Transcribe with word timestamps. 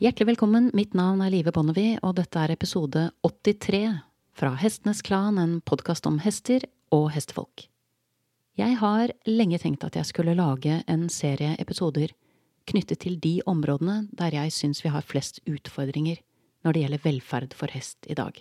Hjertelig 0.00 0.30
velkommen, 0.30 0.70
mitt 0.72 0.94
navn 0.96 1.20
er 1.20 1.28
Live 1.28 1.52
Bonnevie, 1.52 1.98
og 2.00 2.14
dette 2.16 2.40
er 2.40 2.54
episode 2.54 3.02
83 3.20 3.98
fra 4.32 4.54
Hestenes 4.56 5.02
Klan, 5.04 5.36
en 5.36 5.58
podkast 5.60 6.06
om 6.08 6.14
hester 6.24 6.62
og 6.88 7.10
hestefolk. 7.12 7.66
Jeg 8.56 8.78
har 8.80 9.10
lenge 9.28 9.58
tenkt 9.60 9.82
at 9.84 9.98
jeg 9.98 10.08
skulle 10.08 10.32
lage 10.38 10.78
en 10.88 11.02
serie 11.12 11.50
episoder 11.60 12.14
knyttet 12.70 13.02
til 13.02 13.18
de 13.20 13.34
områdene 13.44 14.06
der 14.16 14.32
jeg 14.38 14.54
syns 14.56 14.80
vi 14.80 14.88
har 14.94 15.04
flest 15.04 15.42
utfordringer 15.44 16.22
når 16.64 16.72
det 16.72 16.84
gjelder 16.86 17.02
velferd 17.04 17.56
for 17.58 17.68
hest 17.76 18.08
i 18.08 18.16
dag. 18.16 18.32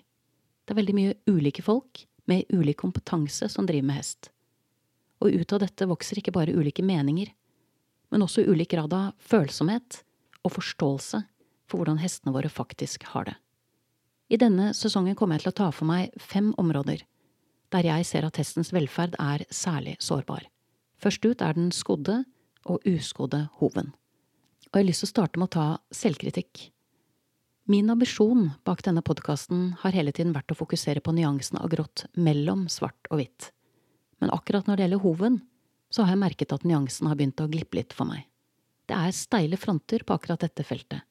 Det 0.63 0.71
er 0.71 0.79
veldig 0.79 0.95
mye 0.95 1.17
ulike 1.27 1.65
folk 1.65 2.05
med 2.31 2.47
ulik 2.55 2.79
kompetanse 2.85 3.49
som 3.51 3.67
driver 3.67 3.89
med 3.89 3.99
hest. 3.99 4.29
Og 5.19 5.35
ut 5.35 5.57
av 5.57 5.59
dette 5.65 5.89
vokser 5.91 6.23
ikke 6.23 6.37
bare 6.39 6.55
ulike 6.55 6.87
meninger, 6.87 7.27
men 8.15 8.23
også 8.23 8.47
ulik 8.47 8.71
grad 8.77 8.95
av 8.95 9.11
følsomhet 9.19 9.99
og 10.47 10.55
forståelse 10.55 11.21
for 11.69 11.81
hvordan 11.81 12.01
hestene 12.01 12.33
våre 12.35 12.49
faktisk 12.51 13.05
har 13.13 13.29
det. 13.29 13.37
I 14.29 14.37
denne 14.37 14.73
sesongen 14.77 15.17
kommer 15.17 15.37
jeg 15.37 15.47
til 15.47 15.53
å 15.53 15.59
ta 15.63 15.69
for 15.73 15.89
meg 15.89 16.13
fem 16.21 16.51
områder 16.61 17.05
der 17.73 17.85
jeg 17.85 18.07
ser 18.09 18.25
at 18.25 18.39
hestens 18.41 18.71
velferd 18.73 19.15
er 19.21 19.45
særlig 19.53 19.95
sårbar. 20.01 20.45
Først 20.99 21.25
ut 21.25 21.41
er 21.45 21.55
den 21.55 21.71
skodde 21.75 22.23
og 22.65 22.83
uskodde 22.87 23.45
hoven. 23.59 23.93
Og 24.69 24.73
jeg 24.73 24.83
har 24.83 24.89
lyst 24.89 25.03
til 25.05 25.09
å 25.09 25.13
starte 25.13 25.39
med 25.39 25.49
å 25.49 25.55
ta 25.55 25.67
selvkritikk. 25.95 26.69
Min 27.69 27.89
ambisjon 27.93 28.49
bak 28.65 28.81
denne 28.85 29.03
podkasten 29.05 29.75
har 29.83 29.93
hele 29.93 30.13
tiden 30.15 30.33
vært 30.33 30.51
å 30.53 30.57
fokusere 30.57 31.03
på 31.05 31.13
nyansene 31.13 31.61
av 31.61 31.69
grått 31.69 32.07
mellom 32.17 32.65
svart 32.73 33.09
og 33.11 33.21
hvitt. 33.21 33.51
Men 34.21 34.33
akkurat 34.33 34.67
når 34.67 34.77
det 34.77 34.87
gjelder 34.87 35.03
hoven, 35.05 35.39
så 35.93 36.03
har 36.03 36.15
jeg 36.15 36.23
merket 36.25 36.53
at 36.53 36.65
nyansen 36.67 37.09
har 37.09 37.17
begynt 37.17 37.41
å 37.41 37.49
glippe 37.49 37.77
litt 37.77 37.93
for 37.97 38.09
meg. 38.09 38.25
Det 38.89 38.97
er 38.97 39.13
steile 39.13 39.57
fronter 39.57 40.01
på 40.05 40.17
akkurat 40.17 40.41
dette 40.41 40.65
feltet, 40.65 41.05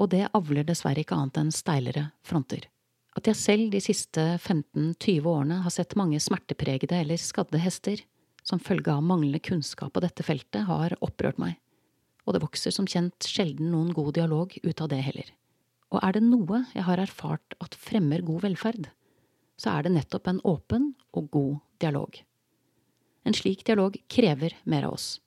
og 0.00 0.12
det 0.14 0.28
avler 0.32 0.66
dessverre 0.66 1.02
ikke 1.02 1.16
annet 1.18 1.40
enn 1.42 1.52
steilere 1.54 2.06
fronter. 2.26 2.68
At 3.12 3.28
jeg 3.28 3.36
selv 3.36 3.72
de 3.74 3.80
siste 3.84 4.22
15–20 4.38 5.26
årene 5.28 5.60
har 5.64 5.74
sett 5.74 5.96
mange 6.00 6.20
smertepregede 6.22 6.96
eller 7.02 7.20
skadde 7.20 7.60
hester 7.60 8.00
som 8.42 8.62
følge 8.62 8.92
av 8.92 9.04
manglende 9.04 9.42
kunnskap 9.44 9.92
på 9.92 10.02
dette 10.02 10.24
feltet, 10.26 10.64
har 10.66 10.96
opprørt 11.04 11.38
meg, 11.38 11.58
og 12.24 12.34
det 12.34 12.42
vokser 12.42 12.74
som 12.74 12.88
kjent 12.88 13.28
sjelden 13.28 13.70
noen 13.74 13.92
god 13.94 14.14
dialog 14.16 14.56
ut 14.62 14.82
av 14.82 14.90
det 14.90 15.02
heller. 15.04 15.28
Og 15.92 16.00
er 16.00 16.16
det 16.16 16.24
noe 16.24 16.64
jeg 16.72 16.86
har 16.88 17.02
erfart 17.02 17.56
at 17.60 17.76
fremmer 17.78 18.24
god 18.24 18.46
velferd, 18.46 18.88
så 19.60 19.76
er 19.76 19.86
det 19.86 19.94
nettopp 19.94 20.30
en 20.30 20.40
åpen 20.48 20.92
og 21.12 21.28
god 21.34 21.58
dialog. 21.84 22.16
En 23.28 23.36
slik 23.36 23.62
dialog 23.68 23.98
krever 24.10 24.56
mer 24.64 24.88
av 24.88 24.96
oss, 24.96 25.20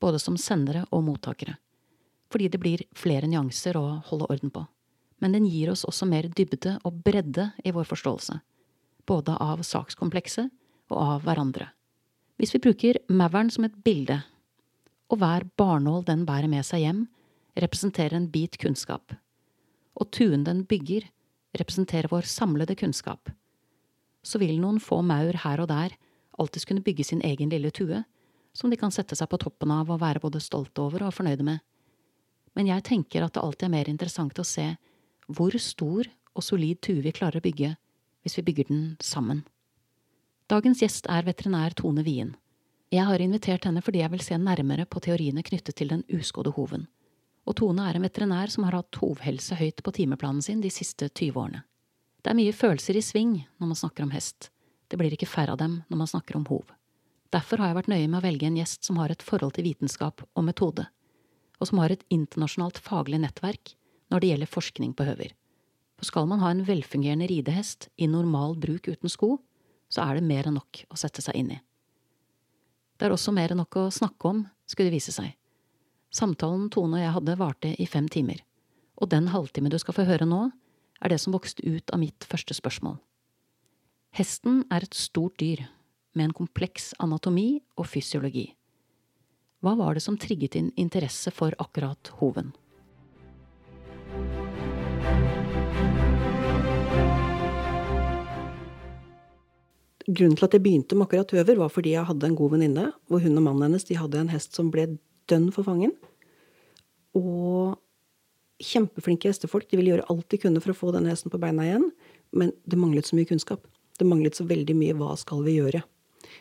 både 0.00 0.22
som 0.22 0.38
sendere 0.40 0.86
og 0.90 1.04
mottakere, 1.04 1.58
fordi 2.32 2.48
det 2.48 2.60
blir 2.62 2.86
flere 2.96 3.28
nyanser 3.28 3.76
å 3.76 4.00
holde 4.08 4.30
orden 4.32 4.52
på 4.52 4.64
men 5.22 5.36
den 5.36 5.46
gir 5.46 5.70
oss 5.70 5.84
også 5.86 6.08
mer 6.10 6.26
dybde 6.34 6.74
og 6.82 6.98
bredde 7.06 7.52
i 7.62 7.70
vår 7.74 7.86
forståelse, 7.86 8.40
både 9.06 9.36
av 9.38 9.62
sakskomplekset 9.62 10.50
og 10.90 10.98
av 10.98 11.22
hverandre. 11.28 11.68
Hvis 12.42 12.50
vi 12.56 12.62
bruker 12.64 12.98
mauren 13.06 13.52
som 13.54 13.68
et 13.68 13.76
bilde, 13.86 14.18
og 15.12 15.20
hver 15.22 15.46
barnål 15.60 16.02
den 16.08 16.24
bærer 16.26 16.50
med 16.50 16.66
seg 16.66 16.82
hjem, 16.82 17.04
representerer 17.54 18.16
en 18.18 18.26
bit 18.34 18.58
kunnskap, 18.58 19.14
og 19.94 20.10
tuen 20.10 20.42
den 20.48 20.64
bygger, 20.66 21.06
representerer 21.54 22.10
vår 22.10 22.26
samlede 22.26 22.74
kunnskap, 22.80 23.30
så 24.26 24.40
vil 24.42 24.58
noen 24.58 24.82
få 24.82 25.04
maur 25.06 25.38
her 25.44 25.62
og 25.62 25.70
der 25.70 25.94
alltids 26.40 26.66
kunne 26.66 26.82
bygge 26.82 27.06
sin 27.06 27.22
egen 27.22 27.52
lille 27.52 27.70
tue, 27.70 28.02
som 28.56 28.72
de 28.72 28.78
kan 28.80 28.90
sette 28.90 29.14
seg 29.14 29.30
på 29.30 29.38
toppen 29.38 29.70
av 29.70 29.90
og 29.92 30.02
være 30.02 30.22
både 30.24 30.42
stolte 30.42 30.82
over 30.82 31.06
og 31.06 31.14
fornøyde 31.14 31.46
med. 31.46 31.62
Men 32.58 32.68
jeg 32.68 32.84
tenker 32.84 33.24
at 33.24 33.34
det 33.34 33.42
alltid 33.42 33.68
er 33.68 33.74
mer 33.76 33.88
interessant 33.88 34.38
å 34.38 34.46
se 34.46 34.66
hvor 35.32 35.56
stor 35.60 36.08
og 36.36 36.44
solid 36.44 36.80
tue 36.84 37.00
vi 37.04 37.14
klarer 37.14 37.40
å 37.40 37.44
bygge 37.44 37.74
hvis 38.22 38.38
vi 38.38 38.46
bygger 38.46 38.68
den 38.68 38.82
sammen. 39.02 39.42
Dagens 40.50 40.82
gjest 40.82 41.08
er 41.10 41.24
veterinær 41.26 41.74
Tone 41.78 42.04
Wien. 42.06 42.34
Jeg 42.92 43.08
har 43.08 43.22
invitert 43.24 43.64
henne 43.64 43.80
fordi 43.80 44.02
jeg 44.02 44.12
vil 44.12 44.24
se 44.24 44.36
nærmere 44.36 44.84
på 44.84 45.00
teoriene 45.00 45.44
knyttet 45.46 45.78
til 45.78 45.92
den 45.94 46.04
uskodde 46.12 46.52
hoven. 46.52 46.86
Og 47.48 47.56
Tone 47.58 47.86
er 47.88 47.96
en 47.96 48.04
veterinær 48.04 48.52
som 48.52 48.66
har 48.68 48.76
hatt 48.76 49.00
hovhelse 49.00 49.56
høyt 49.58 49.80
på 49.82 49.94
timeplanen 49.96 50.44
sin 50.44 50.60
de 50.62 50.70
siste 50.70 51.08
20 51.08 51.40
årene. 51.40 51.62
Det 52.22 52.30
er 52.30 52.38
mye 52.38 52.54
følelser 52.54 52.98
i 52.98 53.02
sving 53.02 53.32
når 53.58 53.72
man 53.72 53.80
snakker 53.80 54.04
om 54.04 54.12
hest. 54.14 54.52
Det 54.92 54.98
blir 55.00 55.14
ikke 55.16 55.30
færre 55.30 55.56
av 55.56 55.58
dem 55.62 55.80
når 55.88 56.02
man 56.04 56.10
snakker 56.10 56.36
om 56.38 56.46
hov. 56.52 56.68
Derfor 57.32 57.58
har 57.58 57.72
jeg 57.72 57.80
vært 57.80 57.90
nøye 57.90 58.10
med 58.10 58.20
å 58.20 58.26
velge 58.26 58.46
en 58.46 58.58
gjest 58.60 58.84
som 58.84 59.00
har 59.00 59.10
et 59.10 59.24
forhold 59.24 59.56
til 59.56 59.64
vitenskap 59.66 60.20
og 60.22 60.44
metode, 60.44 60.84
og 61.62 61.68
som 61.70 61.78
har 61.78 61.94
et 61.94 62.02
internasjonalt 62.10 62.80
faglig 62.82 63.20
nettverk 63.22 63.76
når 64.10 64.20
det 64.22 64.30
gjelder 64.32 64.50
forskning 64.50 64.94
på 64.98 65.06
høver. 65.06 65.30
For 65.96 66.10
skal 66.10 66.26
man 66.26 66.42
ha 66.42 66.50
en 66.50 66.64
velfungerende 66.66 67.28
ridehest 67.30 67.86
i 67.94 68.08
normal 68.10 68.56
bruk 68.58 68.88
uten 68.90 69.12
sko, 69.12 69.36
så 69.86 70.02
er 70.02 70.18
det 70.18 70.26
mer 70.26 70.48
enn 70.48 70.58
nok 70.58 70.82
å 70.90 70.98
sette 70.98 71.22
seg 71.22 71.38
inn 71.38 71.52
i. 71.54 71.60
Det 72.98 73.06
er 73.06 73.14
også 73.14 73.34
mer 73.34 73.54
enn 73.54 73.60
nok 73.62 73.78
å 73.78 73.92
snakke 73.94 74.32
om, 74.32 74.42
skulle 74.66 74.90
det 74.90 74.98
vise 74.98 75.14
seg. 75.14 75.36
Samtalen 76.12 76.66
Tone 76.74 76.98
og 76.98 77.04
jeg 77.04 77.14
hadde 77.14 77.38
varte 77.38 77.70
i 77.78 77.86
fem 77.86 78.08
timer, 78.10 78.42
og 78.98 79.12
den 79.14 79.30
halvtime 79.32 79.70
du 79.72 79.78
skal 79.80 79.96
få 79.96 80.08
høre 80.08 80.26
nå, 80.28 80.48
er 81.02 81.14
det 81.14 81.20
som 81.22 81.34
vokste 81.34 81.62
ut 81.62 81.94
av 81.94 82.02
mitt 82.02 82.26
første 82.28 82.54
spørsmål. 82.58 82.98
Hesten 84.18 84.64
er 84.74 84.84
et 84.84 84.98
stort 84.98 85.38
dyr, 85.40 85.64
med 86.12 86.28
en 86.28 86.36
kompleks 86.36 86.90
anatomi 87.00 87.62
og 87.80 87.86
fysiologi. 87.88 88.50
Hva 89.62 89.76
var 89.78 89.94
det 89.94 90.02
som 90.02 90.16
trigget 90.18 90.56
din 90.56 90.72
interesse 90.74 91.30
for 91.30 91.54
akkurat 91.62 92.10
hoven? 92.18 92.50
Grunnen 100.02 100.34
til 100.34 100.48
at 100.48 100.56
jeg 100.56 100.64
begynte 100.64 100.96
med 100.98 101.06
akkurat 101.06 101.30
høver, 101.30 101.60
var 101.60 101.70
fordi 101.70 101.92
jeg 101.94 102.08
hadde 102.08 102.26
en 102.26 102.34
god 102.34 102.56
venninne, 102.56 102.88
hvor 103.06 103.22
hun 103.22 103.38
og 103.38 103.44
mannen 103.46 103.68
hennes 103.68 103.86
de 103.86 104.00
hadde 104.00 104.18
en 104.18 104.32
hest 104.32 104.58
som 104.58 104.72
ble 104.74 104.88
dønn 105.30 105.52
for 105.54 105.62
fangen. 105.68 105.94
Og 107.14 107.78
kjempeflinke 108.62 109.30
hestefolk. 109.30 109.68
De 109.70 109.78
ville 109.78 109.94
gjøre 109.94 110.08
alt 110.10 110.26
de 110.34 110.40
kunne 110.42 110.62
for 110.64 110.74
å 110.74 110.78
få 110.80 110.90
denne 110.96 111.14
hesten 111.14 111.30
på 111.30 111.38
beina 111.38 111.68
igjen, 111.68 111.86
men 112.34 112.50
det 112.66 112.80
manglet 112.80 113.06
så 113.06 113.14
mye 113.14 113.30
kunnskap. 113.30 113.62
Det 113.94 114.08
manglet 114.10 114.34
så 114.34 114.48
veldig 114.48 114.74
mye 114.74 114.98
hva 114.98 115.14
skal 115.20 115.46
vi 115.46 115.60
gjøre. 115.60 115.84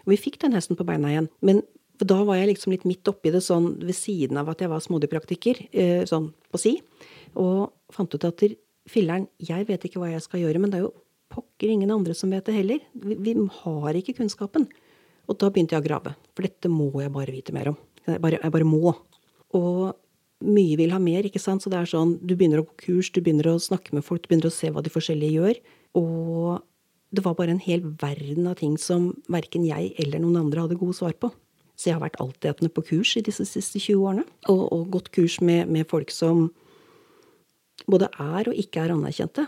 Og 0.08 0.16
vi 0.16 0.18
fikk 0.18 0.42
den 0.42 0.58
hesten 0.58 0.80
på 0.80 0.88
beina 0.90 1.14
igjen, 1.14 1.30
men 1.46 1.62
da 2.08 2.18
var 2.26 2.40
jeg 2.40 2.52
liksom 2.52 2.74
litt 2.74 2.88
midt 2.90 3.08
oppi 3.12 3.34
det 3.34 3.44
sånn 3.46 3.74
ved 3.82 3.96
siden 3.98 4.40
av 4.42 4.50
at 4.52 4.64
jeg 4.64 4.72
var 4.72 4.82
smådyrpraktiker, 4.84 5.60
eh, 5.72 6.04
sånn 6.10 6.32
på 6.52 6.60
si, 6.62 6.76
og 7.38 7.72
fant 7.94 8.14
ut 8.16 8.28
at 8.28 8.44
filleren, 8.90 9.28
jeg 9.38 9.68
vet 9.68 9.86
ikke 9.86 10.02
hva 10.02 10.12
jeg 10.14 10.24
skal 10.26 10.42
gjøre, 10.44 10.62
men 10.62 10.72
det 10.72 10.80
er 10.80 10.88
jo 10.88 10.96
pokker 11.32 11.72
ingen 11.72 11.92
andre 11.94 12.16
som 12.18 12.32
vet 12.34 12.48
det 12.48 12.58
heller. 12.58 12.80
Vi, 12.92 13.16
vi, 13.24 13.36
har 13.62 13.98
ikke 13.98 14.18
kunnskapen. 14.20 14.68
Og 15.30 15.38
da 15.40 15.52
begynte 15.52 15.78
jeg 15.78 15.84
å 15.84 15.88
grave. 15.88 16.16
For 16.36 16.48
dette 16.48 16.72
må 16.72 16.90
jeg 17.00 17.14
bare 17.14 17.34
vite 17.34 17.56
mer 17.56 17.72
om. 17.72 17.78
Jeg 18.08 18.20
bare, 18.24 18.42
jeg 18.42 18.54
bare 18.54 18.68
må. 18.68 18.96
Og 19.56 19.94
mye 20.42 20.80
vil 20.80 20.92
ha 20.92 21.00
mer, 21.00 21.28
ikke 21.28 21.42
sant. 21.42 21.64
Så 21.64 21.72
det 21.72 21.80
er 21.80 21.92
sånn, 21.92 22.18
du 22.20 22.34
begynner 22.36 22.64
å 22.64 22.68
gå 22.68 22.76
kurs, 22.88 23.12
du 23.14 23.22
begynner 23.24 23.54
å 23.54 23.62
snakke 23.62 23.96
med 23.96 24.06
folk, 24.08 24.26
du 24.26 24.32
begynner 24.32 24.52
å 24.52 24.56
se 24.56 24.72
hva 24.74 24.84
de 24.84 24.92
forskjellige 24.92 25.38
gjør. 25.38 25.62
Og 26.02 26.60
det 27.16 27.24
var 27.26 27.38
bare 27.40 27.56
en 27.56 27.64
hel 27.64 27.86
verden 28.02 28.50
av 28.52 28.60
ting 28.60 28.78
som 28.80 29.12
verken 29.32 29.68
jeg 29.68 29.94
eller 30.02 30.24
noen 30.24 30.44
andre 30.46 30.66
hadde 30.66 30.80
gode 30.80 30.98
svar 30.98 31.16
på. 31.20 31.32
Så 31.76 31.90
jeg 31.90 31.98
har 31.98 32.04
vært 32.04 32.20
altetende 32.22 32.72
på 32.74 32.84
kurs 32.92 33.16
i 33.18 33.24
disse 33.26 33.46
siste 33.48 33.80
20 33.80 34.02
årene. 34.02 34.26
Og, 34.52 34.64
og 34.74 34.90
gått 34.94 35.12
kurs 35.16 35.40
med, 35.42 35.70
med 35.72 35.88
folk 35.90 36.14
som 36.14 36.50
både 37.90 38.12
er 38.22 38.50
og 38.52 38.58
ikke 38.58 38.84
er 38.84 38.94
anerkjente. 38.96 39.48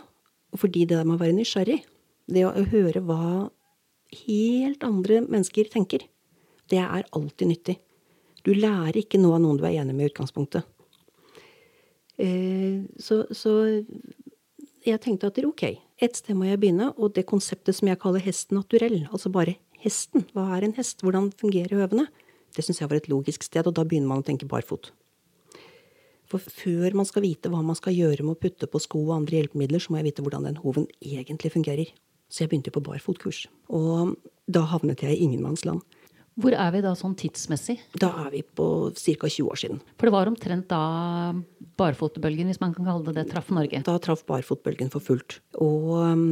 Fordi 0.57 0.85
det 0.85 0.97
der 0.97 1.07
med 1.07 1.17
å 1.17 1.23
være 1.23 1.37
nysgjerrig, 1.37 1.79
det 2.29 2.45
å 2.47 2.65
høre 2.71 3.01
hva 3.03 3.49
helt 4.23 4.83
andre 4.85 5.23
mennesker 5.25 5.69
tenker, 5.73 6.05
det 6.69 6.79
er 6.81 7.07
alltid 7.11 7.49
nyttig. 7.49 7.77
Du 8.43 8.53
lærer 8.53 9.01
ikke 9.01 9.21
noe 9.21 9.37
av 9.37 9.43
noen 9.43 9.59
du 9.59 9.65
er 9.67 9.79
enig 9.81 9.95
med 9.95 10.07
i 10.07 10.11
utgangspunktet. 10.11 10.67
Eh, 12.21 12.83
så, 13.01 13.23
så, 13.33 13.53
jeg 14.85 15.01
tenkte 15.01 15.31
at 15.31 15.39
ok, 15.47 15.63
et 16.03 16.19
sted 16.19 16.37
må 16.37 16.49
jeg 16.49 16.59
begynne, 16.61 16.91
og 16.99 17.15
det 17.15 17.25
konseptet 17.29 17.77
som 17.77 17.89
jeg 17.89 17.99
kaller 18.01 18.23
hest 18.23 18.51
naturell, 18.53 19.05
altså 19.09 19.31
bare 19.33 19.55
hesten, 19.83 20.25
hva 20.33 20.49
er 20.57 20.67
en 20.67 20.75
hest, 20.77 21.03
hvordan 21.03 21.31
fungerer 21.39 21.77
høvene, 21.77 22.07
det 22.53 22.65
syns 22.65 22.81
jeg 22.81 22.89
var 22.89 22.99
et 22.99 23.09
logisk 23.09 23.45
sted, 23.45 23.67
og 23.67 23.75
da 23.77 23.85
begynner 23.85 24.11
man 24.11 24.21
å 24.21 24.27
tenke 24.27 24.49
barfot. 24.49 24.91
For 26.29 26.41
før 26.41 26.95
man 26.97 27.05
skal 27.05 27.25
vite 27.25 27.49
hva 27.51 27.61
man 27.65 27.77
skal 27.77 27.95
gjøre 27.95 28.25
med 28.25 28.35
å 28.37 28.41
putte 28.41 28.69
på 28.69 28.81
sko 28.81 29.01
og 29.03 29.15
andre 29.17 29.39
hjelpemidler, 29.39 29.81
så 29.81 29.93
må 29.93 29.99
jeg 29.99 30.11
vite 30.11 30.25
hvordan 30.25 30.47
den 30.47 30.61
hoven 30.61 30.87
egentlig 31.01 31.53
fungerer. 31.53 31.91
Så 32.29 32.43
jeg 32.43 32.53
begynte 32.53 32.73
på 32.73 32.81
barfotkurs. 32.85 33.45
Og 33.69 34.15
da 34.49 34.63
havnet 34.71 35.03
jeg 35.05 35.17
i 35.17 35.27
ingenmannsland. 35.27 35.83
Hvor 36.39 36.55
er 36.57 36.71
vi 36.73 36.81
da 36.81 36.93
sånn 36.97 37.13
tidsmessig? 37.17 37.75
Da 38.01 38.09
er 38.23 38.31
vi 38.33 38.41
på 38.41 38.65
ca. 38.89 39.29
20 39.29 39.49
år 39.53 39.59
siden. 39.59 39.81
For 39.99 40.09
det 40.09 40.13
var 40.15 40.29
omtrent 40.31 40.65
da 40.71 40.81
barfotbølgen, 41.77 42.49
hvis 42.49 42.61
man 42.61 42.73
kan 42.73 42.87
kalle 42.87 43.05
det 43.07 43.15
det, 43.19 43.25
traff 43.31 43.49
Norge? 43.53 43.81
Da 43.85 43.95
traff 44.01 44.23
barfotbølgen 44.29 44.91
for 44.93 45.03
fullt. 45.03 45.39
Og 45.61 45.93
um, 46.01 46.25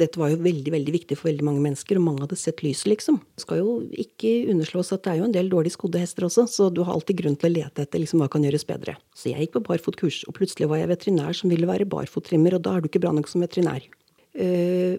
dette 0.00 0.20
var 0.20 0.32
jo 0.32 0.40
veldig 0.44 0.74
veldig 0.74 0.94
viktig 0.96 1.18
for 1.18 1.30
veldig 1.30 1.46
mange 1.48 1.64
mennesker, 1.64 2.00
og 2.00 2.06
mange 2.06 2.24
hadde 2.24 2.40
sett 2.40 2.64
lyset, 2.64 2.88
liksom. 2.94 3.20
Det 3.36 3.44
skal 3.44 3.62
jo 3.62 3.78
ikke 4.04 4.34
underslås 4.52 4.92
at 4.96 5.04
det 5.04 5.14
er 5.14 5.22
jo 5.22 5.28
en 5.28 5.36
del 5.36 5.52
dårlig 5.52 5.74
skodde 5.76 6.00
hester 6.00 6.28
også, 6.28 6.46
så 6.50 6.68
du 6.72 6.82
har 6.86 6.96
alltid 6.96 7.22
grunn 7.22 7.38
til 7.40 7.52
å 7.52 7.56
lete 7.58 7.84
etter 7.84 8.02
liksom, 8.02 8.24
hva 8.24 8.30
kan 8.32 8.44
gjøres 8.44 8.68
bedre. 8.68 8.96
Så 9.16 9.32
jeg 9.32 9.46
gikk 9.46 9.58
på 9.58 9.66
barfotkurs, 9.72 10.22
og 10.28 10.36
plutselig 10.40 10.70
var 10.72 10.82
jeg 10.82 10.92
veterinær 10.92 11.36
som 11.36 11.52
ville 11.52 11.68
være 11.68 11.88
barfottrimmer, 11.92 12.56
og 12.56 12.64
da 12.64 12.76
er 12.76 12.84
du 12.84 12.92
ikke 12.92 13.04
bra 13.04 13.12
nok 13.16 13.28
som 13.32 13.44
veterinær. 13.44 13.84
Uh, 14.32 14.96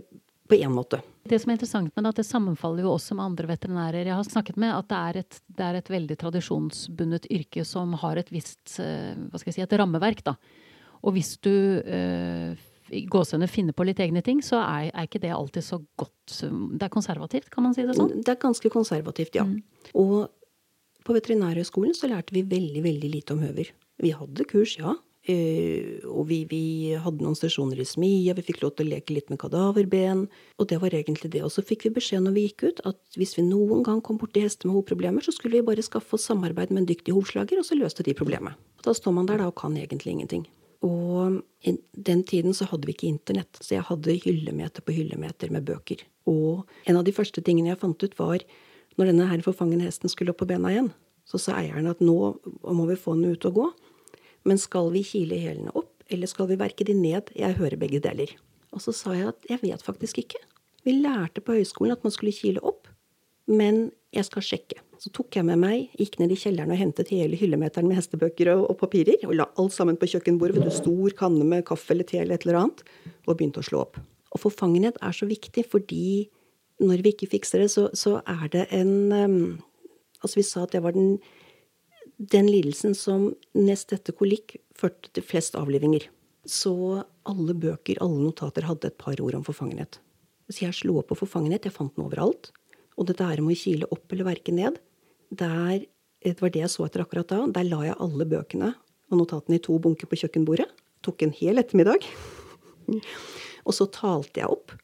på 0.53 0.59
én 0.61 0.73
måte. 0.73 1.01
Det 1.23 1.39
som 1.39 1.51
er 1.51 1.57
interessant 1.57 1.93
med 1.95 2.03
det, 2.03 2.11
at 2.13 2.19
det 2.21 2.27
sammenfaller 2.27 2.85
jo 2.85 2.93
også 2.93 3.15
med 3.17 3.25
andre 3.25 3.49
veterinærer 3.53 4.09
jeg 4.09 4.17
har 4.17 4.27
snakket 4.27 4.59
med, 4.59 4.73
at 4.75 4.89
det 4.91 4.99
er 4.99 5.21
et, 5.23 5.39
det 5.57 5.65
er 5.69 5.79
et 5.79 5.89
veldig 5.93 6.17
tradisjonsbundet 6.19 7.29
yrke 7.31 7.63
som 7.67 7.95
har 8.03 8.19
et 8.19 8.29
visst 8.33 8.77
eh, 8.83 9.15
hva 9.15 9.39
skal 9.39 9.53
jeg 9.53 9.57
si, 9.57 9.65
et 9.65 9.79
rammeverk. 9.79 10.23
da. 10.27 10.35
Og 11.03 11.15
hvis 11.15 11.33
du 11.43 11.53
øh, 11.79 12.53
i 12.93 13.05
gåsehudene 13.09 13.49
finner 13.51 13.75
på 13.75 13.85
litt 13.87 14.01
egne 14.03 14.21
ting, 14.25 14.43
så 14.45 14.59
er, 14.61 14.91
er, 14.91 15.07
ikke 15.07 15.23
det 15.23 15.31
alltid 15.33 15.65
så 15.65 15.79
godt 15.99 16.11
Det 16.43 16.85
er 16.85 16.91
konservativt, 16.93 17.49
kan 17.51 17.65
man 17.65 17.75
si 17.75 17.85
det 17.87 17.95
sånn? 17.97 18.11
Det 18.21 18.35
er 18.35 18.41
ganske 18.41 18.71
konservativt, 18.71 19.39
ja. 19.39 19.47
Mm. 19.47 19.63
Og 19.99 20.29
på 21.03 21.15
Veterinærhøgskolen 21.15 21.95
så 21.97 22.07
lærte 22.11 22.35
vi 22.35 22.45
veldig, 22.47 22.83
veldig 22.83 23.09
lite 23.11 23.35
om 23.35 23.41
høver. 23.43 23.73
Vi 24.03 24.13
hadde 24.15 24.47
kurs, 24.47 24.77
ja. 24.79 24.95
Uh, 25.23 26.03
og 26.11 26.25
vi, 26.27 26.41
vi, 26.49 26.63
hadde 26.99 27.23
noen 27.23 27.37
sesjoner 27.39 27.79
i 27.79 27.85
smia, 27.87 28.33
vi 28.35 28.43
fikk 28.43 28.59
lov 28.59 28.73
til 28.75 28.89
å 28.89 28.91
leke 28.91 29.15
litt 29.15 29.29
med 29.31 29.39
kadaverben. 29.39 30.25
Og 30.59 30.67
det 30.71 30.81
var 30.81 30.95
egentlig 30.95 31.31
det. 31.35 31.43
Og 31.47 31.53
så 31.53 31.63
fikk 31.63 31.87
vi 31.87 31.93
beskjed 31.99 32.25
når 32.25 32.35
vi 32.35 32.47
gikk 32.49 32.65
ut, 32.67 32.81
at 32.91 33.19
hvis 33.19 33.37
vi 33.39 33.45
noen 33.47 33.85
gang 33.87 34.01
kom 34.03 34.19
borti 34.19 34.43
hester 34.43 34.67
med 34.67 34.79
hovedproblemer, 34.79 35.23
så 35.23 35.35
skulle 35.35 35.61
vi 35.61 35.67
bare 35.69 35.85
skaffe 35.85 36.17
oss 36.17 36.27
samarbeid 36.27 36.73
med 36.73 36.83
en 36.83 36.91
dyktig 36.91 37.15
hovslager, 37.15 37.61
og 37.61 37.69
så 37.69 37.79
løste 37.79 38.03
de 38.03 38.17
problemet. 38.17 38.59
Og 38.81 38.89
Da 38.89 38.97
står 38.97 39.15
man 39.15 39.31
der 39.31 39.39
da 39.39 39.47
og 39.51 39.57
kan 39.61 39.77
egentlig 39.79 40.17
ingenting. 40.17 40.43
Og 40.83 41.39
i 41.63 41.77
den 41.95 42.25
tiden 42.27 42.51
så 42.55 42.67
hadde 42.67 42.87
vi 42.87 42.95
ikke 42.97 43.07
internett, 43.07 43.55
så 43.63 43.77
jeg 43.77 43.87
hadde 43.87 44.17
hyllemeter 44.25 44.83
på 44.83 44.95
hyllemeter 44.97 45.53
med 45.55 45.63
bøker. 45.63 46.03
Og 46.27 46.67
en 46.83 46.99
av 46.99 47.05
de 47.07 47.15
første 47.15 47.39
tingene 47.39 47.71
jeg 47.71 47.79
fant 47.79 48.03
ut, 48.03 48.19
var 48.19 48.43
når 48.99 49.09
denne 49.09 49.29
her 49.29 49.43
forfangende 49.45 49.87
hesten 49.87 50.11
skulle 50.11 50.33
opp 50.33 50.41
på 50.43 50.49
bena 50.51 50.73
igjen, 50.73 50.91
så 51.23 51.39
sa 51.39 51.55
eieren 51.61 51.87
at 51.87 52.03
nå 52.03 52.17
må 52.43 52.87
vi 52.89 52.99
få 52.99 53.15
den 53.15 53.31
ut 53.31 53.47
og 53.47 53.59
gå. 53.59 53.69
Men 54.47 54.59
skal 54.59 54.91
vi 54.93 55.03
kile 55.07 55.39
hælene 55.39 55.73
opp, 55.77 56.03
eller 56.11 56.29
skal 56.29 56.49
vi 56.51 56.59
verke 56.59 56.85
de 56.87 56.95
ned? 56.97 57.31
Jeg 57.37 57.57
hører 57.59 57.79
begge 57.79 58.01
deler. 58.03 58.33
Og 58.73 58.81
så 58.83 58.93
sa 58.95 59.13
jeg 59.15 59.31
at 59.31 59.49
jeg 59.49 59.61
vet 59.63 59.83
faktisk 59.85 60.19
ikke. 60.23 60.41
Vi 60.83 60.97
lærte 60.97 61.41
på 61.43 61.55
høyskolen 61.55 61.95
at 61.95 62.03
man 62.03 62.11
skulle 62.11 62.35
kile 62.35 62.63
opp, 62.63 62.89
men 63.47 63.91
jeg 64.13 64.27
skal 64.27 64.45
sjekke. 64.45 64.81
Så 65.01 65.11
tok 65.15 65.35
jeg 65.35 65.45
med 65.47 65.59
meg, 65.59 65.89
gikk 65.99 66.19
ned 66.21 66.31
i 66.31 66.37
kjelleren 66.39 66.71
og 66.71 66.79
hentet 66.79 67.11
hele 67.11 67.37
hyllemeteren 67.39 67.87
med 67.89 67.97
hestebøker 67.97 68.53
og, 68.53 68.65
og 68.71 68.77
papirer, 68.83 69.23
og 69.27 69.35
la 69.39 69.47
alt 69.59 69.75
sammen 69.75 69.97
på 69.99 70.09
kjøkkenbordet 70.13 70.57
ved 70.59 70.67
en 70.69 70.75
stor 70.75 71.15
kanne 71.19 71.47
med 71.47 71.65
kaffe 71.67 71.95
eller 71.95 72.07
te 72.07 72.21
eller 72.21 72.37
et 72.37 72.47
eller 72.47 72.61
annet, 72.61 72.83
og 73.25 73.35
begynte 73.35 73.63
å 73.63 73.67
slå 73.67 73.83
opp. 73.83 73.99
Og 74.33 74.41
forfangenhet 74.45 74.99
er 75.03 75.15
så 75.15 75.27
viktig 75.29 75.65
fordi 75.71 76.29
når 76.83 77.03
vi 77.05 77.13
ikke 77.13 77.31
fikser 77.35 77.63
det, 77.63 77.69
så, 77.71 77.87
så 77.95 78.17
er 78.27 78.49
det 78.53 78.67
en 78.75 78.95
um, 79.11 79.37
Altså, 80.23 80.37
vi 80.39 80.43
sa 80.47 80.61
at 80.63 80.71
det 80.71 80.79
var 80.79 80.93
den 80.95 81.17
den 82.31 82.47
lidelsen 82.47 82.95
som 82.95 83.31
nest 83.57 83.93
etter 83.95 84.15
kolikk 84.15 84.57
førte 84.77 85.11
til 85.13 85.25
flest 85.25 85.57
avlivinger. 85.59 86.07
Så 86.47 86.73
alle 87.27 87.55
bøker, 87.55 87.99
alle 88.03 88.19
notater, 88.19 88.67
hadde 88.67 88.89
et 88.89 88.99
par 88.99 89.19
ord 89.23 89.37
om 89.37 89.45
forfangenhet. 89.47 89.99
Så 90.51 90.65
jeg 90.65 90.77
slo 90.77 90.99
opp 90.99 91.09
på 91.11 91.19
forfangenhet. 91.23 91.67
Jeg 91.67 91.75
fant 91.75 91.93
den 91.95 92.05
overalt. 92.05 92.51
Og 92.99 93.07
dette 93.09 93.25
her 93.25 93.41
med 93.41 93.55
å 93.55 93.59
kile 93.59 93.89
opp 93.95 94.11
eller 94.13 94.27
verke 94.27 94.53
ned, 94.53 94.77
der, 95.33 95.85
det 96.21 96.35
var 96.43 96.53
det 96.53 96.65
jeg 96.65 96.73
så 96.75 96.85
etter 96.85 97.03
akkurat 97.03 97.31
da. 97.31 97.41
Der 97.55 97.67
la 97.67 97.81
jeg 97.87 97.99
alle 98.03 98.27
bøkene 98.29 98.73
og 99.11 99.19
notatene 99.19 99.57
i 99.57 99.63
to 99.63 99.77
bunker 99.81 100.09
på 100.09 100.19
kjøkkenbordet. 100.23 100.69
Tok 101.03 101.25
en 101.25 101.33
hel 101.35 101.61
ettermiddag. 101.61 102.05
og 103.67 103.75
så 103.75 103.87
talte 103.91 104.43
jeg 104.43 104.51
opp. 104.51 104.75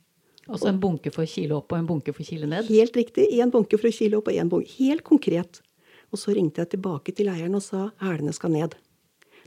Altså 0.50 0.72
en 0.72 0.80
bunke 0.82 1.12
for 1.14 1.28
å 1.28 1.30
kile 1.30 1.60
opp 1.60 1.76
og 1.76 1.78
en 1.78 1.90
bunke 1.92 2.14
for 2.16 2.26
å 2.26 2.26
kile 2.26 2.50
ned? 2.50 2.72
Helt 2.74 2.96
riktig. 2.98 3.28
Én 3.38 3.52
bunke 3.54 3.78
for 3.78 3.92
å 3.92 3.94
kile 3.94 4.18
opp 4.18 4.32
og 4.32 4.40
én 4.40 4.50
bunke. 4.50 4.72
Helt 4.80 5.06
konkret. 5.06 5.62
Og 6.10 6.22
så 6.22 6.34
ringte 6.36 6.64
jeg 6.64 6.74
tilbake 6.74 7.14
til 7.16 7.30
eieren 7.32 7.58
og 7.58 7.66
sa 7.66 7.90
hælene 8.02 8.34
skal 8.36 8.54
ned. 8.54 8.76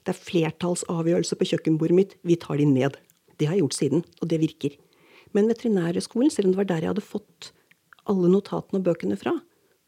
Det 0.03 0.12
er 0.14 0.19
flertallsavgjørelse 0.19 1.38
på 1.38 1.49
kjøkkenbordet 1.53 1.97
mitt, 1.97 2.14
vi 2.26 2.38
tar 2.41 2.59
de 2.59 2.67
ned. 2.67 2.99
Det 3.38 3.49
har 3.49 3.56
jeg 3.56 3.67
gjort 3.67 3.79
siden, 3.79 4.05
og 4.20 4.31
det 4.31 4.41
virker. 4.43 4.79
Men 5.32 5.49
Veterinærhøgskolen, 5.50 6.31
selv 6.31 6.50
om 6.50 6.55
det 6.55 6.61
var 6.61 6.70
der 6.70 6.85
jeg 6.85 6.93
hadde 6.93 7.05
fått 7.05 7.53
alle 8.11 8.31
notatene 8.31 8.81
og 8.81 8.88
bøkene 8.88 9.19
fra, 9.19 9.37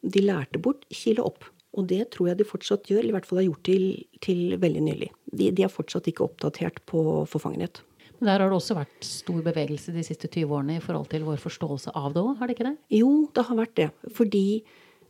de 0.05 0.23
lærte 0.23 0.61
bort 0.63 0.87
kile 0.93 1.25
opp. 1.25 1.47
Og 1.75 1.89
det 1.91 2.13
tror 2.15 2.31
jeg 2.31 2.39
de 2.39 2.47
fortsatt 2.47 2.87
gjør, 2.87 3.03
eller 3.03 3.15
i 3.15 3.17
hvert 3.17 3.27
fall 3.27 3.41
har 3.41 3.49
gjort 3.49 3.65
til, 3.67 3.89
til 4.23 4.55
veldig 4.63 4.85
nylig. 4.87 5.11
De, 5.33 5.51
de, 5.51 5.65
er 5.67 5.73
fortsatt 5.73 6.07
ikke 6.11 6.27
oppdatert 6.29 6.79
på 6.91 7.03
forfangenhet. 7.31 7.83
Men 8.21 8.31
der 8.31 8.45
har 8.45 8.53
det 8.53 8.57
også 8.61 8.77
vært 8.79 9.07
stor 9.07 9.41
bevegelse 9.43 9.93
de 9.93 10.05
siste 10.07 10.31
20 10.31 10.55
årene 10.55 10.79
i 10.79 10.85
forhold 10.85 11.09
til 11.11 11.27
vår 11.27 11.43
forståelse 11.43 11.93
av 11.99 12.15
det 12.15 12.23
òg, 12.23 12.37
har 12.39 12.49
det 12.49 12.55
ikke 12.55 12.69
det? 12.69 12.77
Jo, 12.95 13.11
det 13.35 13.47
har 13.49 13.59
vært 13.59 13.75
det. 13.81 13.89
Fordi 14.15 14.45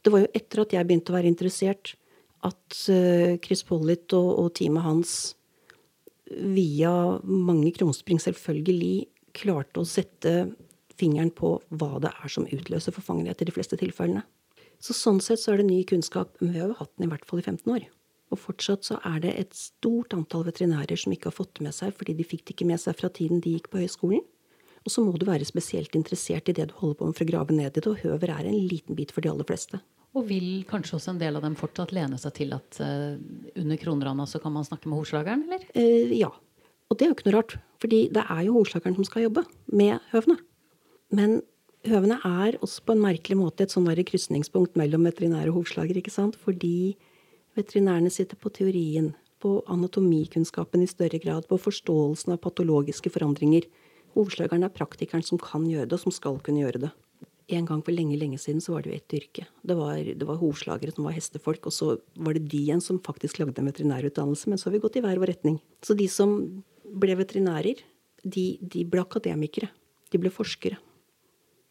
det 0.04 0.12
var 0.12 0.24
jo 0.24 0.32
etter 0.36 0.62
at 0.62 0.74
jeg 0.76 0.88
begynte 0.88 1.12
å 1.12 1.16
være 1.16 1.30
interessert, 1.30 1.94
at 2.44 2.84
eh, 2.92 3.40
Chris 3.44 3.64
Pollitt 3.64 4.12
og, 4.16 4.28
og 4.42 4.52
teamet 4.58 4.84
hans 4.84 5.14
via 6.28 6.92
mange 7.24 7.72
krumspring 7.76 8.20
selvfølgelig 8.20 9.08
klarte 9.36 9.80
å 9.82 9.88
sette 9.88 10.34
fingeren 10.98 11.32
på 11.34 11.56
hva 11.74 11.98
det 12.02 12.12
er 12.12 12.30
som 12.30 12.46
utløser 12.46 12.94
forfangenhet 12.94 13.42
i 13.42 13.48
de 13.48 13.54
fleste 13.54 13.78
tilfellene. 13.80 14.22
Så 14.82 14.94
sånn 14.96 15.20
sett 15.24 15.40
så 15.40 15.54
er 15.54 15.62
det 15.62 15.68
ny 15.70 15.80
kunnskap, 15.88 16.34
men 16.40 16.52
vi 16.52 16.60
har 16.60 16.70
jo 16.70 16.78
hatt 16.78 16.92
den 16.96 17.06
i 17.06 17.10
hvert 17.12 17.24
fall 17.28 17.40
i 17.40 17.46
15 17.46 17.72
år. 17.72 17.86
Og 18.32 18.40
fortsatt 18.40 18.86
så 18.86 18.98
er 19.06 19.20
det 19.24 19.32
et 19.38 19.56
stort 19.56 20.14
antall 20.16 20.46
veterinærer 20.48 20.98
som 20.98 21.12
ikke 21.14 21.30
har 21.30 21.36
fått 21.36 21.56
det 21.58 21.66
med 21.68 21.76
seg 21.76 21.94
fordi 21.96 22.16
de 22.18 22.26
fikk 22.26 22.44
det 22.44 22.56
ikke 22.56 22.68
med 22.68 22.82
seg 22.82 22.96
fra 22.98 23.10
tiden 23.12 23.42
de 23.44 23.56
gikk 23.56 23.70
på 23.72 23.82
høyskolen. 23.82 24.24
Og 24.84 24.92
så 24.92 25.00
må 25.00 25.14
du 25.16 25.24
være 25.28 25.46
spesielt 25.48 25.94
interessert 25.96 26.50
i 26.50 26.56
det 26.56 26.68
du 26.68 26.74
holder 26.76 26.98
på 26.98 27.08
med 27.08 27.16
for 27.16 27.24
å 27.24 27.30
grave 27.30 27.56
ned 27.56 27.70
i 27.70 27.80
det, 27.80 27.88
og 27.88 28.02
høver 28.04 28.34
er 28.34 28.48
en 28.48 28.58
liten 28.68 28.98
bit 28.98 29.14
for 29.14 29.24
de 29.24 29.30
aller 29.32 29.48
fleste. 29.48 29.80
Og 30.14 30.28
vil 30.28 30.62
kanskje 30.70 30.98
også 30.98 31.14
en 31.14 31.20
del 31.20 31.34
av 31.34 31.42
dem 31.42 31.56
fortsatt 31.58 31.92
lene 31.94 32.18
seg 32.22 32.36
til 32.36 32.54
at 32.54 32.78
uh, 32.78 33.16
under 33.58 33.80
kronrana 33.80 34.26
så 34.30 34.38
kan 34.42 34.54
man 34.54 34.66
snakke 34.66 34.86
med 34.90 35.00
hovslageren, 35.00 35.42
eller? 35.48 35.64
Uh, 35.74 36.12
ja. 36.14 36.30
Og 36.90 36.98
det 36.98 37.06
er 37.06 37.10
jo 37.10 37.16
ikke 37.16 37.26
noe 37.30 37.38
rart, 37.40 37.56
fordi 37.82 38.04
det 38.14 38.22
er 38.22 38.44
jo 38.46 38.54
hovslageren 38.60 38.94
som 38.98 39.08
skal 39.08 39.26
jobbe 39.26 39.42
med 39.74 39.98
høvene. 40.12 40.38
Men 41.14 41.40
høvene 41.88 42.20
er 42.22 42.60
også 42.62 42.84
på 42.86 42.94
en 42.94 43.02
merkelig 43.02 43.40
måte 43.40 43.66
et 43.66 43.74
sånn 43.74 43.90
krysningspunkt 43.90 44.78
mellom 44.78 45.08
veterinær 45.08 45.50
og 45.50 45.62
hovslager, 45.62 45.98
ikke 45.98 46.14
sant? 46.14 46.38
Fordi 46.38 46.94
veterinærene 47.58 48.12
sitter 48.12 48.38
på 48.38 48.52
teorien, 48.54 49.12
på 49.42 49.58
anatomikunnskapen 49.68 50.84
i 50.84 50.90
større 50.90 51.18
grad, 51.20 51.48
på 51.50 51.58
forståelsen 51.60 52.36
av 52.36 52.42
patologiske 52.44 53.10
forandringer. 53.12 53.66
Hovslageren 54.14 54.62
er 54.62 54.72
praktikeren 54.72 55.26
som 55.26 55.42
kan 55.42 55.66
gjøre 55.66 55.90
det, 55.90 55.98
og 55.98 56.06
som 56.06 56.14
skal 56.14 56.38
kunne 56.44 56.62
gjøre 56.62 56.86
det 56.86 56.94
en 57.52 57.66
gang 57.68 57.82
for 57.84 57.92
lenge 57.92 58.16
lenge 58.16 58.38
siden 58.40 58.62
så 58.64 58.72
var 58.72 58.84
det 58.84 58.90
jo 58.90 58.96
ett 58.96 59.14
yrke. 59.18 59.46
Det 59.60 59.76
var, 59.76 59.98
var 60.24 60.38
hovslagere 60.40 60.94
som 60.94 61.04
var 61.04 61.16
hestefolk, 61.16 61.66
og 61.68 61.74
så 61.76 61.88
var 62.16 62.36
det 62.36 62.46
de 62.48 62.60
igjen 62.62 62.80
som 62.80 63.02
faktisk 63.04 63.38
lagde 63.40 63.60
en 63.60 63.68
veterinærutdannelse. 63.68 64.48
Men 64.48 64.60
så 64.60 64.68
har 64.68 64.76
vi 64.76 64.82
gått 64.84 64.96
i 64.96 65.02
hver 65.04 65.20
vår 65.20 65.32
retning. 65.34 65.58
Så 65.84 65.96
de 65.98 66.08
som 66.08 66.38
ble 66.84 67.16
veterinærer, 67.18 67.82
de, 68.24 68.46
de 68.60 68.84
ble 68.88 69.02
akademikere. 69.04 69.68
De 70.12 70.20
ble 70.20 70.32
forskere. 70.32 70.78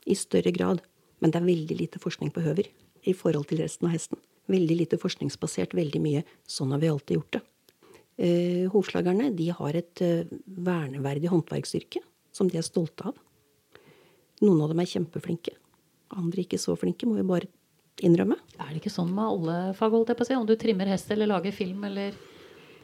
I 0.06 0.18
større 0.20 0.53
grad. 0.53 0.84
Men 1.24 1.34
det 1.34 1.42
er 1.42 1.48
veldig 1.48 1.80
lite 1.80 2.03
forskning 2.03 2.30
på 2.36 2.44
høver 2.46 2.70
i 3.10 3.15
forhold 3.18 3.50
til 3.50 3.63
resten 3.63 3.89
av 3.89 3.96
hesten. 3.96 4.22
Veldig 4.51 4.77
lite 4.77 5.00
forskningsbasert, 5.01 5.74
veldig 5.74 6.03
mye. 6.03 6.24
Sånn 6.46 6.75
har 6.75 6.84
vi 6.84 6.92
alltid 6.92 7.18
gjort 7.18 7.39
det. 7.39 7.44
Eh, 8.22 8.65
hovslagerne 8.70 9.32
de 9.34 9.50
har 9.58 9.80
et 9.80 10.06
eh, 10.06 10.30
verneverdig 10.46 11.32
håndverksyrke 11.34 12.03
som 12.36 12.51
de 12.51 12.60
er 12.62 12.68
stolte 12.68 13.10
av. 13.10 13.18
Noen 14.44 14.62
av 14.62 14.74
dem 14.74 14.84
er 14.84 14.92
kjempeflinke 14.92 15.56
andre 16.20 16.43
ikke 16.43 16.62
så 16.62 16.75
flinke, 16.79 17.08
må 17.10 17.17
vi 17.20 17.25
bare 17.27 17.50
innrømme. 18.03 18.38
Er 18.58 18.72
det 18.72 18.82
ikke 18.82 18.93
sånn 18.93 19.12
med 19.13 19.25
alle 19.25 19.58
fag, 19.77 19.93
holdt 19.93 20.12
jeg 20.12 20.20
på 20.20 20.25
å 20.25 20.29
si? 20.29 20.38
Om 20.38 20.48
du 20.50 20.55
trimmer 20.60 20.89
hest 20.89 21.12
eller 21.13 21.29
lager 21.34 21.55
film 21.55 21.89
eller 21.89 22.15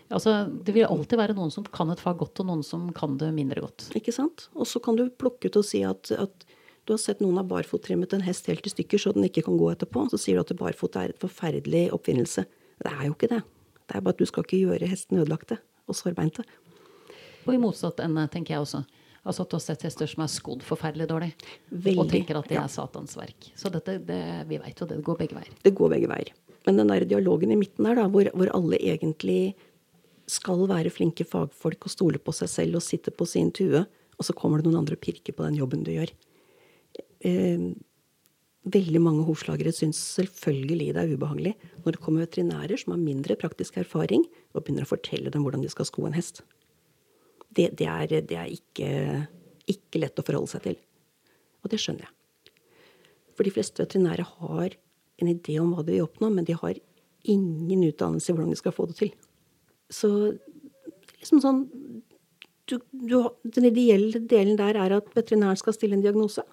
Altså, 0.09 0.47
det 0.49 0.73
vil 0.73 0.87
alltid 0.89 1.19
være 1.19 1.35
noen 1.37 1.51
som 1.53 1.67
kan 1.69 1.91
et 1.93 1.99
fag 2.01 2.17
godt, 2.17 2.39
og 2.41 2.47
noen 2.49 2.63
som 2.65 2.87
kan 2.97 3.13
det 3.21 3.27
mindre 3.29 3.61
godt. 3.61 3.91
Ikke 3.93 4.09
sant? 4.09 4.47
Og 4.57 4.65
så 4.65 4.81
kan 4.81 4.97
du 4.97 5.03
plukke 5.05 5.51
ut 5.51 5.59
og 5.61 5.67
si 5.67 5.83
at, 5.85 6.09
at 6.09 6.47
du 6.89 6.95
har 6.95 7.01
sett 7.03 7.19
noen 7.21 7.37
har 7.37 7.45
barfottrimmet 7.45 8.15
en 8.17 8.23
hest 8.25 8.49
helt 8.49 8.65
i 8.65 8.71
stykker 8.73 8.97
så 8.97 9.13
den 9.13 9.27
ikke 9.27 9.43
kan 9.45 9.59
gå 9.59 9.67
etterpå. 9.69 10.07
Så 10.09 10.17
sier 10.17 10.39
du 10.39 10.41
at 10.41 10.57
barfot 10.57 10.97
er 10.97 11.13
et 11.13 11.21
forferdelig 11.21 11.83
oppfinnelse. 11.93 12.47
Det 12.81 12.89
er 12.89 13.03
jo 13.05 13.13
ikke 13.13 13.29
det. 13.35 13.43
Det 13.85 13.99
er 13.99 14.01
bare 14.01 14.17
at 14.17 14.23
du 14.23 14.25
skal 14.25 14.47
ikke 14.47 14.63
gjøre 14.63 14.89
hesten 14.89 15.21
ødelagte 15.21 15.59
og 15.85 15.97
sårbeinte. 15.97 16.41
Og 17.45 17.53
i 17.53 17.61
motsatt 17.61 18.01
ende, 18.01 18.25
tenker 18.33 18.55
jeg 18.55 18.65
også. 18.65 18.81
Altså 19.27 19.43
at 19.45 19.55
oss 19.57 19.69
hester 19.71 20.09
som 20.09 20.23
er 20.23 20.31
skodd 20.31 20.63
forferdelig 20.65 21.09
dårlig. 21.09 21.31
Veldig, 21.69 21.95
og 21.99 22.11
tenker 22.11 22.39
at 22.39 22.51
det 22.51 22.59
er 22.61 22.69
Satans 22.71 23.17
verk. 23.19 23.49
Så 23.59 23.71
dette, 23.73 23.97
det, 24.07 24.21
vi 24.49 24.59
vet 24.61 24.79
jo 24.79 24.87
det. 24.87 24.99
Det 25.01 25.07
går 25.07 25.19
begge 25.23 25.39
veier. 25.39 25.57
Det 25.65 25.73
går 25.75 25.91
begge 25.95 26.11
veier. 26.11 26.31
Men 26.67 26.79
den 26.81 26.91
der 26.91 27.07
dialogen 27.07 27.51
i 27.51 27.59
midten 27.59 27.87
her, 27.87 27.99
da, 27.99 28.07
hvor, 28.11 28.29
hvor, 28.35 28.51
alle 28.55 28.79
egentlig 28.79 29.55
skal 30.29 30.65
være 30.69 30.93
flinke 30.93 31.25
fagfolk 31.25 31.87
og 31.87 31.93
stole 31.93 32.21
på 32.21 32.35
seg 32.35 32.51
selv 32.51 32.79
og 32.79 32.85
sitte 32.85 33.11
på 33.15 33.27
sin 33.27 33.51
tue, 33.55 33.83
og 34.19 34.27
så 34.27 34.35
kommer 34.37 34.59
det 34.59 34.67
noen 34.67 34.83
andre 34.83 34.97
og 34.97 35.03
pirker 35.03 35.35
på 35.35 35.45
den 35.47 35.57
jobben 35.57 35.85
du 35.87 35.93
gjør. 35.95 36.11
Eh, 37.25 37.69
veldig 38.69 39.01
mange 39.01 39.25
hovslagere 39.27 39.73
syns 39.75 39.99
selvfølgelig 40.19 40.93
det 40.95 41.01
er 41.01 41.13
ubehagelig 41.15 41.55
når 41.83 41.95
det 41.95 42.01
kommer 42.03 42.25
veterinærer 42.25 42.79
som 42.79 42.93
har 42.93 43.01
mindre 43.01 43.37
praktisk 43.39 43.79
erfaring, 43.81 44.25
og 44.53 44.63
begynner 44.63 44.87
å 44.87 44.93
fortelle 44.93 45.31
dem 45.33 45.45
hvordan 45.45 45.63
de 45.63 45.71
skal 45.71 45.87
sko 45.87 46.05
en 46.07 46.17
hest. 46.17 46.43
Det, 47.59 47.73
det 47.75 47.87
er, 47.91 48.13
det 48.23 48.37
er 48.39 48.51
ikke, 48.53 48.91
ikke 49.67 49.99
lett 49.99 50.21
å 50.21 50.25
forholde 50.25 50.53
seg 50.53 50.63
til. 50.69 50.77
Og 51.59 51.73
det 51.73 51.79
skjønner 51.83 52.07
jeg. 52.07 52.53
For 53.35 53.47
de 53.47 53.53
fleste 53.55 53.83
veterinære 53.83 54.27
har 54.37 54.77
en 55.19 55.31
idé 55.31 55.57
om 55.59 55.73
hva 55.75 55.83
de 55.83 55.97
vil 55.97 56.05
oppnå, 56.05 56.29
men 56.31 56.47
de 56.47 56.55
har 56.55 56.79
ingen 57.27 57.83
utdannelse 57.87 58.31
i 58.31 58.35
hvordan 58.35 58.53
de 58.53 58.59
skal 58.59 58.75
få 58.75 58.87
det 58.89 58.97
til. 58.99 59.11
Så 59.91 60.09
liksom 61.19 61.41
sånn 61.43 61.61
du, 62.69 62.75
du, 62.93 63.15
Den 63.43 63.65
ideelle 63.71 64.21
delen 64.29 64.59
der 64.59 64.77
er 64.77 64.93
at 64.99 65.07
veterinæren 65.17 65.57
skal 65.57 65.73
stille 65.73 65.97
en 65.97 66.03
diagnose. 66.05 66.43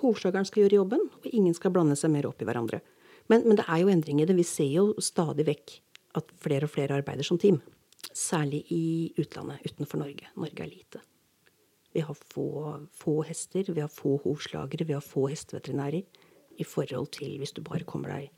Hovslageren 0.00 0.48
skal 0.48 0.64
gjøre 0.64 0.78
jobben, 0.78 1.02
og 1.12 1.26
ingen 1.28 1.52
skal 1.56 1.74
blande 1.74 1.98
seg 2.00 2.14
mer 2.14 2.30
opp 2.30 2.40
i 2.40 2.48
hverandre. 2.48 2.80
Men, 3.28 3.44
men 3.44 3.58
det 3.60 3.66
er 3.68 3.82
jo 3.82 3.90
endring 3.92 4.22
i 4.22 4.26
det. 4.26 4.38
Vi 4.38 4.46
ser 4.48 4.70
jo 4.72 4.86
stadig 5.04 5.44
vekk 5.50 5.76
at 6.18 6.32
flere 6.40 6.66
og 6.66 6.72
flere 6.72 6.96
arbeider 6.96 7.26
som 7.26 7.38
team. 7.38 7.60
Særlig 8.16 8.64
i 8.74 9.12
utlandet, 9.18 9.62
utenfor 9.64 9.98
Norge. 10.02 10.28
Norge 10.36 10.64
er 10.64 10.70
lite. 10.70 11.00
Vi 11.94 12.00
har 12.00 12.14
få, 12.14 12.78
få 12.94 13.22
hester, 13.26 13.72
vi 13.72 13.80
har 13.80 13.90
få 13.90 14.16
hovslagere, 14.24 14.86
vi 14.86 14.94
har 14.94 15.04
få 15.04 15.28
hesteveterinærer 15.30 16.02
i 16.58 16.64
forhold 16.64 17.10
til 17.16 17.38
hvis 17.38 17.52
du 17.56 17.62
bare 17.66 17.86
kommer 17.88 18.12
deg 18.14 18.30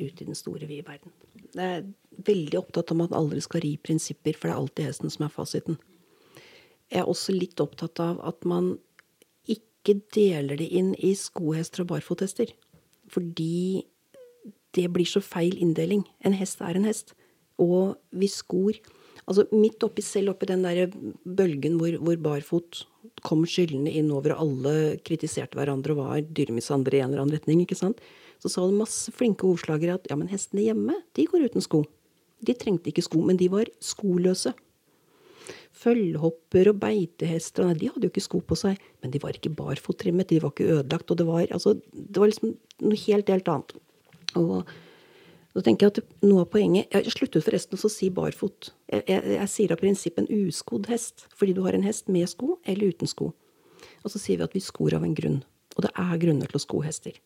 ut 0.00 0.20
i 0.20 0.24
den 0.24 0.36
store, 0.36 0.66
vide 0.66 0.84
verden. 0.88 1.12
Jeg 1.54 1.78
er 1.78 1.86
veldig 2.26 2.58
opptatt 2.58 2.92
om 2.92 3.04
at 3.04 3.14
aldri 3.16 3.40
skal 3.44 3.62
ri 3.64 3.76
prinsipper, 3.80 4.36
for 4.36 4.48
det 4.48 4.54
er 4.54 4.60
alltid 4.60 4.88
hesten 4.88 5.12
som 5.12 5.26
er 5.26 5.34
fasiten. 5.34 5.78
Jeg 6.92 7.00
er 7.00 7.08
også 7.08 7.32
litt 7.36 7.60
opptatt 7.60 8.00
av 8.04 8.20
at 8.28 8.44
man 8.48 8.74
ikke 9.48 10.00
deler 10.14 10.58
det 10.60 10.68
inn 10.68 10.92
i 10.98 11.14
skohester 11.16 11.84
og 11.84 11.92
barfothester. 11.94 12.52
Fordi 13.12 13.84
det 14.76 14.88
blir 14.92 15.08
så 15.08 15.20
feil 15.24 15.56
inndeling. 15.60 16.04
En 16.24 16.36
hest 16.36 16.60
er 16.64 16.76
en 16.76 16.88
hest. 16.88 17.14
Og 17.60 17.96
vi 18.10 18.28
skor 18.32 18.76
Altså 19.32 19.46
midt 19.56 19.82
oppi 19.86 20.04
selv 20.04 20.34
oppi 20.34 20.48
den 20.50 20.64
der 20.66 20.92
bølgen 21.24 21.78
hvor, 21.80 21.94
hvor 22.04 22.18
barfot 22.20 22.82
kom 23.24 23.46
skyldende 23.48 23.92
inn 23.96 24.10
over, 24.12 24.34
og 24.34 24.44
alle 24.44 24.98
kritiserte 25.06 25.56
hverandre 25.58 25.94
og 25.94 26.02
var 26.02 26.26
dyremishandlere 26.26 26.98
i 26.98 27.04
en 27.04 27.12
eller 27.12 27.24
annen 27.24 27.38
retning, 27.38 27.62
ikke 27.64 27.78
sant? 27.78 28.02
Så 28.42 28.50
sa 28.50 28.64
det 28.66 28.76
masse 28.76 29.12
flinke 29.14 29.46
ordslagere 29.46 29.96
at 29.96 30.08
ja, 30.10 30.18
men 30.18 30.30
hestene 30.30 30.64
hjemme, 30.66 30.98
de 31.16 31.26
går 31.30 31.46
uten 31.48 31.64
sko. 31.64 31.84
De 32.42 32.54
trengte 32.58 32.90
ikke 32.90 33.04
sko, 33.06 33.22
men 33.22 33.38
de 33.38 33.48
var 33.52 33.70
skoløse. 33.82 34.52
Følghopper 35.82 36.72
og 36.72 36.80
beitehester 36.82 37.66
nei, 37.66 37.76
de 37.78 37.90
hadde 37.90 38.08
jo 38.08 38.12
ikke 38.12 38.24
sko 38.26 38.42
på 38.46 38.58
seg. 38.58 38.82
Men 39.02 39.14
de 39.14 39.20
var 39.22 39.38
ikke 39.38 39.54
barfottrimmet, 39.56 40.28
de 40.30 40.40
var 40.42 40.52
ikke 40.54 40.68
ødelagt. 40.74 41.14
Og 41.14 41.20
det 41.20 41.26
var, 41.28 41.46
altså, 41.54 41.76
det 41.94 42.18
var 42.18 42.30
liksom 42.30 42.56
noe 42.82 42.98
helt, 43.06 43.30
helt 43.30 43.52
annet. 43.54 43.76
Og 44.38 44.74
så 45.52 45.62
tenker 45.64 45.86
jeg 45.86 45.92
at 45.92 46.24
noe 46.24 46.46
av 46.46 46.50
poenget 46.52 46.94
Jeg 46.94 47.12
sluttet 47.12 47.44
forresten 47.44 47.76
å 47.76 47.90
si 47.92 48.08
barfot. 48.14 48.70
Jeg, 48.88 49.04
jeg, 49.08 49.34
jeg 49.36 49.50
sier 49.52 49.74
av 49.74 49.80
prinsipp 49.82 50.20
en 50.20 50.30
uskodd 50.32 50.88
hest. 50.88 51.26
Fordi 51.36 51.56
du 51.56 51.60
har 51.66 51.76
en 51.76 51.84
hest 51.84 52.08
med 52.12 52.30
sko 52.30 52.56
eller 52.64 52.94
uten 52.94 53.10
sko. 53.10 53.32
Og 54.02 54.14
så 54.14 54.20
sier 54.22 54.40
vi 54.40 54.46
at 54.46 54.56
vi 54.56 54.62
skor 54.64 54.96
av 54.96 55.04
en 55.04 55.16
grunn. 55.16 55.42
Og 55.76 55.84
det 55.84 55.92
er 55.98 56.22
grunner 56.22 56.48
til 56.48 56.60
å 56.60 56.62
sko 56.64 56.80
hester. 56.84 57.18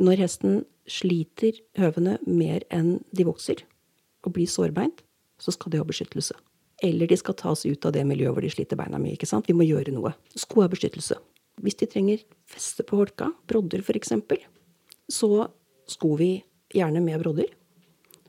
Når 0.00 0.22
hesten 0.24 0.62
sliter 0.88 1.58
høvene 1.76 2.16
mer 2.24 2.64
enn 2.72 3.02
de 3.12 3.26
vokser, 3.28 3.60
og 4.24 4.32
blir 4.36 4.48
sårbeint, 4.48 5.02
så 5.42 5.52
skal 5.52 5.72
de 5.72 5.80
ha 5.82 5.86
beskyttelse. 5.86 6.36
Eller 6.82 7.10
de 7.10 7.18
skal 7.18 7.36
tas 7.38 7.66
ut 7.66 7.86
av 7.86 7.92
det 7.94 8.04
miljøet 8.08 8.34
hvor 8.34 8.44
de 8.44 8.50
sliter 8.50 8.78
beina 8.80 8.98
mye. 8.98 9.14
ikke 9.14 9.28
sant? 9.28 9.46
Vi 9.50 9.56
må 9.56 9.66
gjøre 9.66 9.92
noe. 9.94 10.14
Sko 10.38 10.64
er 10.64 10.72
beskyttelse. 10.72 11.18
Hvis 11.62 11.76
de 11.78 11.88
trenger 11.90 12.22
feste 12.48 12.86
på 12.88 13.02
holka, 13.02 13.28
brodder 13.50 13.84
f.eks., 13.84 14.14
så 15.12 15.28
sko 15.90 16.14
vi 16.16 16.32
gjerne 16.76 17.02
med 17.04 17.20
brodder. 17.22 17.50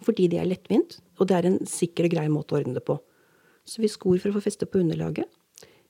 Fordi 0.04 0.28
det 0.32 0.42
er 0.42 0.50
lettvint, 0.50 1.00
og 1.20 1.30
det 1.30 1.38
er 1.38 1.48
en 1.48 1.62
sikker 1.70 2.10
og 2.10 2.16
grei 2.16 2.28
måte 2.32 2.56
å 2.56 2.60
ordne 2.60 2.76
det 2.78 2.84
på. 2.88 2.98
Så 3.64 3.80
vi 3.84 3.92
skor 3.92 4.20
for 4.20 4.32
å 4.32 4.38
få 4.38 4.44
feste 4.44 4.68
på 4.68 4.82
underlaget. 4.84 5.30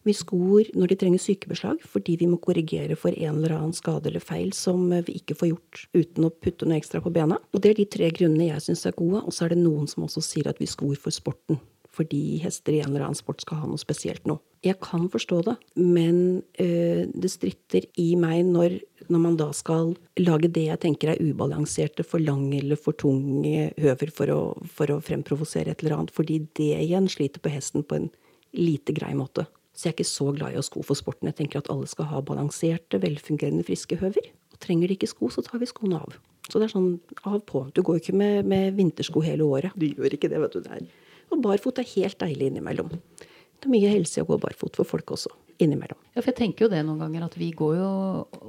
Vi 0.03 0.13
skor 0.15 0.67
når 0.75 0.91
de 0.91 0.98
trenger 1.00 1.22
sykebeslag, 1.24 1.83
fordi 1.88 2.17
vi 2.19 2.27
må 2.27 2.38
korrigere 2.43 2.98
for 3.00 3.15
en 3.15 3.38
eller 3.39 3.55
annen 3.55 3.75
skade 3.75 4.10
eller 4.12 4.24
feil 4.24 4.51
som 4.55 4.89
vi 4.91 5.15
ikke 5.22 5.38
får 5.39 5.53
gjort 5.53 5.83
uten 5.95 6.27
å 6.27 6.33
putte 6.43 6.67
noe 6.67 6.81
ekstra 6.81 7.00
på 7.03 7.13
bena. 7.15 7.39
Og 7.55 7.63
det 7.63 7.72
er 7.72 7.79
de 7.79 7.88
tre 7.95 8.10
grunnene 8.15 8.50
jeg 8.50 8.65
syns 8.65 8.83
er 8.89 8.98
gode. 8.98 9.24
Og 9.24 9.31
så 9.31 9.45
er 9.45 9.53
det 9.53 9.62
noen 9.62 9.88
som 9.88 10.03
også 10.03 10.25
sier 10.25 10.50
at 10.51 10.60
vi 10.60 10.67
skor 10.67 10.98
for 11.00 11.15
sporten. 11.15 11.62
Fordi 11.93 12.41
hester 12.43 12.75
i 12.75 12.81
en 12.81 12.91
eller 12.91 13.05
annen 13.07 13.17
sport 13.19 13.45
skal 13.45 13.62
ha 13.62 13.69
noe 13.69 13.79
spesielt 13.79 14.27
nå. 14.27 14.39
Jeg 14.65 14.79
kan 14.83 15.07
forstå 15.12 15.41
det, 15.48 15.55
men 15.79 16.41
øh, 16.60 17.03
det 17.07 17.31
stritter 17.31 17.88
i 18.00 18.13
meg 18.19 18.43
når, 18.50 18.79
når, 19.10 19.19
man 19.19 19.38
da 19.39 19.50
skal 19.55 19.93
lage 20.19 20.51
det 20.53 20.67
jeg 20.67 20.81
tenker 20.83 21.13
er 21.13 21.22
ubalanserte, 21.24 22.05
for 22.07 22.24
lange 22.24 22.57
eller 22.60 22.79
for 22.79 22.95
tunge 23.00 23.72
høver 23.81 24.13
for 24.13 24.33
å, 24.33 24.41
for 24.65 24.93
å 24.93 25.01
fremprovosere 25.03 25.74
et 25.74 25.83
eller 25.83 25.98
annet. 25.98 26.13
Fordi 26.15 26.39
det 26.60 26.72
igjen 26.77 27.10
sliter 27.12 27.43
på 27.43 27.51
hesten 27.53 27.86
på 27.88 28.00
en 28.00 28.10
lite 28.53 28.95
grei 28.95 29.13
måte. 29.17 29.48
Så 29.74 29.88
jeg 29.88 29.93
er 29.93 29.98
ikke 29.98 30.12
så 30.12 30.27
glad 30.36 30.53
i 30.53 30.60
å 30.62 30.65
sko 30.65 30.83
for 30.86 30.98
sporten. 30.98 31.31
Jeg 31.31 31.39
tenker 31.39 31.63
at 31.63 31.72
alle 31.74 31.89
skal 31.89 32.12
ha 32.12 32.22
balanserte, 32.25 33.01
velfungerende, 33.01 33.65
friske 33.65 33.98
høver. 34.01 34.29
Og 34.53 34.62
trenger 34.62 34.91
de 34.91 34.98
ikke 35.00 35.10
sko, 35.10 35.31
så 35.33 35.41
tar 35.45 35.63
vi 35.63 35.69
skoene 35.69 36.01
av. 36.03 36.19
Så 36.50 36.60
det 36.60 36.67
er 36.67 36.74
sånn 36.75 36.91
av 37.25 37.39
på. 37.50 37.65
Du 37.74 37.81
går 37.86 38.01
ikke 38.01 38.15
med, 38.19 38.43
med, 38.50 38.75
vintersko 38.77 39.24
hele 39.25 39.48
året. 39.48 39.74
Du 39.79 39.88
gjør 39.88 40.13
ikke 40.13 40.29
det, 40.29 40.41
vet 40.43 40.57
du. 40.57 40.62
Der. 40.67 40.86
Og 41.33 41.41
barfot 41.41 41.81
er 41.81 41.89
helt 41.95 42.19
deilig 42.22 42.51
innimellom. 42.51 42.91
Det 42.93 43.69
er 43.69 43.74
mye 43.74 43.93
helse 43.95 44.19
i 44.19 44.25
å 44.25 44.29
gå 44.29 44.38
barfot 44.43 44.77
for 44.77 44.88
folk 44.88 45.15
også. 45.15 45.31
Innimellom. 45.62 46.00
Ja, 46.13 46.22
for 46.22 46.31
jeg 46.31 46.39
tenker 46.39 46.65
jo 46.65 46.72
det 46.72 46.81
noen 46.86 47.01
ganger 47.01 47.27
at 47.27 47.36
vi 47.38 47.51
går 47.57 47.75
jo 47.77 47.89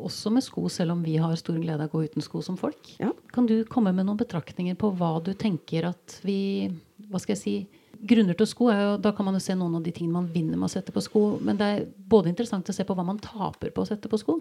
også 0.07 0.33
med 0.33 0.45
sko, 0.45 0.67
selv 0.73 0.95
om 0.95 1.05
vi 1.05 1.19
har 1.21 1.35
stor 1.41 1.59
glede 1.61 1.85
av 1.85 1.93
å 1.93 1.99
gå 1.99 2.09
uten 2.09 2.25
sko 2.25 2.41
som 2.45 2.57
folk. 2.61 2.95
Ja. 3.01 3.13
Kan 3.35 3.49
du 3.51 3.59
komme 3.69 3.93
med 3.93 4.09
noen 4.09 4.21
betraktninger 4.21 4.79
på 4.81 4.93
hva 4.99 5.17
du 5.25 5.35
tenker 5.39 5.91
at 5.93 6.21
vi 6.25 6.73
Hva 7.11 7.21
skal 7.21 7.35
jeg 7.35 7.43
si 7.43 7.57
grunner 8.05 8.37
til 8.37 8.49
sko 8.49 8.69
er 8.73 8.83
jo, 8.83 8.93
Da 9.03 9.13
kan 9.17 9.27
man 9.27 9.37
jo 9.37 9.45
se 9.45 9.57
noen 9.57 9.79
av 9.79 9.85
de 9.85 9.93
tingene 9.95 10.19
man 10.19 10.31
vinner 10.33 10.59
med 10.59 10.69
å 10.69 10.73
sette 10.73 10.95
på 10.95 11.03
sko. 11.05 11.25
Men 11.45 11.61
det 11.61 11.71
er 11.71 11.87
både 11.87 12.31
interessant 12.33 12.69
å 12.69 12.77
se 12.77 12.87
på 12.87 12.97
hva 12.97 13.07
man 13.07 13.23
taper 13.23 13.73
på 13.75 13.85
å 13.85 13.89
sette 13.89 14.11
på 14.11 14.21
sko. 14.21 14.39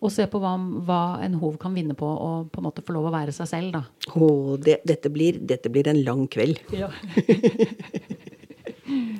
Og 0.00 0.12
se 0.12 0.24
på 0.32 0.40
hva, 0.40 0.54
hva 0.88 1.00
en 1.20 1.34
hov 1.42 1.58
kan 1.60 1.74
vinne 1.76 1.94
på 1.98 2.08
å 2.08 2.30
på 2.48 2.62
en 2.62 2.68
måte 2.70 2.84
få 2.84 2.94
lov 2.96 3.10
å 3.10 3.12
være 3.12 3.34
seg 3.36 3.50
selv. 3.50 3.74
da. 3.74 3.82
Oh, 4.14 4.56
det, 4.56 4.78
dette, 4.88 5.12
blir, 5.12 5.42
dette, 5.44 5.72
blir, 5.72 5.90
en 5.92 6.00
lang 6.06 6.24
kveld. 6.32 6.62
Ja. 6.72 6.88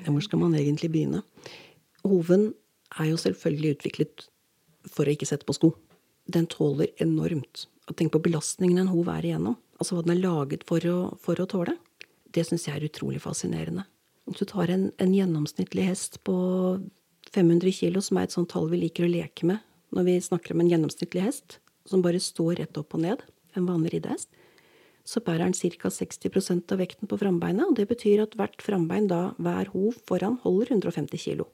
Hvor 0.06 0.22
skal 0.24 0.40
man 0.40 0.56
egentlig 0.56 0.88
begynne? 0.90 1.20
Hoven 2.06 2.52
er 2.98 3.10
jo 3.10 3.20
selvfølgelig 3.20 3.76
utviklet 3.76 4.26
for 4.88 5.06
å 5.06 5.14
ikke 5.14 5.28
sette 5.28 5.46
på 5.48 5.56
sko. 5.56 5.74
Den 6.30 6.48
tåler 6.50 6.92
enormt. 7.02 7.66
Tenk 7.96 8.12
på 8.14 8.22
belastningen 8.22 8.84
en 8.84 8.92
hov 8.92 9.10
er 9.10 9.26
igjennom. 9.26 9.58
Altså 9.80 9.96
hva 9.96 10.04
den 10.04 10.14
er 10.14 10.22
laget 10.22 10.66
for 10.68 10.84
å, 10.86 10.98
for 11.20 11.40
å 11.40 11.48
tåle. 11.50 11.74
Det 12.30 12.44
syns 12.46 12.68
jeg 12.68 12.76
er 12.78 12.86
utrolig 12.86 13.22
fascinerende. 13.24 13.86
Hvis 14.28 14.44
du 14.44 14.46
tar 14.46 14.70
en, 14.70 14.90
en, 15.02 15.14
gjennomsnittlig 15.14 15.88
hest 15.88 16.20
på 16.26 16.36
500 17.34 17.74
kilo, 17.74 18.02
som 18.04 18.20
er 18.20 18.28
et 18.28 18.36
sånt 18.36 18.52
tall 18.52 18.68
vi 18.70 18.84
liker 18.84 19.06
å 19.06 19.10
leke 19.10 19.48
med 19.48 19.64
når 19.90 20.06
vi 20.06 20.20
snakker 20.22 20.54
om 20.54 20.62
en 20.62 20.70
gjennomsnittlig 20.70 21.24
hest, 21.24 21.58
som 21.88 22.04
bare 22.04 22.20
står 22.22 22.60
rett 22.60 22.78
opp 22.78 22.94
og 22.94 23.02
ned, 23.02 23.24
en 23.58 23.66
vanlig 23.66 23.96
riddehest, 23.96 24.30
så 25.02 25.22
bærer 25.24 25.48
den 25.48 25.56
ca. 25.80 25.90
60% 25.90 26.70
av 26.70 26.78
vekten 26.78 27.10
på 27.10 27.18
frambeinet. 27.18 27.66
Og 27.66 27.74
det 27.74 27.88
betyr 27.90 28.22
at 28.22 28.36
hvert 28.38 28.62
frambein 28.62 29.08
da, 29.10 29.32
hver 29.42 29.72
hov 29.72 29.98
foran, 30.06 30.38
holder 30.44 30.76
150 30.76 31.18
kilo. 31.18 31.48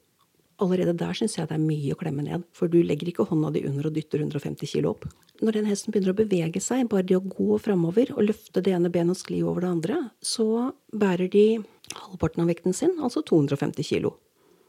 Allerede 0.63 0.95
der 0.97 1.13
syns 1.13 1.35
jeg 1.37 1.49
det 1.49 1.53
er 1.53 1.61
mye 1.61 1.93
å 1.93 1.99
klemme 1.99 2.23
ned, 2.25 2.45
for 2.55 2.71
du 2.71 2.79
legger 2.81 3.11
ikke 3.11 3.27
hånda 3.29 3.51
di 3.53 3.61
under 3.69 3.89
og 3.89 3.93
dytter 3.93 4.23
150 4.23 4.71
kilo 4.71 4.95
opp. 4.95 5.05
Når 5.37 5.59
den 5.59 5.67
hesten 5.69 5.93
begynner 5.93 6.15
å 6.15 6.17
bevege 6.17 6.61
seg, 6.63 6.87
bare 6.89 7.05
det 7.05 7.19
å 7.19 7.21
gå 7.21 7.59
framover 7.61 8.09
og 8.15 8.25
løfte 8.25 8.63
det 8.65 8.73
ene 8.73 8.89
benet 8.93 9.13
og 9.13 9.19
skli 9.19 9.43
over 9.45 9.61
det 9.65 9.73
andre, 9.75 9.99
så 10.25 10.71
bærer 10.89 11.29
de 11.29 11.45
halvparten 11.93 12.41
av 12.41 12.49
vekten 12.49 12.73
sin, 12.73 12.95
altså 12.97 13.21
250 13.21 13.85
kilo. 13.85 14.15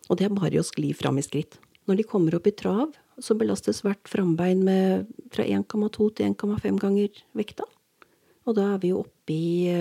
Og 0.08 0.20
det 0.20 0.28
er 0.28 0.36
bare 0.36 0.60
å 0.60 0.66
skli 0.66 0.92
fram 0.96 1.20
i 1.20 1.24
skritt. 1.24 1.56
Når 1.88 2.02
de 2.02 2.08
kommer 2.10 2.36
opp 2.36 2.46
i 2.48 2.52
trav, 2.52 2.92
så 3.18 3.34
belastes 3.38 3.80
hvert 3.82 4.10
frambein 4.12 4.60
med 4.66 5.08
fra 5.32 5.46
1,2 5.48 6.10
til 6.20 6.34
1,5 6.34 6.80
ganger 6.84 7.22
vekta. 7.38 7.64
Og 8.48 8.56
da 8.56 8.74
er 8.74 8.82
vi 8.82 8.92
jo 8.92 9.02
oppe 9.02 9.32
i 9.32 9.72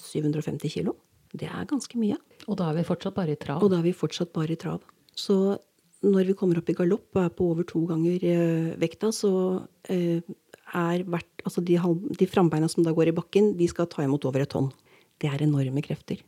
750 0.00 0.68
eh, 0.68 0.74
kilo. 0.76 0.94
Det 1.34 1.48
er 1.48 1.68
ganske 1.68 1.98
mye. 1.98 2.16
Og 2.46 2.58
da 2.60 2.68
er 2.70 2.78
vi 2.78 2.86
fortsatt 2.86 3.16
bare 3.16 3.34
i 3.34 3.40
trav? 3.40 3.64
Og 3.64 3.72
da 3.72 3.80
er 3.80 3.88
vi 3.88 3.96
fortsatt 3.96 4.32
bare 4.36 4.54
i 4.54 4.60
trav. 4.60 4.84
Så 5.14 5.56
når 6.04 6.28
vi 6.28 6.36
kommer 6.36 6.58
opp 6.60 6.68
i 6.68 6.76
galopp 6.76 7.16
og 7.16 7.22
er 7.22 7.32
på 7.34 7.46
over 7.52 7.66
to 7.68 7.84
ganger 7.88 8.24
eh, 8.28 8.72
vekta, 8.80 9.10
så 9.14 9.32
eh, 9.88 10.20
er 10.74 11.04
hvert 11.06 11.30
Altså 11.44 11.60
de, 11.60 11.76
de 11.76 12.24
frambeina 12.24 12.70
som 12.72 12.86
da 12.86 12.92
går 12.96 13.10
i 13.10 13.12
bakken, 13.12 13.50
de 13.58 13.66
skal 13.68 13.84
ta 13.92 14.00
imot 14.00 14.24
over 14.24 14.40
et 14.40 14.48
tonn. 14.48 14.70
Det 15.20 15.28
er 15.28 15.42
enorme 15.44 15.82
krefter. 15.84 16.22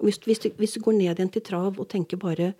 Hvis, 0.00 0.16
hvis, 0.24 0.40
du, 0.40 0.46
hvis 0.56 0.72
du 0.72 0.80
går 0.80 0.96
ned 0.96 1.10
igjen 1.10 1.32
til 1.34 1.44
trav 1.44 1.76
og 1.76 1.88
tenker 1.92 2.16
bare 2.16 2.54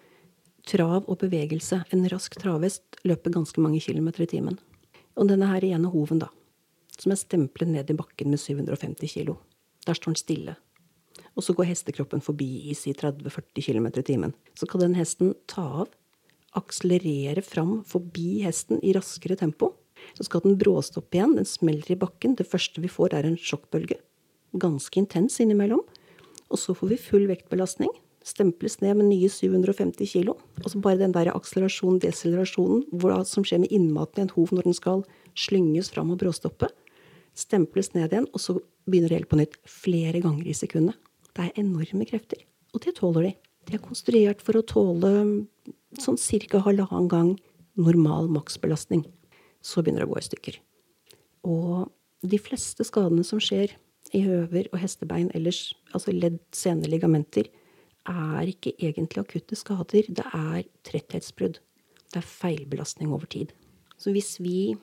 trav 0.68 1.08
og 1.08 1.16
bevegelse 1.22 1.78
En 1.96 2.04
rask 2.12 2.36
travhest 2.36 3.00
løper 3.08 3.32
ganske 3.32 3.64
mange 3.64 3.80
kilometer 3.80 4.26
i 4.26 4.28
timen. 4.28 4.60
Og 5.16 5.32
denne 5.32 5.48
her 5.48 5.64
ene 5.70 5.88
hoven, 5.88 6.20
da, 6.20 6.28
som 7.00 7.16
er 7.16 7.22
stemplet 7.22 7.72
ned 7.72 7.88
i 7.88 7.96
bakken 7.96 8.28
med 8.28 8.44
750 8.44 9.16
kilo. 9.16 9.38
Der 9.88 9.96
står 9.96 10.12
den 10.12 10.20
stille 10.20 10.56
og 11.38 11.46
så 11.46 11.54
går 11.56 11.70
hestekroppen 11.70 12.22
forbi 12.24 12.48
i 12.70 12.76
si 12.76 12.92
30-40 12.96 13.64
km 13.64 13.86
i 13.92 14.06
timen. 14.06 14.34
Så 14.58 14.68
kan 14.68 14.82
den 14.82 14.96
hesten 14.98 15.34
ta 15.50 15.64
av, 15.84 15.92
akselerere 16.58 17.42
fram 17.46 17.80
forbi 17.86 18.42
hesten 18.42 18.80
i 18.82 18.94
raskere 18.96 19.38
tempo. 19.38 19.74
Så 20.18 20.26
skal 20.26 20.42
den 20.44 20.58
bråstoppe 20.58 21.18
igjen. 21.18 21.36
Den 21.38 21.48
smeller 21.48 21.92
i 21.92 21.98
bakken. 21.98 22.34
Det 22.38 22.48
første 22.48 22.82
vi 22.82 22.90
får, 22.90 23.14
er 23.14 23.28
en 23.28 23.38
sjokkbølge. 23.38 24.00
Ganske 24.58 24.98
intens 24.98 25.38
innimellom. 25.42 25.82
Og 26.50 26.58
så 26.58 26.74
får 26.74 26.94
vi 26.94 27.02
full 27.04 27.28
vektbelastning. 27.30 27.92
Stemples 28.26 28.80
ned 28.82 28.98
med 28.98 29.08
nye 29.12 29.30
750 29.32 30.10
kg. 30.10 30.34
Og 30.64 30.68
så 30.72 30.80
bare 30.82 31.00
den 31.00 31.14
der 31.14 31.30
akselerasjonen, 31.32 32.00
deselerasjonen, 32.02 32.82
hva 32.90 33.22
som 33.28 33.46
skjer 33.46 33.62
med 33.62 33.72
innmaten 33.72 34.24
i 34.24 34.26
en 34.26 34.34
hov 34.34 34.52
når 34.56 34.68
den 34.68 34.76
skal 34.76 35.04
slynges 35.38 35.92
fram 35.94 36.10
og 36.12 36.20
bråstoppe. 36.20 36.68
Stemples 37.38 37.94
ned 37.94 38.10
igjen, 38.10 38.26
og 38.34 38.42
så 38.42 38.58
begynner 38.90 39.12
det 39.12 39.20
helt 39.20 39.30
på 39.30 39.38
nytt. 39.38 39.56
Flere 39.70 40.20
ganger 40.24 40.50
i 40.50 40.56
sekundet. 40.56 40.98
Det 41.36 41.46
er 41.46 41.60
enorme 41.62 42.06
krefter. 42.08 42.42
Og 42.74 42.82
det 42.84 42.96
tåler 42.98 43.28
de. 43.28 43.32
De 43.68 43.76
er 43.76 43.84
konstruert 43.84 44.42
for 44.42 44.58
å 44.58 44.66
tåle 44.66 45.12
sånn 46.00 46.18
ca. 46.18 46.62
halvannen 46.64 47.08
gang 47.10 47.30
normal 47.78 48.28
maksbelastning. 48.32 49.04
Så 49.62 49.82
begynner 49.82 50.04
det 50.04 50.08
å 50.08 50.14
gå 50.14 50.20
i 50.20 50.28
stykker. 50.28 50.58
Og 51.44 51.90
de 52.26 52.38
fleste 52.40 52.84
skadene 52.84 53.24
som 53.24 53.40
skjer 53.40 53.76
i 54.16 54.22
høver 54.24 54.68
og 54.72 54.80
hestebein 54.82 55.30
ellers, 55.36 55.74
altså 55.94 56.12
ledd, 56.12 56.40
sene, 56.56 56.88
ligamenter, 56.90 57.48
er 58.08 58.48
ikke 58.48 58.72
egentlig 58.80 59.22
akutte 59.22 59.56
skader. 59.58 60.08
Det 60.08 60.24
er 60.24 60.64
tretthetsbrudd. 60.88 61.60
Det 62.10 62.18
er 62.18 62.26
feilbelastning 62.26 63.12
over 63.12 63.28
tid. 63.30 63.52
Så 64.00 64.10
hvis 64.14 64.38
vi, 64.40 64.74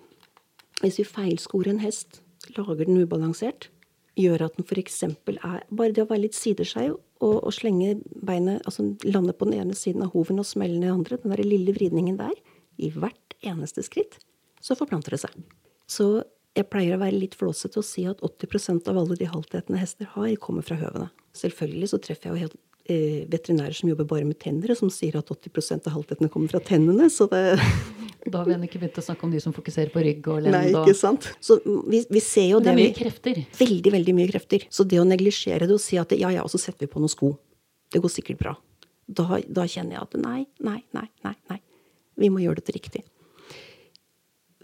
hvis 0.82 1.00
vi 1.02 1.08
feilskorer 1.08 1.74
en 1.74 1.84
hest, 1.84 2.22
lager 2.56 2.86
den 2.86 3.02
ubalansert, 3.02 3.70
gjør 4.18 4.48
at 4.48 4.58
den 4.58 4.66
f.eks. 4.68 5.04
er 5.06 5.66
Bare 5.70 5.94
det 5.94 6.04
å 6.04 6.10
være 6.10 6.26
litt 6.26 6.38
sideskeiv 6.38 6.96
og, 6.96 7.36
og, 7.38 7.52
slenge 7.56 7.98
beinet, 8.26 8.62
altså 8.66 8.90
lande 9.06 9.34
på 9.34 9.48
den 9.50 9.60
ene 9.62 9.78
siden 9.78 10.06
av 10.06 10.14
hoven 10.14 10.42
og 10.42 10.48
smelle 10.48 10.80
ned 10.82 10.94
andre, 10.94 11.20
den 11.22 11.34
der 11.34 11.44
lille 11.46 11.74
vridningen 11.76 12.20
der, 12.20 12.34
i 12.78 12.92
hvert 12.94 13.38
eneste 13.46 13.84
skritt, 13.86 14.20
så 14.62 14.78
forplanter 14.78 15.16
det 15.16 15.24
seg. 15.24 15.38
Så 15.90 16.08
jeg 16.58 16.70
pleier 16.72 16.98
å 16.98 17.02
være 17.02 17.18
litt 17.18 17.38
flåsete 17.38 17.82
og 17.82 17.86
si 17.86 18.06
at 18.10 18.22
80% 18.26 18.90
av 18.90 18.98
alle 19.02 19.18
de 19.18 19.30
haltetende 19.30 19.82
hester 19.82 20.10
har, 20.16 20.30
kommer 20.42 20.66
fra 20.66 20.78
høvene. 20.80 21.10
Selvfølgelig 21.38 21.92
så 21.94 22.00
treffer 22.02 22.30
jeg 22.30 22.34
jo 22.34 22.48
helt 22.48 22.62
veterinærer 22.88 23.76
som 23.76 23.90
jobber 23.92 24.08
bare 24.08 24.28
med 24.28 24.40
tenner, 24.40 24.72
og 24.74 24.80
som 24.80 24.92
sier 24.94 25.18
at 25.20 25.30
80% 25.34 25.90
av 25.90 25.96
haltetene 25.98 26.32
kommer 26.32 26.52
fra 26.52 26.62
tennene, 26.64 27.10
så 27.14 27.30
det 27.32 27.44
Da 28.28 28.42
har 28.42 28.48
vi 28.50 28.56
ennå 28.58 28.68
ikke 28.68 28.82
begynt 28.82 28.98
å 29.00 29.04
snakke 29.06 29.24
om 29.24 29.32
de 29.32 29.40
som 29.40 29.54
fokuserer 29.56 29.92
på 29.94 30.02
rygg 30.04 30.26
og 30.28 30.42
lend. 30.44 30.52
Nei, 30.52 30.72
ikke 30.74 30.98
sant. 31.00 31.30
Så 31.40 31.56
vi, 31.64 32.02
vi 32.12 32.20
ser 32.20 32.50
jo 32.50 32.58
det 32.60 32.74
Det 32.74 32.74
er 32.74 32.80
mye 32.82 32.96
krefter. 32.98 33.38
Veldig, 33.56 33.94
veldig 33.94 34.16
mye 34.18 34.32
krefter. 34.34 34.66
Så 34.68 34.84
det 34.84 35.00
å 35.00 35.06
neglisjere 35.08 35.64
det 35.70 35.78
og 35.78 35.80
si 35.80 35.96
at 36.02 36.12
ja, 36.18 36.34
ja, 36.36 36.44
og 36.44 36.52
så 36.52 36.60
setter 36.60 36.84
vi 36.84 36.92
på 36.92 37.00
noen 37.00 37.14
sko. 37.14 37.30
Det 37.94 38.02
går 38.04 38.12
sikkert 38.12 38.42
bra. 38.42 38.54
Da, 39.08 39.40
da 39.48 39.64
kjenner 39.64 39.96
jeg 39.96 40.04
at 40.10 40.18
nei, 40.20 40.42
nei, 40.60 40.82
nei, 40.98 41.06
nei. 41.24 41.38
nei. 41.54 41.62
Vi 42.20 42.32
må 42.34 42.44
gjøre 42.44 42.60
dette 42.60 42.76
riktig. 42.76 43.06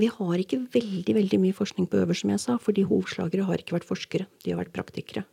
Vi 0.01 0.09
har 0.09 0.41
ikke 0.41 0.59
veldig 0.73 1.15
veldig 1.15 1.39
mye 1.39 1.55
forskning 1.55 1.87
på 1.87 2.01
øver, 2.01 2.17
som 2.17 2.33
jeg 2.33 2.41
sa, 2.41 2.57
fordi 2.59 2.83
hovslagere 2.89 3.45
har 3.47 3.61
ikke 3.61 3.77
vært 3.77 3.87
forskere. 3.87 4.27
De 4.43 4.51
har 4.51 4.59
vært 4.59 4.73
praktikere. 4.75 5.23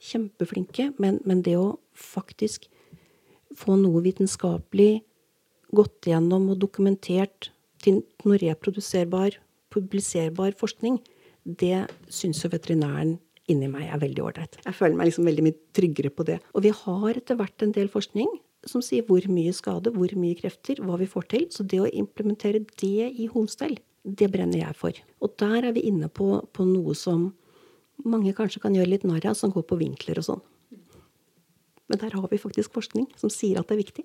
Kjempeflinke, 0.00 0.90
men, 1.02 1.20
men 1.28 1.42
det 1.44 1.56
å 1.60 1.78
faktisk 1.96 2.66
få 3.56 3.76
noe 3.80 4.02
vitenskapelig 4.04 5.02
gått 5.74 6.08
gjennom 6.10 6.48
og 6.52 6.60
dokumentert 6.62 7.50
til 7.82 8.02
noe 8.24 8.38
reproduserbar, 8.40 9.36
publiserbar 9.70 10.54
forskning, 10.58 10.98
det 11.44 11.86
syns 12.12 12.42
jo 12.44 12.50
veterinæren 12.52 13.18
inni 13.50 13.68
meg 13.70 13.88
er 13.90 14.00
veldig 14.02 14.22
ålreit. 14.22 14.58
Jeg 14.62 14.76
føler 14.76 14.98
meg 14.98 15.10
liksom 15.10 15.26
veldig 15.26 15.44
mye 15.46 15.58
tryggere 15.76 16.12
på 16.14 16.26
det. 16.28 16.38
Og 16.54 16.64
vi 16.66 16.72
har 16.74 17.10
etter 17.16 17.38
hvert 17.38 17.64
en 17.64 17.74
del 17.74 17.90
forskning 17.90 18.30
som 18.68 18.82
sier 18.84 19.06
hvor 19.08 19.24
mye 19.32 19.52
skade, 19.56 19.92
hvor 19.94 20.12
mye 20.20 20.36
krefter, 20.38 20.82
hva 20.84 20.98
vi 21.00 21.08
får 21.10 21.28
til. 21.32 21.46
Så 21.54 21.64
det 21.66 21.80
å 21.82 21.88
implementere 21.88 22.62
det 22.82 23.08
i 23.10 23.28
homestell, 23.32 23.78
det 24.04 24.30
brenner 24.32 24.62
jeg 24.62 24.76
for. 24.78 25.00
Og 25.24 25.34
der 25.40 25.70
er 25.70 25.76
vi 25.76 25.86
inne 25.90 26.10
på, 26.12 26.32
på 26.52 26.66
noe 26.68 26.94
som 26.98 27.30
mange 28.04 28.34
kanskje 28.36 28.62
kan 28.62 28.74
gjøre 28.76 28.92
litt 28.92 29.06
narr 29.08 29.30
av, 29.30 29.36
som 29.38 29.52
går 29.54 29.66
på 29.68 29.78
vinkler 29.80 30.20
og 30.20 30.26
sånn. 30.26 30.42
Men 31.90 31.98
der 31.98 32.14
har 32.14 32.28
vi 32.30 32.38
faktisk 32.38 32.74
forskning 32.76 33.08
som 33.18 33.32
sier 33.32 33.58
at 33.58 33.68
det 33.68 33.76
er 33.76 33.82
viktig. 33.82 34.04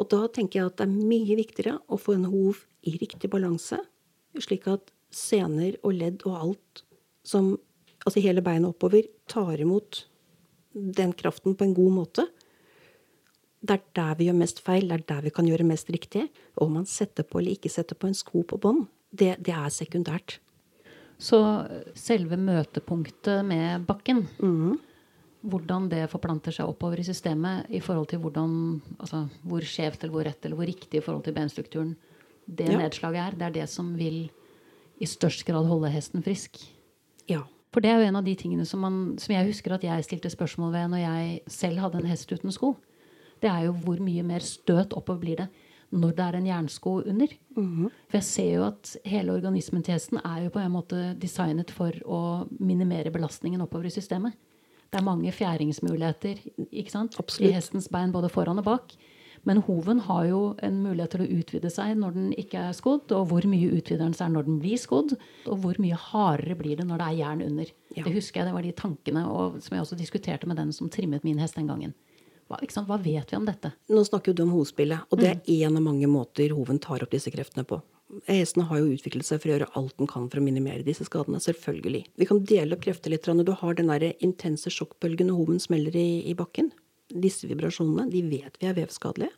Og 0.00 0.08
da 0.10 0.24
tenker 0.32 0.60
jeg 0.60 0.70
at 0.70 0.80
det 0.80 0.88
er 0.88 1.10
mye 1.12 1.36
viktigere 1.38 1.76
å 1.92 1.98
få 2.00 2.16
en 2.16 2.26
hov 2.32 2.64
i 2.84 2.96
riktig 2.98 3.30
balanse, 3.30 3.78
slik 4.40 4.66
at 4.70 4.90
sener 5.14 5.76
og 5.84 5.94
ledd 6.00 6.24
og 6.26 6.40
alt 6.40 6.84
som 7.24 7.54
Altså 8.04 8.20
hele 8.20 8.42
beinet 8.44 8.68
oppover 8.68 9.06
tar 9.32 9.60
imot 9.64 10.02
den 10.74 11.14
kraften 11.16 11.54
på 11.56 11.64
en 11.64 11.74
god 11.76 11.92
måte. 11.94 12.26
Det 13.64 13.78
er 13.78 13.84
der 13.96 14.18
vi 14.18 14.26
gjør 14.28 14.36
mest 14.42 14.60
feil, 14.60 14.90
det 14.90 14.98
er 14.98 15.04
der 15.08 15.22
vi 15.24 15.32
kan 15.32 15.48
gjøre 15.48 15.64
mest 15.64 15.88
riktig. 15.88 16.26
Og 16.58 16.66
om 16.66 16.74
man 16.80 16.88
setter 16.90 17.24
på 17.24 17.40
eller 17.40 17.56
ikke 17.56 17.72
setter 17.72 17.96
på 17.96 18.10
en 18.10 18.18
sko 18.18 18.42
på 18.44 18.58
bånd, 18.60 18.84
det, 19.08 19.38
det, 19.40 19.54
er 19.56 19.72
sekundært. 19.72 20.36
Så 21.20 21.38
selve 21.98 22.36
møtepunktet 22.40 23.44
med 23.46 23.84
bakken, 23.88 24.24
mm. 24.40 24.74
hvordan 25.50 25.88
det 25.92 26.08
forplanter 26.12 26.54
seg 26.54 26.68
oppover 26.68 27.00
i 27.00 27.06
systemet 27.06 27.70
i 27.70 27.80
forhold 27.84 28.10
til 28.10 28.22
hvordan, 28.24 28.56
altså, 28.98 29.24
hvor 29.46 29.64
skjevt 29.64 30.02
eller 30.02 30.14
hvor 30.16 30.26
rett 30.26 30.44
eller 30.44 30.58
hvor 30.58 30.70
riktig 30.70 31.00
i 31.00 31.04
forhold 31.04 31.24
til 31.26 31.36
benstrukturen 31.36 31.94
det 32.44 32.68
ja. 32.68 32.78
nedslaget 32.78 33.22
er, 33.22 33.36
det 33.38 33.46
er 33.46 33.58
det 33.60 33.68
som 33.72 33.94
vil 33.96 34.26
i 35.00 35.06
størst 35.08 35.46
grad 35.48 35.66
holde 35.68 35.90
hesten 35.92 36.22
frisk. 36.22 36.58
Ja. 37.30 37.42
For 37.74 37.82
det 37.82 37.90
er 37.90 38.02
jo 38.02 38.10
en 38.10 38.18
av 38.20 38.26
de 38.26 38.34
tingene 38.38 38.66
som, 38.68 38.84
man, 38.84 38.98
som 39.18 39.32
jeg 39.34 39.48
husker 39.48 39.74
at 39.74 39.84
jeg 39.86 40.06
stilte 40.06 40.30
spørsmål 40.30 40.74
ved 40.74 40.90
når 40.92 41.02
jeg 41.02 41.38
selv 41.50 41.80
hadde 41.82 42.02
en 42.02 42.10
hest 42.10 42.30
uten 42.30 42.52
sko. 42.54 42.74
Det 43.42 43.50
er 43.50 43.66
jo 43.66 43.72
hvor 43.82 43.98
mye 44.02 44.22
mer 44.26 44.44
støt 44.44 44.94
oppover 44.94 45.24
blir 45.24 45.40
det 45.42 45.48
når 45.94 46.16
det 46.16 46.24
er 46.24 46.38
en 46.38 46.46
jernsko 46.48 46.94
under. 47.02 47.28
Mm 47.56 47.66
-hmm. 47.66 47.90
For 48.08 48.18
jeg 48.18 48.24
ser 48.24 48.54
jo 48.54 48.64
at 48.64 48.96
hele 49.04 49.32
organismen 49.32 49.82
til 49.82 49.94
hesten 49.94 50.18
er 50.24 50.44
jo 50.44 50.50
på 50.50 50.58
en 50.58 50.72
måte 50.72 51.18
designet 51.18 51.70
for 51.70 51.92
å 52.04 52.48
minimere 52.60 53.10
belastningen 53.10 53.60
oppover 53.60 53.86
i 53.86 53.90
systemet. 53.90 54.32
Det 54.90 55.00
er 55.00 55.04
mange 55.04 55.32
fjæringsmuligheter 55.32 56.36
i 56.70 57.52
hestens 57.52 57.88
bein 57.88 58.12
både 58.12 58.28
foran 58.28 58.58
og 58.58 58.64
bak. 58.64 58.94
Men 59.44 59.60
hoven 59.66 60.00
har 60.00 60.24
jo 60.24 60.40
en 60.62 60.82
mulighet 60.82 61.10
til 61.10 61.24
å 61.24 61.32
utvide 61.40 61.70
seg 61.70 61.98
når 62.00 62.16
den 62.16 62.32
ikke 62.40 62.62
er 62.70 62.76
skodd. 62.76 63.12
Og 63.12 63.26
hvor 63.28 63.44
mye 63.50 63.72
utvider 63.76 64.04
den 64.04 64.16
seg 64.16 64.32
når 64.32 64.48
den 64.48 64.60
blir 64.62 64.80
skodd? 64.80 65.16
Og 65.46 65.58
hvor 65.60 65.80
mye 65.82 65.98
hardere 66.00 66.56
blir 66.56 66.76
det 66.80 66.86
når 66.88 67.02
det 67.02 67.08
er 67.10 67.18
jern 67.18 67.42
under? 67.42 67.72
Ja. 67.94 68.06
Det 68.06 68.14
husker 68.14 68.40
jeg, 68.40 68.48
det 68.48 68.54
var 68.56 68.62
de 68.62 68.72
tankene 68.72 69.26
og, 69.28 69.60
som 69.62 69.76
jeg 69.76 69.84
også 69.84 70.00
diskuterte 70.00 70.48
med 70.50 70.56
den 70.56 70.72
som 70.72 70.88
trimmet 70.88 71.24
min 71.24 71.42
hest 71.42 71.60
den 71.60 71.68
gangen. 71.68 71.94
Hva, 72.50 72.58
Hva 72.60 72.98
vet 73.00 73.32
vi 73.32 73.38
om 73.38 73.48
dette? 73.48 73.72
Nå 73.88 74.04
snakker 74.04 74.36
du 74.36 74.44
om 74.44 74.52
hovedspillet, 74.54 75.08
og 75.10 75.20
det 75.20 75.30
er 75.30 75.40
én 75.48 75.72
mm. 75.72 75.80
av 75.80 75.86
mange 75.86 76.10
måter 76.10 76.52
hoven 76.56 76.80
tar 76.82 77.04
opp 77.04 77.12
disse 77.14 77.32
kreftene 77.32 77.64
på. 77.68 77.80
Hestene 78.28 78.66
har 78.68 78.80
jo 78.82 78.92
utviklet 78.94 79.26
seg 79.26 79.40
for 79.40 79.50
å 79.50 79.54
gjøre 79.54 79.70
alt 79.80 79.94
den 79.98 80.10
kan 80.10 80.28
for 80.30 80.38
å 80.40 80.44
minimere 80.44 80.84
disse 80.86 81.06
skadene. 81.08 81.40
Selvfølgelig. 81.42 82.04
Vi 82.20 82.28
kan 82.28 82.42
dele 82.46 82.76
opp 82.76 82.84
krefter 82.84 83.10
litt. 83.10 83.24
Du 83.26 83.54
har 83.58 83.78
den 83.78 83.90
der 83.90 84.12
intense 84.22 84.70
sjokkbølgen 84.70 85.30
når 85.30 85.40
hoven 85.40 85.62
smeller 85.62 85.96
i, 85.98 86.22
i 86.30 86.36
bakken, 86.38 86.70
disse 87.08 87.48
vibrasjonene 87.48 88.08
de 88.12 88.22
vet 88.28 88.60
vi 88.60 88.68
er 88.68 88.76
vevskadelige. 88.76 89.34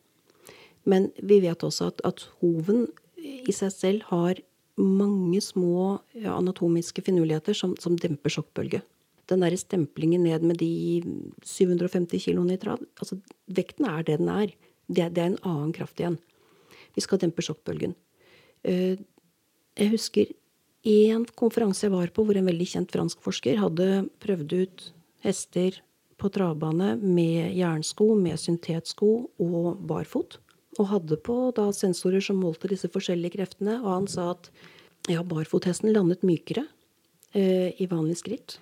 Men 0.86 1.10
vi 1.18 1.40
vet 1.42 1.64
også 1.66 1.90
at, 1.90 2.02
at 2.06 2.26
hoven 2.42 2.86
i 3.16 3.54
seg 3.54 3.72
selv 3.74 4.10
har 4.10 4.38
mange 4.76 5.40
små 5.40 5.96
ja, 6.12 6.36
anatomiske 6.36 7.02
finurligheter 7.06 7.56
som, 7.56 7.74
som, 7.80 7.96
demper 7.98 8.32
sjokkbølge. 8.32 8.82
Den 9.30 9.42
derre 9.42 9.58
stemplingen 9.58 10.22
ned 10.26 10.44
med 10.46 10.60
de 10.62 11.02
750 11.42 12.22
kiloene 12.28 12.54
i 12.54 12.60
trav 12.62 12.82
altså 13.00 13.18
Vekten 13.50 13.88
er 13.90 14.06
det 14.06 14.20
den 14.20 14.30
er. 14.30 14.52
Det, 14.86 15.08
det, 15.16 15.22
er 15.22 15.32
en 15.32 15.40
annen 15.42 15.72
kraft 15.74 15.98
igjen. 15.98 16.20
Vi 16.94 17.02
skal 17.02 17.20
dempe 17.22 17.42
sjokkbølgen. 17.42 17.96
Uh, 18.66 18.94
jeg 19.76 19.92
husker 19.92 20.30
én 20.86 21.26
konferanse 21.38 21.88
jeg 21.88 21.94
var 21.94 22.12
på, 22.14 22.22
hvor 22.22 22.38
en 22.38 22.46
veldig 22.46 22.68
kjent 22.70 22.94
fransk 22.94 23.24
forsker 23.24 23.58
hadde 23.58 24.06
prøvd 24.22 24.54
ut 24.62 24.86
hester 25.26 25.80
på 26.16 26.30
travbane 26.32 26.94
med 27.02 27.52
jernsko, 27.56 28.14
med 28.14 28.38
syntetsko 28.40 29.10
og 29.42 29.82
barfot. 29.88 30.38
Og 30.78 30.90
hadde 30.92 31.18
på 31.24 31.36
da 31.56 31.68
sensorer 31.74 32.22
som 32.24 32.38
målte 32.40 32.70
disse 32.70 32.88
forskjellige 32.92 33.36
kreftene. 33.36 33.78
Og 33.82 33.90
han 33.90 34.08
sa 34.10 34.30
at 34.34 34.50
ja, 35.10 35.22
barfothesten 35.26 35.92
landet 35.92 36.24
mykere 36.26 36.66
eh, 37.32 37.72
i 37.80 37.88
vanlig 37.90 38.20
skritt. 38.20 38.58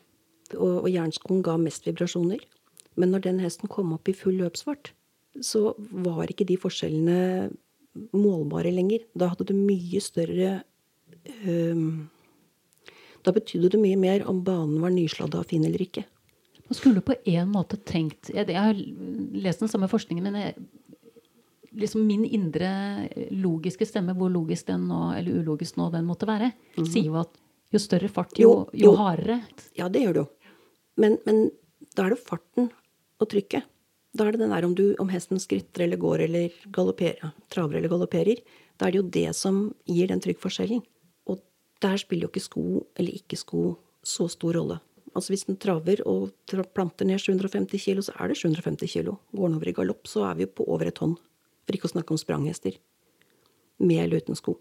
Og, 0.57 0.85
og 0.85 0.91
jernskoen 0.91 1.43
ga 1.45 1.57
mest 1.61 1.87
vibrasjoner. 1.89 2.43
Men 3.01 3.11
når 3.15 3.27
den 3.27 3.43
hesten 3.43 3.71
kom 3.71 3.93
opp 3.97 4.09
i 4.09 4.17
full 4.17 4.39
løpsfart, 4.39 4.93
så 5.43 5.73
var 5.79 6.31
ikke 6.31 6.47
de 6.47 6.59
forskjellene 6.61 7.51
målbare 8.15 8.73
lenger. 8.75 9.07
Da 9.19 9.33
hadde 9.33 9.49
du 9.51 9.55
mye 9.57 10.03
større 10.03 10.61
um, 11.47 12.09
Da 13.25 13.33
betydde 13.33 13.73
det 13.75 13.81
mye 13.81 13.99
mer 13.99 14.27
om 14.29 14.43
banen 14.45 14.83
var 14.83 14.93
nysladda 14.95 15.41
og 15.41 15.49
fin 15.51 15.65
eller 15.65 15.83
ikke. 15.83 16.05
Man 16.65 16.79
skulle 16.79 17.05
på 17.05 17.17
en 17.29 17.51
måte 17.53 17.77
tenkt 17.77 18.31
Jeg 18.33 18.57
har 18.57 18.75
lest 18.75 19.63
den 19.63 19.71
samme 19.71 19.89
forskningen, 19.91 20.25
men 20.25 20.41
jeg, 20.41 20.55
liksom 21.75 22.07
min 22.07 22.25
indre 22.25 22.71
logiske 23.35 23.87
stemme, 23.89 24.15
hvor 24.17 24.31
logisk 24.33 24.69
den 24.71 24.87
nå, 24.89 25.01
eller 25.19 25.43
ulogisk 25.43 25.79
nå 25.81 25.91
den 25.93 26.07
måtte 26.07 26.27
være, 26.27 26.53
mm 26.53 26.85
-hmm. 26.85 26.93
sier 26.93 27.11
jo 27.11 27.19
at 27.21 27.31
jo 27.73 27.79
større 27.79 28.09
fart, 28.09 28.39
jo, 28.39 28.69
jo, 28.73 28.85
jo, 28.85 28.95
hardere. 28.97 29.41
Ja, 29.75 29.89
det 29.89 30.05
gjør 30.05 30.13
det 30.13 30.21
jo. 30.21 30.29
Men, 31.01 31.19
men, 31.27 31.49
da 31.95 32.07
er 32.07 32.15
det 32.15 32.23
farten 32.23 32.71
og 33.23 33.31
trykket. 33.31 33.67
Da 34.15 34.27
er 34.27 34.35
det 34.35 34.45
den 34.45 34.55
der 34.55 34.67
om, 34.67 34.75
du, 34.79 34.95
om 35.03 35.11
hesten 35.11 35.41
skritter 35.43 35.87
eller 35.87 35.99
går 35.99 36.27
eller 36.29 36.55
traver 37.51 37.79
eller 37.79 37.91
galopperer. 37.91 38.43
Da 38.79 38.87
er 38.87 38.95
det 38.95 39.01
jo 39.01 39.11
det 39.17 39.29
som 39.39 39.65
gir 39.91 40.11
den 40.11 40.23
trykkforskjellen. 40.23 40.83
Og 41.31 41.43
der 41.83 41.99
spiller 41.99 42.29
jo 42.29 42.33
ikke 42.33 42.45
sko 42.47 42.67
eller 42.95 43.15
ikke 43.19 43.39
sko 43.39 43.75
så 44.07 44.29
stor 44.31 44.55
rolle. 44.59 44.79
Altså 45.15 45.33
Hvis 45.33 45.47
den 45.47 45.59
traver 45.63 46.03
og 46.11 46.33
planter 46.75 47.07
ned 47.07 47.23
750 47.23 47.85
kilo, 47.85 48.03
så 48.03 48.15
er 48.19 48.31
det 48.31 48.39
750 48.39 48.91
kilo. 48.91 49.19
Går 49.33 49.49
den 49.49 49.59
over 49.59 49.71
i 49.71 49.75
galopp, 49.75 50.07
så 50.11 50.27
er 50.31 50.39
vi 50.39 50.47
jo 50.47 50.55
på 50.55 50.67
over 50.67 50.91
et 50.91 50.99
tonn. 50.99 51.15
For 51.65 51.77
ikke 51.77 51.91
å 51.91 51.95
snakke 51.95 52.15
om 52.15 52.21
spranghester. 52.21 52.75
Med 53.79 54.05
eller 54.05 54.23
uten 54.23 54.39
sko. 54.39 54.57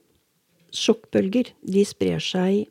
Sjokkbølger 0.74 1.52
de 1.62 1.84
sprer 1.86 2.22
seg 2.24 2.70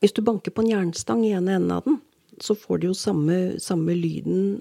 Hvis 0.00 0.14
du 0.14 0.22
banker 0.24 0.54
på 0.54 0.62
en 0.62 0.70
jernstang 0.70 1.24
i 1.26 1.34
ene 1.34 1.56
enden 1.58 1.72
av 1.74 1.84
den, 1.84 1.98
så 2.44 2.54
får 2.58 2.80
det 2.80 2.90
jo 2.90 2.96
samme, 2.96 3.36
samme 3.62 3.94
lyden 3.96 4.60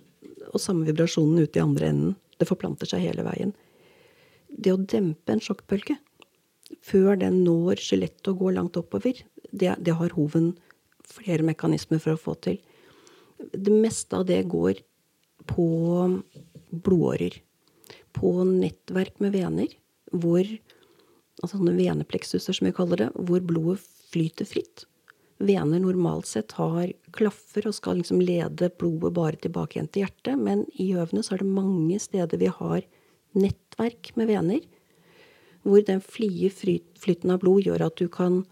og 0.54 0.62
samme 0.62 0.88
vibrasjonen 0.88 1.44
ut 1.44 1.58
i 1.58 1.64
andre 1.64 1.92
enden. 1.92 2.16
Det 2.38 2.48
forplanter 2.50 2.90
seg 2.90 3.04
hele 3.06 3.26
veien. 3.26 3.54
Det 4.48 4.74
å 4.74 4.80
dempe 4.80 5.34
en 5.34 5.44
sjokkbølge 5.44 5.98
før 6.84 7.18
den 7.20 7.42
når 7.46 7.82
skjelettet 7.84 8.30
og 8.32 8.42
går 8.42 8.58
langt 8.58 8.80
oppover, 8.80 9.20
det, 9.52 9.76
det 9.80 9.96
har 10.00 10.16
hoven 10.18 10.54
flere 11.08 11.46
mekanismer 11.48 12.02
for 12.04 12.16
å 12.16 12.22
få 12.22 12.36
til. 12.44 12.58
Det 13.38 13.72
meste 13.72 14.18
av 14.18 14.26
det 14.28 14.42
går 14.52 14.82
på 15.48 15.68
blodårer. 16.72 17.38
På 18.18 18.42
nettverk 18.48 19.22
med 19.24 19.36
vener, 19.36 19.72
hvor 20.12 20.44
altså 20.44 21.60
sånne 21.60 21.76
venepleksuser, 21.78 22.56
som 22.56 22.68
vi 22.68 22.76
kaller 22.76 23.04
det, 23.04 23.10
hvor 23.16 23.44
blodet 23.46 23.84
flyter 24.12 24.48
fritt. 24.50 24.88
Vener 25.38 25.82
normalt 25.84 26.26
sett 26.26 26.56
har 26.58 26.90
klaffer 27.14 27.68
og 27.70 27.76
skal 27.78 28.00
liksom 28.00 28.22
lede 28.24 28.72
blodet 28.80 29.14
bare 29.14 29.38
tilbake 29.38 29.78
igjen 29.78 29.90
til 29.92 30.06
hjertet, 30.06 30.40
men 30.42 30.64
i 30.74 30.90
høvene 30.96 31.22
så 31.26 31.36
er 31.36 31.44
det 31.44 31.52
mange 31.60 32.00
steder 32.02 32.42
vi 32.42 32.50
har 32.50 32.82
nettverk 33.38 34.16
med 34.18 34.32
vener, 34.32 34.64
hvor 35.62 35.84
den 35.86 36.02
flie 36.02 36.50
flyten 36.50 37.34
av 37.34 37.44
blod 37.44 37.68
gjør 37.68 37.90
at 37.90 38.00
du 38.00 38.08
kan 38.10 38.46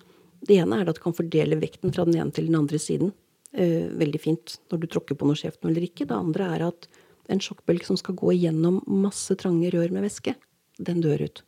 Det 0.46 0.60
ene 0.62 0.78
er 0.78 0.90
at 0.90 1.00
du 1.00 1.02
kan 1.02 1.16
fordele 1.16 1.58
vekten 1.58 1.90
fra 1.90 2.04
den 2.06 2.20
ene 2.20 2.30
til 2.30 2.46
den 2.46 2.58
andre 2.60 2.78
siden 2.78 3.16
eh, 3.56 3.88
veldig 3.98 4.20
fint 4.22 4.60
når 4.70 4.82
du 4.84 4.88
tråkker 4.94 5.18
på 5.18 5.26
noe 5.26 5.40
skjevt 5.40 5.66
eller 5.66 5.82
ikke. 5.88 6.06
Det 6.06 6.14
andre 6.14 6.50
er 6.54 6.66
at 6.68 6.86
en 7.34 7.42
sjokkbølge 7.42 7.88
som 7.88 7.98
skal 7.98 8.14
gå 8.20 8.36
gjennom 8.36 8.78
masse 8.86 9.34
trange 9.42 9.72
rør 9.74 9.90
med 9.96 10.06
væske, 10.06 10.36
den 10.78 11.02
dør 11.02 11.24
ut. 11.26 11.42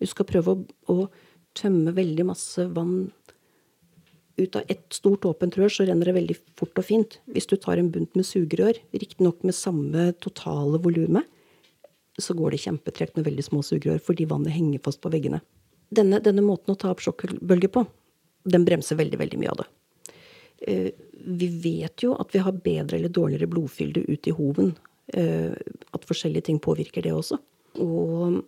Du 0.00 0.08
skal 0.08 0.28
prøve 0.30 0.54
å, 0.54 0.64
å 0.88 0.96
tømme 1.58 1.92
veldig 1.92 2.26
masse 2.30 2.64
vann 2.72 3.10
ut 4.40 4.56
av 4.56 4.68
ett 4.72 4.86
stort 4.94 5.24
åpent 5.28 5.56
rør, 5.58 5.70
så 5.72 5.86
renner 5.86 6.08
det 6.08 6.16
veldig 6.16 6.36
fort 6.58 6.78
og 6.80 6.86
fint. 6.86 7.18
Hvis 7.32 7.48
du 7.50 7.56
tar 7.60 7.80
en 7.80 7.90
bunt 7.92 8.14
med 8.18 8.26
sugerør, 8.26 8.78
riktignok 8.96 9.42
med 9.46 9.56
samme 9.56 10.10
totale 10.24 10.80
volumet, 10.82 11.28
så 12.20 12.36
går 12.36 12.52
det 12.52 12.62
kjempetregt 12.64 13.16
med 13.16 13.26
veldig 13.28 13.44
små 13.44 13.62
sugerør, 13.64 14.00
fordi 14.04 14.28
vannet 14.28 14.54
henger 14.56 14.82
fast 14.84 15.00
på 15.04 15.12
veggene. 15.12 15.40
Denne, 15.92 16.20
denne 16.24 16.44
måten 16.44 16.72
å 16.72 16.78
ta 16.78 16.92
opp 16.92 17.02
sjokkbølger 17.04 17.72
på, 17.72 17.84
den 18.48 18.64
bremser 18.68 18.98
veldig, 18.98 19.20
veldig 19.20 19.40
mye 19.40 19.52
av 19.52 19.62
det. 19.62 19.68
Eh, 20.62 20.88
vi 21.12 21.48
vet 21.62 22.04
jo 22.04 22.14
at 22.20 22.32
vi 22.34 22.42
har 22.42 22.62
bedre 22.64 22.98
eller 22.98 23.12
dårligere 23.12 23.50
blodfylde 23.50 24.04
ut 24.08 24.28
i 24.28 24.34
hoven. 24.36 24.72
Eh, 25.12 25.52
at 25.92 26.08
forskjellige 26.08 26.48
ting 26.48 26.60
påvirker 26.62 27.04
det 27.04 27.14
også. 27.14 27.38
Og 27.82 28.42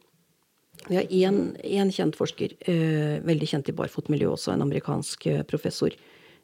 vi 0.89 0.99
har 0.99 1.09
én 1.09 1.91
kjent 1.93 2.17
forsker, 2.17 2.57
eh, 2.69 3.21
veldig 3.25 3.49
kjent 3.49 3.69
i 3.69 3.77
barfotmiljøet 3.77 4.37
også, 4.37 4.53
en 4.53 4.67
amerikansk 4.67 5.27
eh, 5.27 5.43
professor, 5.43 5.91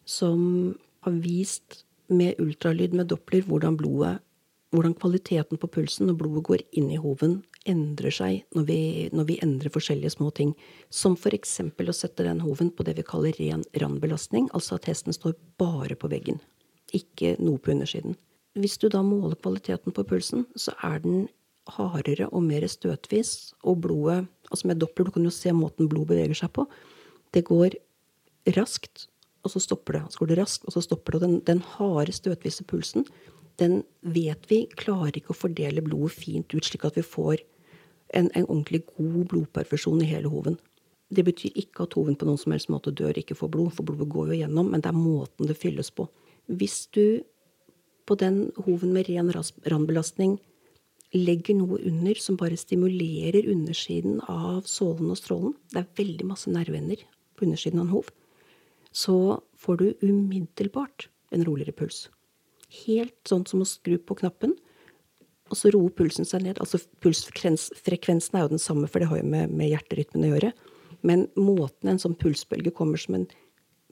som 0.05 0.75
har 1.05 1.13
vist 1.13 1.85
med 2.09 2.41
ultralyd 2.41 2.95
med 2.97 3.09
Doppler 3.09 3.43
hvordan 3.47 3.77
blodet 3.77 4.19
hvordan 4.71 4.95
kvaliteten 4.95 5.59
på 5.59 5.69
pulsen 5.71 6.07
når 6.07 6.19
blodet 6.21 6.45
går 6.47 6.63
inn 6.79 6.91
i 6.95 6.99
hoven, 7.01 7.41
endrer 7.69 8.15
seg 8.15 8.45
når 8.55 8.67
vi, 8.69 8.81
når 9.13 9.27
vi 9.27 9.39
endrer 9.43 9.73
forskjellige 9.75 10.15
små 10.15 10.31
ting. 10.35 10.55
Som 10.91 11.17
f.eks. 11.19 11.59
å 11.61 11.97
sette 11.97 12.27
den 12.27 12.43
hoven 12.45 12.71
på 12.71 12.87
det 12.87 12.97
vi 12.99 13.07
kaller 13.07 13.35
ren 13.41 13.65
randbelastning, 13.83 14.49
altså 14.55 14.79
at 14.79 14.87
hesten 14.91 15.17
står 15.17 15.35
bare 15.61 15.99
på 15.99 16.11
veggen, 16.13 16.41
ikke 16.95 17.37
noe 17.43 17.59
på 17.59 17.75
undersiden. 17.75 18.17
Hvis 18.59 18.79
du 18.83 18.89
da 18.91 19.03
måler 19.07 19.39
kvaliteten 19.39 19.95
på 19.95 20.07
pulsen, 20.07 20.47
så 20.59 20.75
er 20.87 21.03
den 21.03 21.29
hardere 21.77 22.29
og 22.31 22.45
mer 22.47 22.67
støtvis, 22.69 23.55
og 23.63 23.83
blodet 23.87 24.27
Altså 24.51 24.67
med 24.67 24.81
doppler, 24.83 25.07
du 25.07 25.15
kan 25.15 25.23
jo 25.23 25.31
se 25.31 25.53
måten 25.55 25.87
blodet 25.87 26.11
beveger 26.11 26.35
seg 26.35 26.51
på. 26.51 26.65
Det 27.31 27.45
går 27.47 27.77
raskt, 28.57 29.05
og 29.47 29.53
så 29.53 29.61
stopper 29.63 29.95
det. 29.95 30.01
Så 30.11 30.19
går 30.19 30.33
det 30.33 30.39
raskt, 30.41 30.65
og 30.67 30.75
så 30.75 30.83
stopper 30.83 31.13
det. 31.13 31.21
Og 31.21 31.23
den, 31.23 31.37
den 31.47 31.61
harde, 31.77 32.11
støtvise 32.13 32.67
pulsen, 32.67 33.07
den 33.63 33.85
vet 34.03 34.49
vi 34.51 34.65
klarer 34.75 35.15
ikke 35.21 35.31
å 35.31 35.39
fordele 35.39 35.85
blodet 35.87 36.17
fint 36.17 36.51
ut, 36.51 36.67
slik 36.67 36.89
at 36.89 36.99
vi 36.99 37.07
får 37.07 37.45
en, 38.17 38.27
en 38.35 38.49
ordentlig 38.49 38.83
god 38.91 39.23
blodperfusjon 39.31 40.03
i 40.03 40.11
hele 40.11 40.33
hoven. 40.33 40.59
Det 41.15 41.23
betyr 41.27 41.55
ikke 41.59 41.87
at 41.87 41.95
hoven 41.99 42.19
på 42.19 42.27
noen 42.27 42.39
som 42.41 42.55
helst 42.55 42.71
måte 42.73 42.95
dør, 42.95 43.15
ikke 43.19 43.39
får 43.39 43.51
blod, 43.55 43.73
for 43.77 43.87
blodet 43.87 44.11
går 44.11 44.33
jo 44.33 44.41
gjennom, 44.43 44.71
men 44.73 44.83
det 44.83 44.91
er 44.91 44.99
måten 44.99 45.51
det 45.51 45.59
fylles 45.59 45.91
på. 45.95 46.07
Hvis 46.51 46.85
du 46.95 47.23
på 48.07 48.17
den 48.19 48.49
hoven 48.59 48.95
med 48.95 49.07
ren 49.07 49.31
randbelastning 49.31 50.41
legger 51.17 51.57
noe 51.59 51.81
under 51.87 52.19
som 52.23 52.39
bare 52.39 52.59
stimulerer 52.59 53.49
undersiden 53.51 54.21
av 54.31 54.67
sålen 54.71 55.11
og 55.11 55.19
strålen, 55.19 55.55
det 55.73 55.83
er 55.83 55.93
veldig 55.99 56.29
masse 56.29 56.51
nerveender 56.53 57.03
på 57.39 57.49
undersiden 57.49 57.83
av 57.83 57.89
en 57.89 57.95
hov, 57.97 58.11
så 58.95 59.17
får 59.59 59.81
du 59.81 59.87
umiddelbart 60.07 61.09
en 61.35 61.45
roligere 61.47 61.75
puls. 61.77 62.09
Helt 62.85 63.17
sånn 63.27 63.47
som 63.47 63.63
å 63.63 63.69
skru 63.69 63.97
på 63.99 64.17
knappen, 64.23 64.55
og 65.51 65.59
så 65.59 65.73
roer 65.75 65.91
pulsen 65.99 66.27
seg 66.29 66.45
ned. 66.45 66.61
Altså 66.63 66.79
pulsfrekvensen 67.03 68.37
er 68.39 68.45
jo 68.45 68.53
den 68.53 68.63
samme, 68.63 68.87
for 68.87 69.03
det 69.03 69.11
har 69.11 69.19
jo 69.19 69.27
med, 69.27 69.51
med 69.51 69.73
hjerterytmen 69.73 70.29
å 70.29 70.31
gjøre. 70.35 70.53
Men 71.07 71.27
måten 71.35 71.91
en 71.91 71.99
sånn 71.99 72.15
pulsbølge 72.19 72.71
kommer 72.77 73.01
som 73.03 73.17
en 73.19 73.27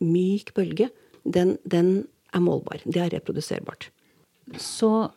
myk 0.04 0.52
bølge, 0.54 0.90
den, 1.26 1.56
den 1.66 2.06
er 2.30 2.44
målbar. 2.44 2.84
Det 2.86 3.02
er 3.02 3.10
reproduserbart. 3.16 3.88
Så 4.62 5.10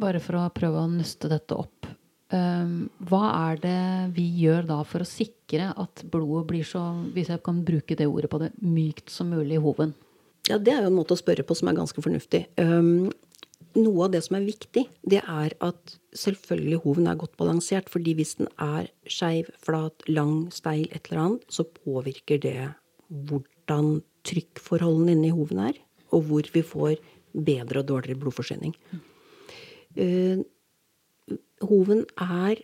bare 0.00 0.20
for 0.22 0.40
å 0.40 0.50
prøve 0.54 0.82
å 0.82 0.90
nøste 0.90 1.30
dette 1.30 1.56
opp. 1.56 1.88
Um, 2.30 2.84
hva 3.10 3.24
er 3.50 3.58
det 3.58 3.78
vi 4.14 4.28
gjør 4.44 4.68
da 4.68 4.76
for 4.86 5.02
å 5.02 5.08
sikre 5.08 5.72
at 5.74 6.04
blodet 6.12 6.44
blir 6.52 6.66
så, 6.66 6.84
hvis 7.14 7.32
jeg 7.32 7.42
kan 7.46 7.64
bruke 7.66 7.96
det 7.98 8.06
ordet 8.06 8.30
på 8.30 8.38
det, 8.42 8.52
mykt 8.62 9.10
som 9.10 9.32
mulig 9.34 9.58
i 9.58 9.64
hoven? 9.64 9.96
Ja, 10.48 10.58
Det 10.58 10.72
er 10.72 10.84
jo 10.84 10.92
en 10.92 10.98
måte 10.98 11.16
å 11.16 11.20
spørre 11.20 11.44
på 11.46 11.56
som 11.58 11.68
er 11.70 11.78
ganske 11.78 12.02
fornuftig. 12.02 12.44
Um, 12.60 13.10
noe 13.74 14.06
av 14.06 14.14
det 14.14 14.22
som 14.26 14.38
er 14.38 14.46
viktig, 14.46 14.86
det 15.02 15.20
er 15.20 15.54
at 15.62 15.96
selvfølgelig 16.16 16.80
hoven 16.84 17.10
er 17.10 17.18
godt 17.18 17.36
balansert. 17.38 17.90
fordi 17.90 18.14
hvis 18.14 18.36
den 18.38 18.48
er 18.58 18.90
skeiv, 19.06 19.50
flat, 19.58 19.94
lang, 20.08 20.50
steil, 20.54 20.88
et 20.90 21.10
eller 21.10 21.22
annet, 21.24 21.44
så 21.50 21.64
påvirker 21.64 22.40
det 22.42 22.72
hvordan 23.10 24.02
trykkforholdene 24.26 25.12
inni 25.12 25.30
hoven 25.34 25.58
er, 25.58 25.78
og 26.10 26.26
hvor 26.30 26.46
vi 26.52 26.62
får 26.62 26.98
bedre 27.34 27.82
og 27.82 27.86
dårligere 27.86 28.18
blodforsyning. 28.18 28.74
Mm. 28.90 29.00
Uh, 29.98 30.44
hoven 31.66 32.04
er 32.16 32.62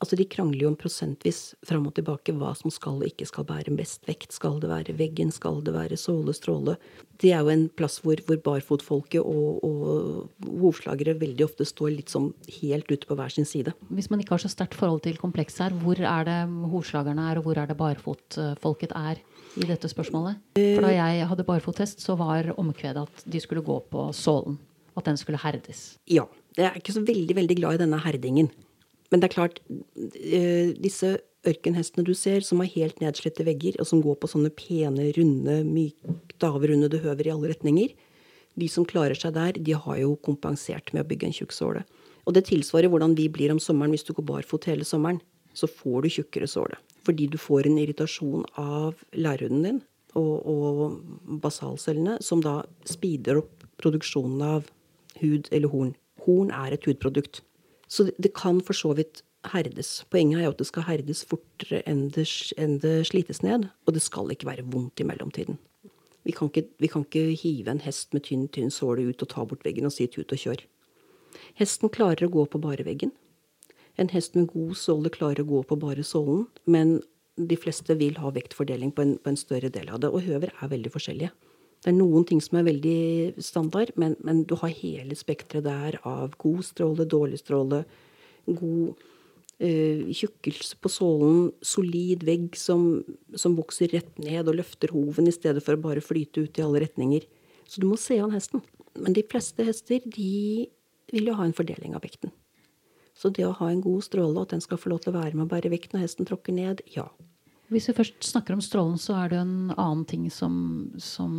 Altså, 0.00 0.16
de 0.16 0.24
krangler 0.24 0.64
jo 0.64 0.70
om 0.70 0.76
prosentvis 0.78 1.52
fram 1.68 1.84
og 1.84 1.92
tilbake 1.98 2.32
hva 2.34 2.54
som 2.56 2.72
skal 2.72 3.02
og 3.02 3.10
ikke 3.10 3.26
skal 3.28 3.44
bære 3.46 3.74
mest 3.74 4.06
vekt. 4.08 4.32
Skal 4.32 4.56
det 4.62 4.70
være 4.70 4.94
veggen? 4.96 5.28
Skal 5.34 5.60
det 5.66 5.74
være 5.74 5.98
såle, 6.00 6.32
stråle? 6.34 6.78
Det 7.20 7.34
er 7.36 7.44
jo 7.44 7.52
en 7.52 7.66
plass 7.76 7.98
hvor, 8.02 8.22
hvor 8.26 8.40
barfotfolket 8.42 9.20
og, 9.20 9.60
og 9.62 10.48
hovslagere 10.62 11.14
veldig 11.20 11.44
ofte 11.44 11.68
står 11.68 11.92
litt 11.98 12.12
som 12.12 12.30
helt 12.62 12.88
ute 12.88 13.06
på 13.06 13.18
hver 13.20 13.36
sin 13.36 13.46
side. 13.48 13.76
Hvis 13.92 14.08
man 14.10 14.24
ikke 14.24 14.38
har 14.38 14.42
så 14.46 14.50
sterkt 14.50 14.78
forhold 14.80 15.04
til 15.04 15.20
komplekset 15.20 15.66
her, 15.68 15.78
hvor 15.84 16.00
er 16.00 16.26
det 16.26 16.40
hovslagerne 16.72 17.28
er, 17.28 17.38
og 17.38 17.46
hvor 17.46 17.60
er 17.60 17.68
det 17.68 17.78
barfotfolket 17.78 18.96
er 18.96 19.20
i 19.60 19.68
dette 19.68 19.92
spørsmålet? 19.92 20.40
For 20.56 20.88
da 20.88 20.96
jeg 20.96 21.30
hadde 21.30 21.46
barfottest, 21.46 22.00
så 22.00 22.16
var 22.16 22.54
omkvedet 22.56 23.04
at 23.04 23.26
de 23.28 23.44
skulle 23.44 23.62
gå 23.66 23.76
på 23.92 24.08
sålen. 24.16 24.56
At 24.98 25.08
den 25.08 25.18
skulle 25.20 25.40
herdes. 25.40 25.96
Ja. 26.10 26.26
Jeg 26.56 26.68
er 26.68 26.76
ikke 26.76 26.94
så 26.94 27.04
veldig, 27.04 27.36
veldig 27.38 27.56
glad 27.62 27.78
i 27.78 27.82
denne 27.86 28.00
herdingen. 28.02 28.50
Men 29.12 29.20
det 29.20 29.28
er 29.28 29.34
klart, 29.34 29.60
eh, 29.68 30.72
disse 30.76 31.18
ørkenhestene 31.48 32.04
du 32.04 32.14
ser, 32.14 32.40
som 32.40 32.60
har 32.62 32.70
helt 32.72 33.00
nedslitte 33.00 33.44
vegger, 33.44 33.78
og 33.80 33.88
som 33.88 34.02
går 34.04 34.16
på 34.20 34.30
sånne 34.30 34.52
pene, 34.56 35.10
runde, 35.16 35.62
mykt 35.68 36.44
avrundede 36.46 37.00
høver 37.02 37.28
i 37.28 37.32
alle 37.32 37.52
retninger, 37.52 37.94
de 38.56 38.68
som 38.68 38.84
klarer 38.84 39.16
seg 39.16 39.34
der, 39.36 39.52
de 39.56 39.72
har 39.72 39.98
jo 40.00 40.14
kompensert 40.24 40.92
med 40.92 41.04
å 41.04 41.08
bygge 41.08 41.28
en 41.28 41.36
tjukk 41.36 41.54
såle. 41.56 41.84
Og 42.28 42.36
det 42.36 42.46
tilsvarer 42.50 42.92
hvordan 42.92 43.16
vi 43.18 43.28
blir 43.32 43.52
om 43.52 43.60
sommeren 43.62 43.94
hvis 43.94 44.04
du 44.06 44.12
går 44.14 44.28
barfot 44.28 44.68
hele 44.70 44.86
sommeren. 44.86 45.20
Så 45.56 45.68
får 45.68 46.04
du 46.04 46.12
tjukkere 46.12 46.48
såle. 46.48 46.78
Fordi 47.04 47.26
du 47.28 47.38
får 47.40 47.66
en 47.68 47.80
irritasjon 47.80 48.44
av 48.60 49.00
lærhunden 49.12 49.64
din 49.66 49.80
og, 50.16 50.46
og 50.48 51.40
basalcellene, 51.42 52.18
som 52.24 52.40
da 52.44 52.60
speeder 52.88 53.40
opp 53.40 53.66
produksjonen 53.80 54.44
av 54.46 54.70
hud 55.20 55.50
eller 55.52 55.72
horn. 55.72 55.94
Horn 56.24 56.50
er 56.54 56.74
et 56.74 56.86
hudprodukt. 56.86 57.42
Så 57.88 58.10
det, 58.16 58.32
kan 58.34 58.60
for 58.64 58.76
så 58.76 58.94
vidt 58.96 59.22
herdes. 59.52 60.04
Poenget 60.10 60.38
er 60.38 60.46
jo 60.46 60.54
at 60.54 60.62
det 60.62 60.68
skal 60.68 60.86
herdes 60.86 61.24
fortere 61.28 61.82
enn 61.88 62.06
det, 62.14 62.26
enn 62.56 62.78
det 62.82 62.94
slites 63.10 63.42
ned. 63.42 63.68
Og 63.86 63.96
det 63.96 64.02
skal 64.04 64.30
ikke 64.32 64.48
være 64.48 64.66
vondt 64.72 65.02
i 65.02 65.08
mellomtiden. 65.08 65.58
Vi 66.22 66.32
kan, 66.32 66.48
ikke, 66.48 66.68
vi 66.78 66.86
kan 66.86 67.02
ikke 67.02 67.34
hive 67.34 67.72
en 67.72 67.82
hest 67.82 68.12
med 68.14 68.22
tynn, 68.28 68.46
tynn 68.54 68.70
såle 68.70 69.08
ut 69.08 69.24
og 69.24 69.30
ta 69.32 69.44
bort 69.44 69.64
veggen 69.66 69.88
og 69.88 69.94
si 69.94 70.06
tut 70.06 70.30
og 70.30 70.38
kjør. 70.38 70.62
Hesten 71.58 71.90
klarer 71.90 72.28
å 72.28 72.32
gå 72.32 72.44
på 72.46 72.60
bare 72.62 72.86
veggen. 72.86 73.10
En 73.98 74.12
hest 74.14 74.36
med 74.38 74.52
god 74.52 74.76
såle 74.78 75.10
klarer 75.12 75.42
å 75.42 75.48
gå 75.48 75.62
på 75.68 75.76
bare 75.82 76.04
sålen, 76.06 76.46
men 76.64 77.00
de 77.36 77.58
fleste 77.58 77.96
vil 77.98 78.20
ha 78.22 78.30
vektfordeling 78.32 78.92
på 78.94 79.04
en, 79.04 79.16
på 79.18 79.32
en 79.32 79.40
større 79.40 79.72
del 79.72 79.90
av 79.92 80.00
det. 80.04 80.12
Og 80.12 80.24
høver 80.28 80.52
er 80.54 80.72
veldig 80.72 80.92
forskjellige. 80.94 81.32
Det 81.82 81.90
er 81.90 81.96
noen 81.96 82.24
ting 82.28 82.38
som 82.42 82.60
er 82.60 82.68
veldig 82.68 83.42
standard, 83.42 83.90
men, 83.98 84.14
men 84.22 84.44
du 84.46 84.54
har 84.60 84.70
hele 84.78 85.16
spekteret 85.18 85.66
der 85.66 85.98
av 86.06 86.36
god 86.42 86.62
stråle, 86.66 87.06
dårlig 87.10 87.40
stråle, 87.40 87.80
god 88.46 89.00
uh, 89.58 90.12
tjukkelse 90.14 90.78
på 90.78 90.92
sålen, 90.92 91.48
solid 91.58 92.22
vegg 92.28 92.54
som, 92.58 93.02
som, 93.34 93.56
vokser 93.58 93.90
rett 93.96 94.14
ned 94.22 94.46
og 94.46 94.60
løfter 94.60 94.94
hoven 94.94 95.26
i 95.26 95.34
stedet 95.34 95.64
for 95.66 95.74
å 95.74 95.82
bare 95.88 96.04
flyte 96.04 96.46
ut 96.46 96.60
i 96.60 96.62
alle 96.62 96.84
retninger. 96.84 97.26
Så 97.66 97.82
du 97.82 97.88
må 97.90 97.98
se 97.98 98.20
an 98.22 98.34
hesten. 98.34 98.62
Men 98.94 99.16
de 99.16 99.26
fleste 99.26 99.66
hester 99.66 100.04
de 100.04 100.68
vil 101.12 101.28
jo 101.32 101.36
ha 101.38 101.48
en 101.48 101.56
fordeling 101.56 101.96
av 101.96 102.06
vekten. 102.06 102.30
Så 103.18 103.30
det 103.34 103.44
å 103.46 103.56
ha 103.58 103.68
en 103.72 103.82
god 103.84 104.06
stråle, 104.06 104.38
at 104.40 104.54
den 104.54 104.62
skal 104.64 104.78
få 104.80 104.92
lov 104.92 105.02
til 105.02 105.12
å 105.12 105.18
være 105.18 105.34
med 105.34 105.48
å 105.48 105.50
bære 105.50 105.72
vekten 105.72 105.98
når 105.98 106.06
hesten 106.06 106.28
tråkker 106.28 106.54
ned, 106.56 106.86
ja. 106.94 107.08
Hvis 107.72 107.88
vi 107.88 107.94
først 107.96 108.26
snakker 108.28 108.52
om 108.52 108.60
strålen, 108.60 108.98
så 109.00 109.16
er 109.16 109.32
det 109.32 109.38
en 109.40 109.72
annen 109.72 110.04
ting 110.08 110.26
som, 110.32 110.54
som 111.00 111.32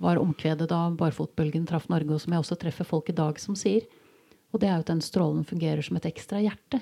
var 0.00 0.20
omkvedet 0.22 0.70
da 0.70 0.86
barfotbølgen 0.96 1.66
traff 1.68 1.90
Norge, 1.92 2.14
og 2.16 2.22
som 2.22 2.32
jeg 2.32 2.44
også 2.44 2.56
treffer 2.62 2.88
folk 2.88 3.10
i 3.12 3.16
dag 3.18 3.40
som 3.42 3.58
sier. 3.58 3.84
Og 4.54 4.62
det 4.62 4.70
er 4.70 4.78
jo 4.78 4.84
at 4.86 4.92
den 4.92 5.02
strålen 5.04 5.44
fungerer 5.44 5.84
som 5.84 5.98
et 5.98 6.08
ekstra 6.08 6.40
hjerte. 6.40 6.80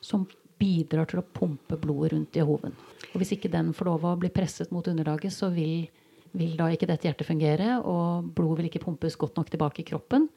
Som 0.00 0.24
bidrar 0.58 1.08
til 1.10 1.20
å 1.20 1.26
pumpe 1.26 1.76
blodet 1.78 2.14
rundt 2.14 2.38
i 2.38 2.44
hoven. 2.46 2.74
Og 3.12 3.20
hvis 3.20 3.34
ikke 3.36 3.50
den 3.52 3.74
får 3.76 3.90
lov 3.90 4.06
å 4.08 4.16
bli 4.20 4.30
presset 4.32 4.72
mot 4.74 4.86
underlaget, 4.88 5.34
så 5.34 5.50
vil, 5.54 5.88
vil 6.32 6.56
da 6.58 6.70
ikke 6.72 6.88
dette 6.88 7.08
hjertet 7.08 7.28
fungere, 7.28 7.76
og 7.82 8.32
blodet 8.34 8.62
vil 8.62 8.70
ikke 8.70 8.84
pumpes 8.86 9.18
godt 9.20 9.38
nok 9.38 9.52
tilbake 9.52 9.84
i 9.84 9.88
kroppen. 9.90 10.28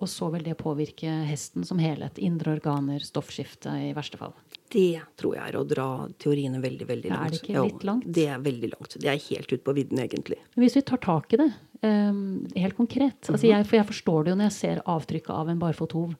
Og 0.00 0.08
så 0.08 0.30
vil 0.32 0.46
det 0.46 0.58
påvirke 0.60 1.10
hesten 1.28 1.66
som 1.66 1.80
helhet. 1.82 2.18
Indre 2.22 2.54
organer, 2.56 3.02
stoffskifte 3.04 3.74
i 3.90 3.92
verste 3.96 4.20
fall. 4.20 4.34
Det 4.70 5.00
tror 5.18 5.34
jeg 5.34 5.50
er 5.50 5.56
å 5.58 5.64
dra 5.66 5.86
teoriene 6.22 6.60
veldig 6.62 6.86
veldig 6.86 7.10
langt. 7.10 7.26
Er 7.26 7.34
det 7.34 7.40
ikke 7.40 7.64
litt 7.66 7.86
langt? 7.88 8.06
Ja, 8.06 8.14
det 8.18 8.26
er 8.30 8.44
veldig 8.44 8.70
langt. 8.74 8.96
Det 9.02 9.10
er 9.10 9.22
helt 9.24 9.52
ute 9.52 9.64
på 9.66 9.74
vidden, 9.74 10.02
egentlig. 10.02 10.38
Hvis 10.54 10.76
vi 10.78 10.84
tar 10.86 11.02
tak 11.02 11.34
i 11.34 11.40
det 11.40 11.48
um, 11.82 12.46
helt 12.54 12.76
konkret 12.76 13.02
mm 13.02 13.22
-hmm. 13.22 13.32
altså 13.32 13.46
jeg, 13.46 13.66
For 13.66 13.76
jeg 13.76 13.86
forstår 13.86 14.24
det 14.24 14.30
jo 14.30 14.36
når 14.36 14.44
jeg 14.44 14.52
ser 14.52 14.82
avtrykket 14.86 15.30
av 15.30 15.48
en 15.48 15.58
barfothov, 15.58 16.14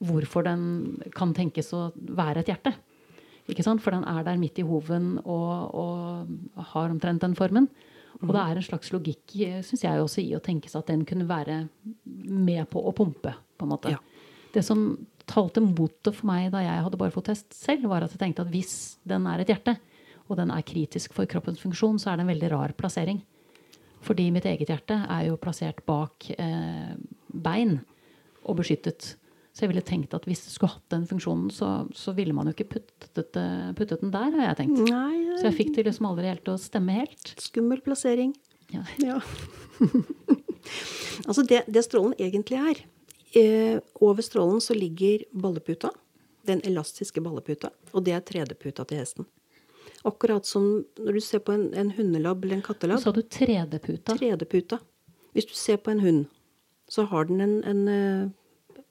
hvorfor 0.00 0.42
den 0.42 1.02
kan 1.14 1.34
tenkes 1.34 1.72
å 1.72 1.92
være 1.96 2.40
et 2.40 2.46
hjerte. 2.46 2.74
Ikke 3.48 3.62
sant? 3.62 3.82
For 3.82 3.90
den 3.90 4.04
er 4.04 4.22
der 4.22 4.36
midt 4.36 4.58
i 4.58 4.62
hoven 4.62 5.18
og, 5.24 5.74
og 5.74 6.26
har 6.56 6.90
omtrent 6.90 7.20
den 7.20 7.34
formen. 7.34 7.68
Og 8.22 8.32
det 8.34 8.40
er 8.40 8.56
en 8.56 8.62
slags 8.62 8.92
logikk 8.92 9.32
synes 9.64 9.84
jeg 9.84 10.00
også 10.00 10.20
i 10.20 10.34
å 10.36 10.42
tenke 10.44 10.68
seg 10.68 10.82
at 10.82 10.86
den 10.92 11.04
kunne 11.04 11.28
være 11.28 11.68
med 12.04 12.68
på 12.68 12.82
å 12.84 12.92
pumpe. 12.92 13.34
på 13.56 13.64
en 13.64 13.68
måte. 13.68 13.90
Ja. 13.90 13.98
Det 14.54 14.64
som 14.64 15.06
talte 15.30 15.62
mot 15.62 15.94
det 16.04 16.12
for 16.16 16.28
meg 16.30 16.50
da 16.54 16.62
jeg 16.64 16.84
hadde 16.86 17.00
barfottest 17.00 17.54
selv, 17.56 17.86
var 17.90 18.04
at 18.04 18.14
jeg 18.14 18.22
tenkte 18.22 18.44
at 18.44 18.52
hvis 18.52 18.74
den 19.08 19.28
er 19.30 19.42
et 19.42 19.52
hjerte, 19.52 19.76
og 20.30 20.38
den 20.38 20.52
er 20.54 20.66
kritisk 20.66 21.14
for 21.16 21.28
kroppens 21.30 21.62
funksjon, 21.62 21.98
så 21.98 22.12
er 22.12 22.18
det 22.18 22.26
en 22.26 22.32
veldig 22.32 22.50
rar 22.52 22.74
plassering. 22.78 23.22
Fordi 24.04 24.30
mitt 24.32 24.46
eget 24.48 24.70
hjerte 24.70 24.96
er 25.10 25.26
jo 25.28 25.38
plassert 25.40 25.82
bak 25.88 26.30
eh, 26.36 26.92
bein 27.28 27.80
og 28.48 28.60
beskyttet. 28.60 29.14
Så 29.50 29.64
jeg 29.64 29.72
ville 29.72 29.84
tenkt 29.84 30.14
at 30.16 30.24
hvis 30.28 30.44
det 30.44 30.54
skulle 30.54 30.72
hatt 30.76 30.92
den 30.94 31.08
funksjonen, 31.10 31.50
så, 31.52 31.82
så 31.96 32.14
ville 32.16 32.34
man 32.36 32.48
jo 32.48 32.54
ikke 32.54 32.68
puttet, 32.76 33.10
puttet, 33.76 33.98
den 34.00 34.12
der, 34.14 34.30
har 34.38 34.46
jeg 34.52 34.60
tenkt. 34.62 34.84
Nei, 34.86 35.34
så 35.40 35.48
jeg 35.48 35.56
fikk 35.58 35.74
det 35.76 35.88
liksom 35.88 36.06
aldri 36.08 36.30
helt 36.30 36.44
til 36.46 36.54
å 36.54 36.62
stemme 36.62 36.96
helt. 37.00 37.34
Skummel 37.42 37.82
plassering. 37.84 38.32
Ja. 38.70 38.84
ja. 39.02 39.18
altså 41.28 41.42
det, 41.42 41.64
det, 41.66 41.82
strålen 41.84 42.14
egentlig 42.22 42.60
er 42.62 42.78
eh, 42.78 42.88
Over 43.34 44.24
strålen 44.26 44.60
så 44.64 44.74
ligger 44.74 45.22
balleputa. 45.30 45.92
Den 46.48 46.62
elastiske 46.66 47.22
balleputa. 47.22 47.70
Og 47.92 48.04
det 48.06 48.16
er 48.16 48.24
tredeputa 48.26 48.86
til 48.88 48.98
hesten. 49.02 49.28
Akkurat 50.08 50.48
som 50.48 50.84
når 50.98 51.18
du 51.18 51.20
ser 51.22 51.42
på 51.44 51.52
en, 51.52 51.68
en 51.76 51.92
hundelabb 51.94 52.44
eller 52.44 52.58
en 52.58 52.64
kattelabb. 52.64 53.02
Så 53.02 53.10
sa 53.10 53.14
du 53.14 53.22
tredeputa? 53.22 54.16
Tredeputa. 54.16 54.80
Hvis 55.36 55.46
du 55.46 55.54
ser 55.54 55.78
på 55.78 55.92
en 55.92 56.00
hund, 56.02 56.22
så 56.90 57.04
har 57.06 57.28
den 57.28 57.42
en, 57.44 57.58
en 57.68 57.82
eh, 57.88 58.30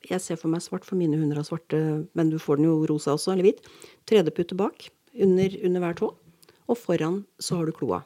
jeg 0.07 0.23
ser 0.23 0.39
for 0.39 0.51
meg 0.51 0.63
svart, 0.63 0.85
for 0.87 0.99
mine 0.99 1.17
hunder 1.19 1.41
har 1.41 1.47
svarte, 1.47 1.79
men 2.15 2.31
du 2.31 2.37
får 2.39 2.59
den 2.59 2.69
jo 2.69 2.77
rosa 2.87 3.15
også, 3.17 3.33
eller 3.33 3.49
hvit. 3.49 3.65
Tredepute 4.07 4.55
bak, 4.59 4.87
under, 5.13 5.57
under, 5.65 5.83
hver 5.83 5.97
tå. 5.99 6.13
Og 6.69 6.77
foran 6.79 7.23
så 7.41 7.59
har 7.59 7.67
du 7.67 7.75
kloa. 7.75 8.03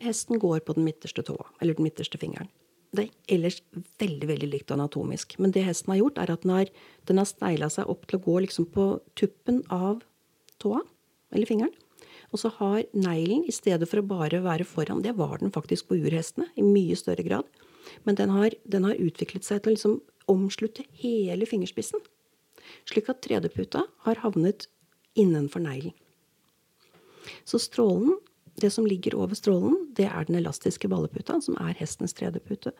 Hesten 0.00 0.40
går 0.40 0.64
på 0.64 0.74
den 0.78 0.88
midterste 0.88 1.22
tåa, 1.26 1.44
eller 1.60 1.76
den 1.76 1.86
midterste 1.86 2.18
fingeren. 2.18 2.50
Det 2.90 3.04
er 3.04 3.36
ellers 3.36 3.60
veldig 4.02 4.28
veldig 4.32 4.48
likt 4.50 4.72
anatomisk. 4.74 5.36
Men 5.38 5.52
det 5.54 5.62
hesten 5.66 5.92
har 5.94 6.00
gjort, 6.00 6.18
er 6.18 6.32
at 6.34 6.42
den 6.42 6.54
har, 6.56 6.72
den 7.06 7.20
har 7.22 7.28
snegla 7.28 7.70
seg 7.70 7.90
opp 7.90 8.08
til 8.10 8.18
å 8.18 8.24
gå 8.24 8.38
liksom 8.46 8.66
på 8.74 8.86
tuppen 9.18 9.62
av 9.70 10.02
tåa, 10.62 10.82
eller 11.30 11.46
fingeren. 11.46 11.74
Og 12.30 12.42
så 12.42 12.50
har 12.60 12.84
neglen, 12.94 13.44
i 13.46 13.54
stedet 13.54 13.88
for 13.90 14.02
å 14.02 14.06
bare 14.06 14.42
være 14.44 14.66
foran, 14.66 15.02
det 15.02 15.16
var 15.18 15.38
den 15.40 15.54
faktisk 15.54 15.88
på 15.88 15.98
urhestene 15.98 16.50
i 16.58 16.66
mye 16.66 16.98
større 16.98 17.26
grad, 17.26 17.46
men 18.06 18.18
den 18.18 18.30
har, 18.34 18.54
den 18.70 18.86
har 18.86 18.98
utviklet 19.02 19.46
seg 19.46 19.62
til 19.62 19.72
å 19.72 19.76
liksom 19.76 19.96
omslutte 20.30 20.86
hele 21.00 21.48
fingerspissen. 21.48 22.02
Slik 22.86 23.10
at 23.10 23.22
3D-puta 23.24 23.82
har 24.06 24.22
havnet 24.22 24.68
innenfor 25.18 25.62
neglen. 25.64 25.94
Så 27.44 27.58
strålen, 27.62 28.18
det 28.60 28.70
som 28.74 28.86
ligger 28.86 29.16
over 29.18 29.36
strålen, 29.38 29.76
det 29.96 30.08
er 30.08 30.26
den 30.28 30.38
elastiske 30.40 30.88
balleputa, 30.90 31.40
som 31.44 31.58
er 31.60 31.76
hestens 31.78 32.16
tredepute. 32.16 32.72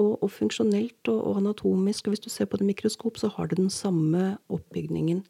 Og, 0.00 0.14
og 0.24 0.30
funksjonelt 0.32 1.08
og, 1.12 1.18
og, 1.20 1.38
anatomisk, 1.42 2.06
og 2.06 2.14
hvis 2.14 2.24
du 2.24 2.30
ser 2.32 2.48
på 2.48 2.60
det 2.60 2.68
mikroskop, 2.68 3.20
så 3.20 3.28
har 3.34 3.50
det 3.50 3.58
den 3.60 3.72
samme 3.72 4.36
oppbygningen 4.52 5.20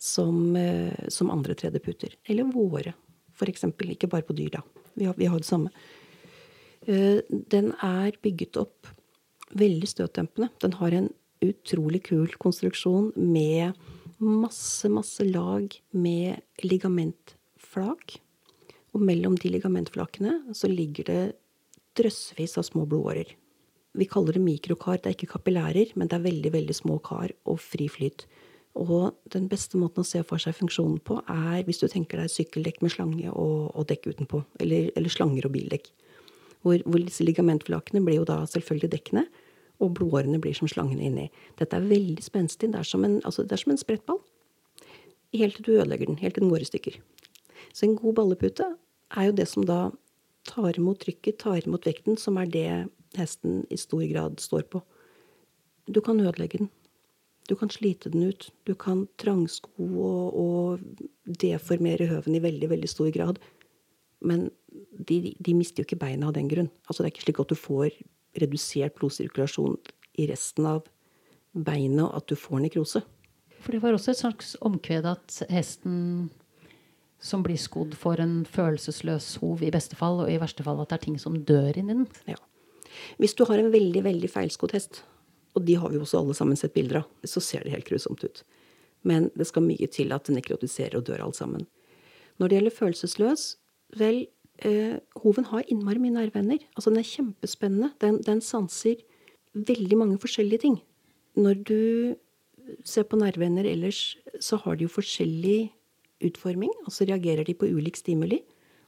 som, 0.00 0.54
eh, 0.56 1.08
som 1.10 1.32
andre 1.34 1.56
tredeputer. 1.58 2.14
Eller 2.30 2.46
våre, 2.54 2.94
f.eks. 3.34 3.66
Ikke 3.66 4.10
bare 4.10 4.26
på 4.26 4.36
dyr, 4.38 4.52
da. 4.60 4.62
Vi 4.94 5.08
har, 5.08 5.16
vi 5.18 5.26
har 5.30 5.42
det 5.42 5.48
samme. 5.48 5.72
Eh, 6.86 7.18
den 7.28 7.72
er 7.82 8.14
bygget 8.22 8.60
opp 8.62 8.88
veldig 9.58 9.90
støtdempende. 9.90 10.50
Den 10.62 10.78
har 10.78 10.94
en 10.94 11.10
utrolig 11.42 12.04
kul 12.06 12.30
konstruksjon 12.38 13.10
med 13.16 13.74
masse, 14.20 14.88
masse 14.92 15.24
lag 15.24 15.72
med 15.90 16.40
ligamentflak. 16.62 18.20
Og 18.94 19.02
mellom 19.06 19.36
de 19.38 19.52
ligamentflakene 19.52 20.54
så 20.56 20.70
ligger 20.70 21.06
det 21.06 21.22
drøssevis 21.98 22.56
av 22.58 22.66
små 22.66 22.86
blodårer. 22.88 23.34
Vi 23.98 24.06
kaller 24.06 24.36
det 24.36 24.42
mikrokar. 24.44 25.00
Det 25.00 25.10
er 25.10 25.16
ikke 25.16 25.34
kapillærer, 25.34 25.92
men 25.98 26.08
det 26.08 26.18
er 26.18 26.26
veldig, 26.26 26.52
veldig 26.54 26.76
små 26.76 26.98
kar 27.02 27.32
og 27.44 27.58
fri 27.62 27.88
flyt. 27.90 28.26
Og 28.78 29.16
den 29.34 29.48
beste 29.50 29.78
måten 29.80 30.04
å 30.04 30.06
se 30.06 30.22
for 30.26 30.42
seg 30.42 30.54
funksjonen 30.54 31.00
på, 31.02 31.18
er 31.26 31.64
hvis 31.66 31.82
du 31.82 31.88
tenker 31.90 32.20
deg 32.22 32.30
sykkeldekk 32.30 32.78
med 32.84 32.94
slange 32.94 33.32
og, 33.32 33.72
og 33.74 33.88
dekk 33.90 34.12
utenpå. 34.12 34.44
Eller, 34.62 34.92
eller, 34.94 35.10
slanger 35.10 35.48
og 35.48 35.54
bildekk. 35.56 35.90
Hvor, 36.62 36.78
hvor 36.86 37.02
disse 37.02 37.24
ligamentflakene 37.26 38.02
blir 38.06 38.20
jo 38.20 38.28
da 38.28 38.42
selvfølgelig 38.50 38.92
dekkene, 38.94 39.24
og 39.80 39.94
blodårene 39.96 40.38
blir 40.42 40.54
som 40.54 40.68
slangene 40.68 41.06
inni. 41.08 41.30
Dette 41.58 41.78
er 41.78 41.88
veldig 41.88 42.22
spenstig. 42.22 42.68
Det 42.70 42.82
er 42.82 42.86
som 42.86 43.04
en, 43.06 43.16
altså 43.24 43.46
det 43.48 43.56
er 43.56 43.62
som 43.62 43.72
en 43.72 43.80
sprettball. 43.80 44.20
Helt 45.34 45.56
til 45.56 45.66
du 45.66 45.72
ødelegger 45.78 46.10
den. 46.10 46.20
Helt 46.20 46.36
til 46.36 46.44
den 46.44 46.52
går 46.52 46.66
i 46.66 46.68
stykker. 46.68 46.98
Så 47.72 47.86
en 47.86 47.98
god 47.98 48.18
ballepute 48.18 48.66
er 49.16 49.28
jo 49.28 49.36
det 49.36 49.46
som 49.50 49.66
da 49.66 49.90
tar 50.48 50.78
imot 50.78 51.02
trykket, 51.02 51.38
tar 51.42 51.66
imot 51.66 51.86
vekten, 51.86 52.18
som 52.18 52.38
er 52.40 52.50
det 52.50 52.68
hesten 53.18 53.64
i 53.70 53.78
stor 53.78 54.02
grad 54.10 54.40
står 54.42 54.66
på. 54.72 54.82
Du 55.90 56.00
kan 56.04 56.20
ødelegge 56.20 56.62
den. 56.62 56.70
Du 57.50 57.56
kan 57.58 57.70
slite 57.70 58.12
den 58.12 58.28
ut. 58.30 58.50
Du 58.64 58.74
kan 58.78 59.08
trangsko 59.18 59.70
og, 59.82 60.36
og 60.38 61.36
deformere 61.40 62.06
høven 62.06 62.36
i 62.38 62.42
veldig, 62.42 62.70
veldig 62.70 62.90
stor 62.90 63.10
grad. 63.14 63.40
Men 64.22 64.50
de, 64.70 65.34
de, 65.38 65.54
mister 65.56 65.82
jo 65.82 65.88
ikke 65.88 65.98
beina 65.98 66.28
av 66.28 66.36
den 66.36 66.50
grunn. 66.50 66.70
Altså, 66.86 67.02
det 67.02 67.10
er 67.10 67.14
ikke 67.14 67.26
slik 67.26 67.42
at 67.42 67.50
du 67.50 67.58
får 67.58 67.96
redusert 68.40 68.98
blodsirkulasjon 69.00 69.78
i 70.20 70.28
resten 70.30 70.68
av 70.70 70.84
beinet, 71.54 72.04
og 72.06 72.20
at 72.20 72.28
du 72.30 72.38
får 72.38 72.62
nekrose. 72.68 73.02
For 73.60 73.74
det 73.74 73.82
var 73.82 73.96
også 73.96 74.12
et 74.12 74.20
slags 74.20 74.52
omkved 74.64 75.08
at 75.10 75.40
hesten 75.50 76.30
som 77.20 77.44
blir 77.44 77.60
skodd, 77.60 77.94
for 77.98 78.20
en 78.22 78.42
følelsesløs 78.48 79.34
hov 79.42 79.62
i 79.62 79.72
beste 79.72 79.96
fall, 79.98 80.22
og 80.24 80.32
i 80.32 80.38
verste 80.40 80.64
fall 80.64 80.80
at 80.80 80.90
det 80.90 80.98
er 80.98 81.04
ting 81.04 81.18
som 81.20 81.36
dør 81.46 81.76
inni 81.76 81.98
den. 81.98 82.06
Ja. 82.30 82.38
Hvis 83.20 83.36
du 83.36 83.44
har 83.48 83.60
en 83.60 83.72
veldig 83.72 84.02
veldig 84.06 84.30
feilskodd 84.32 84.74
hest, 84.74 85.02
og 85.54 85.66
de 85.66 85.76
har 85.82 85.92
vi 85.92 86.00
også 86.00 86.22
alle 86.22 86.36
sammen 86.36 86.58
sett 86.58 86.74
bilder 86.74 87.02
av, 87.02 87.10
så 87.26 87.42
ser 87.44 87.64
det 87.64 87.74
helt 87.74 87.88
grusomt 87.88 88.24
ut. 88.24 88.42
Men 89.06 89.30
det 89.38 89.48
skal 89.48 89.64
mye 89.66 89.88
til 89.90 90.12
at 90.14 90.28
den 90.28 90.38
nekrotiserer 90.38 90.98
og 90.98 91.06
dør 91.08 91.24
alt 91.26 91.38
sammen. 91.38 91.66
Når 92.40 92.48
det 92.48 92.58
gjelder 92.58 92.76
følelsesløs, 92.76 93.46
vel, 94.00 94.22
eh, 94.64 94.96
hoven 95.22 95.48
har 95.50 95.66
innmari 95.68 96.00
mye 96.00 96.14
nerveender. 96.14 96.62
Altså, 96.76 96.90
den 96.90 97.02
er 97.02 97.08
kjempespennende. 97.08 97.92
Den, 98.00 98.20
den, 98.24 98.40
sanser 98.40 99.02
veldig 99.54 99.98
mange 99.98 100.18
forskjellige 100.18 100.64
ting. 100.64 100.80
Når 101.36 101.64
du 101.64 102.16
ser 102.84 103.02
på 103.02 103.18
nerveender 103.18 103.66
ellers, 103.66 104.16
så 104.40 104.56
har 104.62 104.76
de 104.76 104.86
jo 104.86 104.94
forskjellig 104.94 105.72
utforming. 106.20 106.72
så 106.88 107.04
reagerer 107.04 107.44
de 107.44 107.54
på 107.54 107.66
ulik 107.66 107.96
stimuli. 107.96 108.42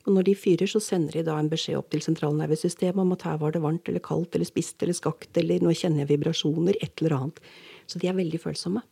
Og 0.06 0.16
når 0.16 0.26
de 0.26 0.34
fyrer, 0.34 0.66
så 0.66 0.80
sender 0.82 1.12
de 1.12 1.22
da 1.22 1.36
en 1.38 1.50
beskjed 1.50 1.78
opp 1.78 1.90
til 1.92 2.02
sentralnervesystemet 2.02 2.98
om 2.98 3.12
at 3.14 3.22
her 3.22 3.38
var 3.38 3.52
det 3.54 3.62
varmt 3.62 3.88
eller 3.88 4.02
kaldt 4.02 4.34
eller 4.34 4.48
spist 4.48 4.82
eller 4.82 4.96
skakt 4.98 5.36
eller 5.38 5.62
nå 5.62 5.70
kjenner 5.78 6.02
jeg 6.02 6.10
vibrasjoner, 6.16 6.74
et 6.82 6.98
eller 7.00 7.14
annet. 7.18 7.38
Så 7.86 8.02
de 8.02 8.10
er 8.10 8.18
veldig 8.18 8.40
følsomme. 8.42 8.82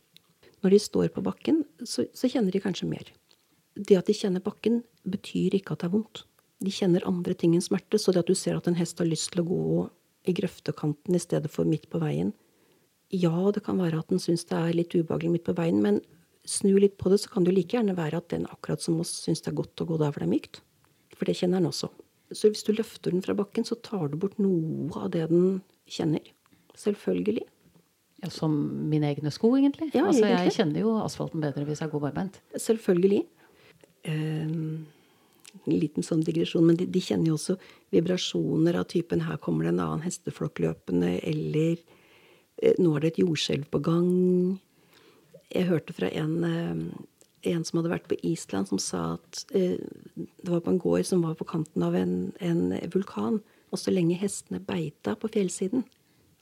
Når 0.63 0.75
de 0.75 0.79
står 0.79 1.09
på 1.11 1.23
bakken, 1.25 1.65
så, 1.83 2.05
så 2.13 2.29
kjenner 2.31 2.53
de 2.53 2.63
kanskje 2.63 2.87
mer. 2.87 3.11
Det 3.75 3.97
at 3.97 4.07
de 4.07 4.15
kjenner 4.15 4.43
bakken, 4.43 4.83
betyr 5.03 5.57
ikke 5.57 5.75
at 5.75 5.83
det 5.83 5.89
er 5.89 5.95
vondt. 5.97 6.23
De 6.61 6.71
kjenner 6.71 7.03
andre 7.09 7.35
ting 7.35 7.57
enn 7.57 7.65
smerte. 7.65 7.99
Så 7.99 8.13
det 8.13 8.23
at 8.23 8.31
du 8.31 8.37
ser 8.37 8.55
at 8.55 8.69
en 8.69 8.77
hest 8.79 9.01
har 9.01 9.09
lyst 9.09 9.33
til 9.33 9.43
å 9.43 9.49
gå 9.49 9.63
i 10.29 10.35
grøftekanten 10.37 11.17
i 11.17 11.21
stedet 11.21 11.51
for 11.51 11.67
midt 11.67 11.89
på 11.89 12.01
veien 12.01 12.29
Ja, 13.11 13.49
det 13.51 13.63
kan 13.65 13.79
være 13.81 13.99
at 13.99 14.11
den 14.13 14.21
syns 14.21 14.45
det 14.47 14.57
er 14.57 14.75
litt 14.77 14.93
ubehagelig 14.93 15.31
midt 15.33 15.47
på 15.47 15.55
veien, 15.57 15.81
men 15.83 15.97
snu 16.47 16.73
litt 16.79 16.97
på 16.97 17.11
det, 17.11 17.21
så 17.21 17.29
kan 17.31 17.45
det 17.45 17.51
jo 17.51 17.59
like 17.59 17.77
gjerne 17.77 17.97
være 17.97 18.21
at 18.21 18.29
den 18.33 18.47
akkurat 18.49 18.81
som 18.81 18.99
oss 19.03 19.13
syns 19.25 19.43
det 19.43 19.51
er 19.51 19.59
godt 19.59 19.83
å 19.83 19.87
gå 19.89 19.99
der 20.01 20.11
hvor 20.11 20.23
det 20.23 20.27
er 20.27 20.33
mykt. 20.33 20.61
For 21.17 21.29
det 21.29 21.37
kjenner 21.37 21.61
den 21.61 21.69
også. 21.69 21.91
Så 22.31 22.49
hvis 22.51 22.63
du 22.65 22.71
løfter 22.73 23.13
den 23.13 23.23
fra 23.23 23.35
bakken, 23.37 23.67
så 23.67 23.75
tar 23.83 24.07
du 24.11 24.17
bort 24.19 24.39
noe 24.41 25.03
av 25.03 25.11
det 25.13 25.27
den 25.31 25.59
kjenner. 25.91 26.23
Selvfølgelig. 26.79 27.43
Ja, 28.21 28.29
Som 28.29 28.55
mine 28.89 29.09
egne 29.09 29.31
sko, 29.33 29.51
egentlig. 29.57 29.91
Ja, 29.93 30.05
altså, 30.07 30.23
egentlig. 30.23 30.51
Jeg 30.51 30.57
kjenner 30.59 30.83
jo 30.83 30.95
asfalten 31.01 31.43
bedre 31.43 31.65
hvis 31.67 31.81
jeg 31.83 31.91
går 31.91 32.03
barbeint. 32.05 32.39
Selvfølgelig. 32.55 33.25
Um, 34.07 34.85
en 35.65 35.75
liten 35.75 36.05
sånn 36.05 36.23
digresjon, 36.25 36.65
men 36.65 36.77
de, 36.79 36.87
de, 36.89 37.01
kjenner 37.03 37.33
jo 37.33 37.37
også 37.37 37.57
vibrasjoner 37.93 38.77
av 38.79 38.87
typen 38.89 39.21
'her 39.25 39.37
kommer 39.41 39.67
det 39.67 39.73
en 39.73 39.83
annen 39.83 40.05
hesteflokk 40.05 40.61
løpende', 40.63 41.19
eller 41.27 41.77
eh, 42.61 42.75
'nå 42.79 42.95
er 42.95 42.99
det 42.99 43.11
et 43.11 43.23
jordskjelv 43.25 43.67
på 43.69 43.81
gang'. 43.83 44.59
Jeg 45.51 45.67
hørte 45.67 45.95
fra 45.95 46.09
en, 46.15 46.35
eh, 46.47 47.51
en, 47.51 47.63
som 47.67 47.79
hadde 47.79 47.93
vært 47.93 48.09
på 48.11 48.17
Island, 48.27 48.69
som 48.71 48.79
sa 48.81 49.03
at 49.17 49.43
eh, 49.57 49.79
det 50.15 50.49
var 50.49 50.63
på 50.65 50.73
en 50.73 50.81
gård 50.81 51.07
som 51.09 51.23
var 51.25 51.37
på 51.39 51.47
kanten 51.49 51.83
av 51.85 51.97
en, 51.97 52.31
en 52.39 52.69
vulkan. 52.93 53.41
Og 53.71 53.79
så 53.79 53.93
lenge 53.93 54.19
hestene 54.19 54.61
beita 54.63 55.15
på 55.19 55.31
fjellsiden, 55.31 55.85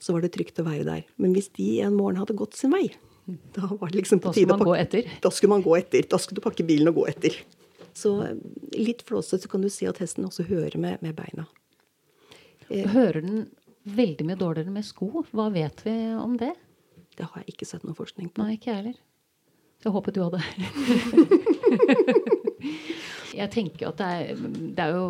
så 0.00 0.14
var 0.14 0.24
det 0.24 0.32
trygt 0.34 0.58
å 0.62 0.66
være 0.66 0.86
der. 0.86 1.06
Men 1.20 1.34
hvis 1.36 1.50
de 1.58 1.80
en 1.84 1.96
morgen 1.98 2.18
hadde 2.22 2.38
gått 2.38 2.58
sin 2.58 2.74
vei, 2.74 2.88
da 3.54 3.68
var 3.68 3.90
det 3.90 4.00
liksom 4.00 4.22
på 4.22 4.32
tide 4.34 4.56
å 4.56 4.58
pakke 4.58 5.04
Da 5.22 5.30
skulle 5.30 5.54
man 5.54 5.64
gå 5.64 5.76
etter. 5.78 6.06
Da 6.10 6.18
skulle 6.18 6.40
du 6.40 6.46
pakke 6.46 6.66
bilen 6.66 6.90
og 6.90 7.02
gå 7.02 7.06
etter. 7.12 7.36
Så 7.94 8.14
litt 8.74 9.02
flåsete 9.06 9.50
kan 9.50 9.62
du 9.62 9.70
si 9.72 9.86
at 9.90 10.00
hesten 10.02 10.26
også 10.26 10.46
hører 10.48 10.78
med, 10.80 11.02
med 11.04 11.16
beina. 11.18 11.46
Eh, 12.68 12.86
hører 12.90 13.20
den 13.24 13.46
veldig 13.90 14.26
mye 14.28 14.38
dårligere 14.40 14.74
med 14.74 14.86
sko? 14.86 15.24
Hva 15.34 15.48
vet 15.54 15.82
vi 15.84 15.94
om 16.14 16.36
det? 16.40 16.52
Det 17.20 17.28
har 17.28 17.42
jeg 17.42 17.52
ikke 17.52 17.68
sett 17.68 17.82
noe 17.84 17.96
forskning 17.96 18.30
på. 18.32 18.40
Nei, 18.40 18.54
ikke 18.56 18.70
jeg 18.70 18.78
heller. 18.80 18.96
Så 19.80 19.84
jeg 19.88 19.94
håpet 19.96 20.16
du 20.16 20.20
hadde. 20.24 20.40
jeg 23.40 23.48
tenker 23.52 23.88
at 23.90 23.98
det 24.00 24.08
er, 24.08 24.20
det 24.76 24.82
er 24.86 24.90
jo 24.96 25.04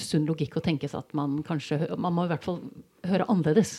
sunn 0.00 0.28
logikk 0.28 0.56
å 0.56 0.64
tenke 0.64 0.88
seg 0.88 0.98
at 1.02 1.10
man 1.16 1.30
kanskje 1.46 1.76
Man 1.96 2.14
må 2.16 2.22
i 2.26 2.30
hvert 2.32 2.44
fall 2.44 2.60
høre 3.08 3.28
annerledes. 3.32 3.70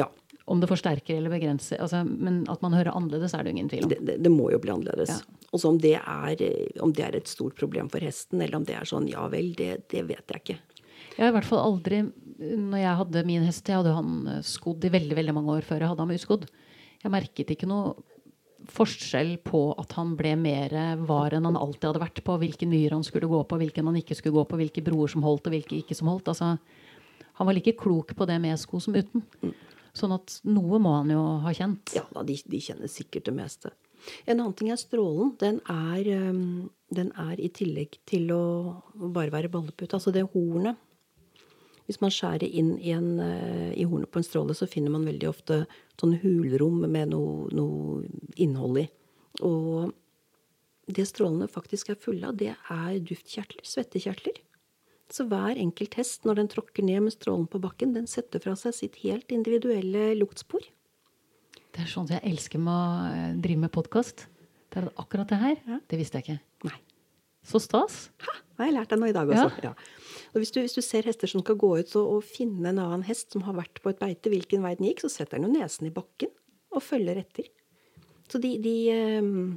Ja. 0.00 0.08
Om 0.48 0.60
det 0.60 0.68
forsterker 0.68 1.16
eller 1.16 1.30
begrenser. 1.32 1.80
Altså, 1.80 2.04
men 2.04 2.44
at 2.52 2.62
man 2.64 2.76
hører 2.76 2.92
annerledes, 2.92 3.34
er 3.36 3.44
det 3.44 3.54
ingen 3.54 3.70
tvil 3.72 3.84
om. 3.86 3.92
Det, 3.94 4.00
det, 4.04 4.16
det 4.24 4.32
må 4.32 4.50
jo 4.52 4.60
bli 4.60 4.74
annerledes. 4.74 5.10
Ja. 5.16 5.48
Og 5.54 5.62
så 5.62 5.70
om, 5.70 5.78
om, 5.78 6.92
det 6.92 7.04
er 7.06 7.16
et 7.16 7.30
stort 7.30 7.56
problem 7.56 7.88
for 7.92 8.04
hesten, 8.04 8.42
eller 8.42 8.58
om 8.58 8.64
det 8.68 8.76
er 8.76 8.88
sånn 8.88 9.06
ja 9.08 9.24
vel, 9.32 9.52
det, 9.56 9.86
det 9.92 10.02
vet 10.08 10.34
jeg 10.34 10.42
ikke. 10.42 10.58
Jeg 11.14 11.22
har 11.22 11.30
i 11.30 11.36
hvert 11.36 11.46
fall 11.46 11.60
aldri 11.62 12.00
Når 12.40 12.80
jeg 12.80 12.98
hadde 12.98 13.20
min 13.28 13.44
hest, 13.46 13.68
jeg 13.70 13.78
hadde 13.78 13.92
han 13.94 14.40
skodd 14.42 14.84
i 14.84 14.90
veldig 14.90 15.16
veldig 15.20 15.34
mange 15.36 15.60
år 15.60 15.66
før 15.66 15.84
jeg 15.84 15.92
hadde 15.92 16.04
ham 16.04 16.14
uskodd. 16.16 16.48
Jeg 17.04 17.12
merket 17.12 17.52
ikke 17.52 17.68
noe 17.68 17.94
forskjell 18.72 19.34
på 19.44 19.60
at 19.76 19.92
han 19.98 20.14
ble 20.16 20.32
mer 20.40 20.72
var 21.04 21.34
enn 21.36 21.44
han 21.44 21.58
alltid 21.60 21.90
hadde 21.90 22.02
vært 22.02 22.22
på. 22.24 22.38
Hvilke 22.40 22.68
myr 22.68 22.96
han 22.96 23.04
skulle 23.04 23.28
gå 23.28 23.42
på, 23.44 23.58
hvilken 23.60 23.90
han 23.90 24.00
ikke 24.00 24.16
skulle 24.16 24.38
gå 24.38 24.46
på, 24.48 24.58
hvilke 24.60 24.84
broer 24.86 25.12
som 25.12 25.26
holdt 25.26 25.50
og 25.50 25.56
hvilke 25.56 25.76
ikke 25.82 25.96
som 25.98 26.08
holdt. 26.08 26.30
Altså, 26.32 26.54
han 27.34 27.48
var 27.48 27.56
like 27.56 27.76
klok 27.76 28.14
på 28.16 28.28
det 28.30 28.38
med 28.40 28.60
sko 28.60 28.80
som 28.80 28.96
uten. 28.96 29.24
Sånn 29.94 30.14
at 30.16 30.38
noe 30.48 30.80
må 30.82 30.96
han 30.96 31.12
jo 31.12 31.22
ha 31.44 31.52
kjent. 31.54 31.92
Ja, 31.94 32.06
de, 32.26 32.38
de 32.50 32.62
kjenner 32.62 32.90
sikkert 32.90 33.28
det 33.28 33.36
meste. 33.36 33.74
En 34.26 34.38
annen 34.38 34.56
ting 34.56 34.72
er 34.72 34.80
strålen. 34.80 35.34
Den 35.40 35.60
er, 35.70 36.08
den 36.94 37.12
er 37.20 37.36
i 37.40 37.50
tillegg 37.54 38.00
til 38.08 38.32
å 38.34 38.42
bare 38.96 39.32
være 39.32 39.52
ballepute. 39.52 39.94
Altså 39.96 40.12
det 40.14 40.26
hornet. 40.32 40.80
Hvis 41.84 42.00
man 42.00 42.12
skjærer 42.14 42.48
inn 42.48 42.74
i, 42.78 42.94
en, 42.96 43.18
uh, 43.20 43.72
i 43.76 43.84
hornet 43.84 44.10
på 44.12 44.20
en 44.20 44.26
stråle, 44.26 44.56
så 44.56 44.68
finner 44.70 44.94
man 44.94 45.04
veldig 45.04 45.28
ofte 45.28 45.64
sånne 46.00 46.20
hulrom 46.22 46.80
med 46.88 47.12
noe, 47.12 47.50
noe 47.52 48.30
innhold 48.40 48.80
i. 48.80 48.86
Og 49.44 49.92
det 50.88 51.06
strålene 51.08 51.48
faktisk 51.50 51.92
er 51.92 52.00
fulle 52.00 52.28
av, 52.28 52.38
det 52.40 52.54
er 52.54 52.96
duftkjertler. 53.04 53.64
Svettekjertler. 53.68 54.40
Så 55.12 55.26
hver 55.28 55.60
enkelt 55.60 55.96
hest, 55.98 56.24
når 56.24 56.40
den 56.40 56.50
tråkker 56.52 56.84
ned 56.86 57.04
med 57.06 57.14
strålen 57.14 57.46
på 57.50 57.60
bakken, 57.62 57.92
den 57.96 58.08
setter 58.10 58.40
fra 58.42 58.56
seg 58.58 58.76
sitt 58.76 58.96
helt 59.04 59.32
individuelle 59.34 60.12
luktspor. 60.18 60.64
Det 61.74 61.84
er 61.84 61.90
sånn 61.90 62.08
jeg 62.10 62.22
elsker 62.24 62.62
med 62.62 62.72
å 62.72 63.12
eh, 63.12 63.36
drive 63.44 63.66
med 63.66 63.72
podkast. 63.74 64.26
Det 64.72 64.80
er 64.80 64.90
akkurat 65.00 65.30
det 65.30 65.40
her. 65.40 65.56
Ja. 65.68 65.78
Det 65.90 66.00
visste 66.00 66.20
jeg 66.20 66.26
ikke. 66.26 66.40
Nei. 67.44 67.50
Så 67.52 67.60
stas. 67.60 67.98
Ha, 68.24 68.38
har 68.58 68.70
jeg 68.70 68.76
lært 68.78 68.94
deg 68.94 69.00
noe 69.02 69.12
i 69.12 69.16
dag 69.16 69.30
også. 69.30 69.50
Ja. 69.60 69.74
Ja. 69.74 70.22
Og 70.32 70.40
hvis 70.42 70.50
du, 70.54 70.62
hvis 70.64 70.74
du, 70.74 70.80
ser 70.82 71.06
hester 71.06 71.30
som 71.30 71.44
skal 71.44 71.58
gå 71.60 71.70
ut 71.76 71.92
og, 72.00 72.16
og, 72.16 72.24
finne 72.26 72.70
en 72.70 72.80
annen 72.80 73.04
hest 73.06 73.34
som 73.34 73.44
har 73.46 73.56
vært 73.58 73.82
på 73.84 73.92
et 73.92 74.00
beite, 74.00 74.32
hvilken 74.32 74.64
vei 74.64 74.74
den 74.78 74.88
gikk, 74.88 75.04
så 75.04 75.12
setter 75.12 75.38
den 75.38 75.46
jo 75.50 75.60
nesen 75.60 75.90
i 75.90 75.94
bakken 75.94 76.32
og 76.74 76.82
følger 76.82 77.20
etter. 77.20 77.50
Så 78.32 78.40
de, 78.42 78.56
de 78.64 78.74
um, 79.20 79.54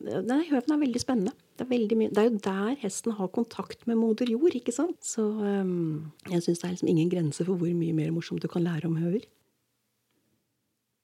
Denne 0.00 0.40
høven 0.48 0.72
er 0.72 0.80
veldig 0.80 1.02
spennende. 1.02 1.34
Det 1.54 1.66
er, 1.66 1.70
veldig 1.70 1.96
mye, 2.00 2.10
det 2.10 2.22
er, 2.22 2.30
jo 2.30 2.40
der 2.42 2.78
hesten 2.80 3.14
har 3.14 3.28
kontakt 3.30 3.84
med 3.86 4.00
moder 4.00 4.32
jord, 4.32 4.56
ikke 4.56 4.72
sant? 4.74 4.98
Så 5.04 5.22
um, 5.22 6.10
jeg 6.32 6.42
syns 6.42 6.62
det 6.62 6.66
er 6.66 6.74
liksom 6.74 6.90
ingen 6.90 7.12
grense 7.12 7.44
for 7.44 7.60
hvor 7.60 7.76
mye 7.76 7.94
mer 7.94 8.10
morsomt 8.16 8.42
du 8.42 8.48
kan 8.50 8.64
lære 8.64 8.88
om 8.88 8.96
høver. 8.98 9.28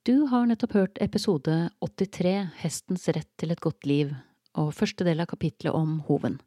Du 0.09 0.25
har 0.33 0.49
nettopp 0.49 0.75
hørt 0.79 0.99
episode 1.05 1.69
83 1.85 2.33
Hestens 2.63 3.05
rett 3.13 3.29
til 3.39 3.53
et 3.53 3.61
godt 3.63 3.85
liv 3.87 4.17
og 4.59 4.73
første 4.75 5.07
del 5.07 5.23
av 5.23 5.31
kapitlet 5.31 5.75
om 5.75 6.01
hoven. 6.09 6.41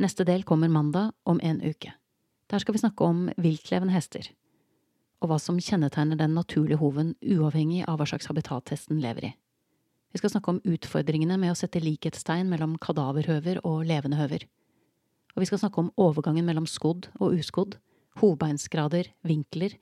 Neste 0.00 0.24
del 0.24 0.44
kommer 0.48 0.68
mandag 0.72 1.12
om 1.28 1.40
en 1.42 1.60
uke. 1.60 1.92
Der 2.50 2.58
skal 2.58 2.74
vi 2.74 2.82
snakke 2.82 3.04
om 3.04 3.28
viltlevende 3.38 3.94
hester, 3.94 4.26
og 5.20 5.30
hva 5.30 5.38
som 5.38 5.60
kjennetegner 5.60 6.18
den 6.18 6.34
naturlige 6.34 6.80
hoven 6.80 7.14
uavhengig 7.22 7.84
av 7.86 8.00
hva 8.00 8.08
slags 8.08 8.30
habitat 8.30 8.72
hesten 8.72 9.00
lever 9.02 9.30
i. 9.30 9.32
Vi 10.10 10.18
skal 10.18 10.32
snakke 10.32 10.56
om 10.56 10.62
utfordringene 10.66 11.36
med 11.38 11.52
å 11.52 11.58
sette 11.58 11.82
likhetstegn 11.82 12.48
mellom 12.50 12.74
kadaverhøver 12.82 13.60
og 13.62 13.84
levende 13.86 14.18
høver. 14.18 14.46
Og 15.36 15.44
vi 15.44 15.46
skal 15.46 15.60
snakke 15.62 15.84
om 15.84 15.92
overgangen 16.00 16.48
mellom 16.48 16.66
skodd 16.66 17.06
og 17.20 17.36
uskodd, 17.38 17.76
hovbeinsgrader, 18.18 19.12
vinkler, 19.22 19.76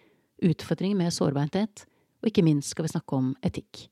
utfordringer 0.45 0.99
med 0.99 1.15
sårbeinthet, 1.17 1.87
og 2.21 2.29
ikke 2.29 2.45
minst 2.45 2.75
skal 2.75 2.85
vi 2.85 2.93
snakke 2.93 3.17
om 3.17 3.31
etikk. 3.47 3.87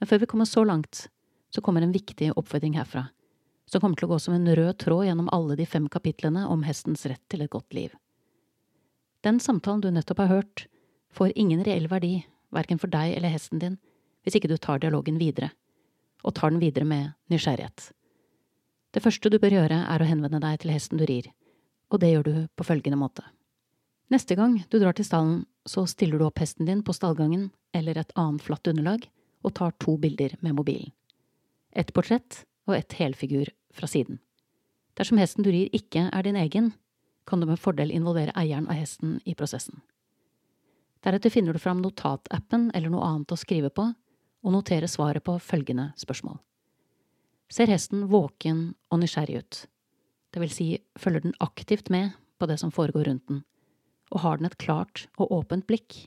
Men 0.00 0.10
før 0.10 0.24
vi 0.24 0.30
kommer 0.32 0.48
så 0.50 0.64
langt, 0.66 1.06
så 1.54 1.60
kommer 1.60 1.84
en 1.84 1.92
viktig 1.92 2.32
oppfordring 2.32 2.78
herfra, 2.80 3.06
som 3.68 3.80
kommer 3.80 3.98
til 3.98 4.08
å 4.08 4.14
gå 4.14 4.18
som 4.24 4.34
en 4.34 4.48
rød 4.56 4.78
tråd 4.82 5.06
gjennom 5.06 5.30
alle 5.32 5.56
de 5.58 5.66
fem 5.68 5.88
kapitlene 5.92 6.46
om 6.48 6.64
hestens 6.66 7.04
rett 7.06 7.22
til 7.32 7.44
et 7.44 7.52
godt 7.52 7.76
liv. 7.76 7.92
Den 9.22 9.38
samtalen 9.40 9.82
du 9.84 9.90
nettopp 9.92 10.24
har 10.24 10.32
hørt, 10.32 10.66
får 11.12 11.36
ingen 11.36 11.62
reell 11.64 11.86
verdi, 11.92 12.22
verken 12.52 12.80
for 12.80 12.90
deg 12.92 13.14
eller 13.16 13.32
hesten 13.32 13.60
din, 13.62 13.76
hvis 14.24 14.38
ikke 14.38 14.50
du 14.50 14.56
tar 14.56 14.80
dialogen 14.82 15.20
videre, 15.20 15.52
og 16.24 16.34
tar 16.38 16.54
den 16.54 16.62
videre 16.62 16.88
med 16.88 17.12
nysgjerrighet. 17.30 17.92
Det 18.92 19.02
første 19.02 19.30
du 19.32 19.38
bør 19.40 19.56
gjøre, 19.56 19.78
er 19.88 20.02
å 20.02 20.08
henvende 20.08 20.40
deg 20.42 20.60
til 20.62 20.72
hesten 20.72 21.00
du 21.00 21.06
rir, 21.08 21.30
og 21.92 22.00
det 22.02 22.12
gjør 22.12 22.26
du 22.28 22.34
på 22.56 22.66
følgende 22.66 23.00
måte. 23.00 23.24
Neste 24.12 24.36
gang 24.36 24.58
du 24.68 24.78
drar 24.78 24.96
til 24.96 25.06
stallen, 25.08 25.44
så 25.64 25.86
stiller 25.88 26.20
du 26.20 26.26
opp 26.26 26.40
hesten 26.42 26.68
din 26.68 26.82
på 26.84 26.92
stallgangen 26.96 27.50
eller 27.72 27.96
et 28.00 28.12
annet 28.18 28.44
flatt 28.44 28.68
underlag 28.68 29.06
og 29.42 29.54
tar 29.56 29.72
to 29.80 29.94
bilder 30.00 30.34
med 30.40 30.58
mobilen. 30.58 30.92
Et 31.72 31.88
portrett 31.94 32.44
og 32.68 32.76
et 32.76 32.98
helfigur 32.98 33.48
fra 33.72 33.88
siden. 33.88 34.20
Dersom 34.98 35.18
hesten 35.20 35.44
du 35.44 35.50
rir 35.50 35.72
ikke 35.72 36.08
er 36.12 36.26
din 36.26 36.36
egen, 36.36 36.72
kan 37.26 37.40
du 37.40 37.46
med 37.48 37.60
fordel 37.60 37.92
involvere 37.94 38.34
eieren 38.36 38.68
av 38.68 38.76
hesten 38.76 39.20
i 39.24 39.34
prosessen. 39.38 39.80
Deretter 41.02 41.32
finner 41.34 41.54
du 41.54 41.62
fram 41.62 41.80
notatappen 41.82 42.70
eller 42.74 42.92
noe 42.92 43.06
annet 43.06 43.32
å 43.32 43.38
skrive 43.38 43.72
på, 43.74 43.88
og 44.42 44.54
noterer 44.54 44.90
svaret 44.90 45.24
på 45.24 45.38
følgende 45.42 45.92
spørsmål. 45.98 46.38
Ser 47.52 47.70
hesten 47.70 48.06
våken 48.10 48.72
og 48.90 49.02
nysgjerrig 49.02 49.42
ut? 49.42 49.64
Det 50.32 50.40
vil 50.42 50.52
si, 50.52 50.68
følger 50.98 51.26
den 51.26 51.36
aktivt 51.44 51.90
med 51.92 52.14
på 52.40 52.48
det 52.50 52.58
som 52.62 52.72
foregår 52.74 53.06
rundt 53.10 53.26
den, 53.28 53.42
og 54.10 54.24
har 54.24 54.38
den 54.38 54.48
et 54.48 54.58
klart 54.58 55.06
og 55.18 55.30
åpent 55.34 55.66
blikk. 55.68 56.06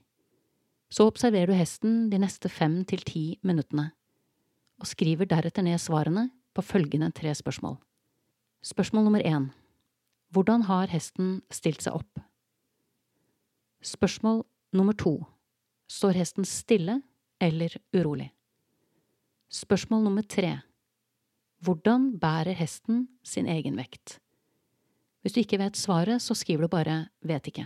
Så 0.92 1.08
observerer 1.10 1.52
du 1.52 1.58
hesten 1.58 2.10
de 2.12 2.20
neste 2.22 2.50
fem 2.52 2.82
til 2.88 3.04
ti 3.08 3.26
minuttene, 3.46 3.92
og 4.80 4.90
skriver 4.90 5.28
deretter 5.30 5.64
ned 5.66 5.80
svarene 5.82 6.30
på 6.56 6.64
følgende 6.64 7.12
tre 7.16 7.34
spørsmål. 7.36 7.78
Spørsmål 8.66 9.04
nummer 9.08 9.24
én 9.24 9.52
Hvordan 10.34 10.66
har 10.68 10.90
hesten 10.92 11.42
stilt 11.54 11.84
seg 11.86 11.96
opp? 11.96 12.20
Spørsmål 13.86 14.44
nummer 14.74 14.94
to 14.94 15.20
Står 15.88 16.18
hesten 16.18 16.46
stille 16.50 17.02
eller 17.40 17.76
urolig? 17.94 18.32
Spørsmål 19.50 20.04
nummer 20.04 20.26
tre 20.26 20.58
Hvordan 21.62 22.18
bærer 22.20 22.58
hesten 22.58 23.08
sin 23.24 23.48
egen 23.48 23.78
vekt? 23.78 24.20
Hvis 25.22 25.34
du 25.34 25.40
ikke 25.42 25.58
vet 25.58 25.78
svaret, 25.78 26.22
så 26.22 26.36
skriver 26.38 26.66
du 26.66 26.68
bare 26.68 27.08
vet 27.26 27.48
ikke. 27.48 27.66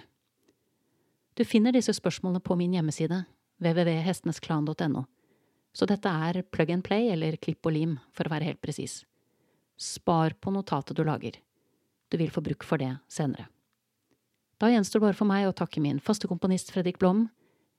Du 1.36 1.44
finner 1.44 1.72
disse 1.76 1.94
spørsmålene 1.94 2.40
på 2.40 2.56
min 2.56 2.72
hjemmeside, 2.72 3.26
www.hestenesklan.no. 3.60 5.04
Så 5.80 5.88
dette 5.88 6.12
er 6.12 6.42
plug 6.52 6.74
and 6.74 6.84
play, 6.84 7.08
eller 7.14 7.38
klipp 7.40 7.64
og 7.70 7.72
lim, 7.72 7.94
for 8.12 8.28
å 8.28 8.34
være 8.34 8.50
helt 8.50 8.60
presis. 8.60 9.06
Spar 9.80 10.36
på 10.36 10.52
notatet 10.52 10.98
du 10.98 11.06
lager. 11.08 11.38
Du 12.12 12.18
vil 12.20 12.34
få 12.36 12.44
bruk 12.44 12.66
for 12.68 12.82
det 12.82 12.98
senere. 13.08 13.48
Da 14.60 14.68
gjenstår 14.68 15.06
bare 15.06 15.16
for 15.16 15.30
meg 15.30 15.48
å 15.48 15.56
takke 15.56 15.80
min 15.80 16.02
faste 16.04 16.28
komponist 16.28 16.74
Fredrik 16.74 17.00
Blom, 17.00 17.30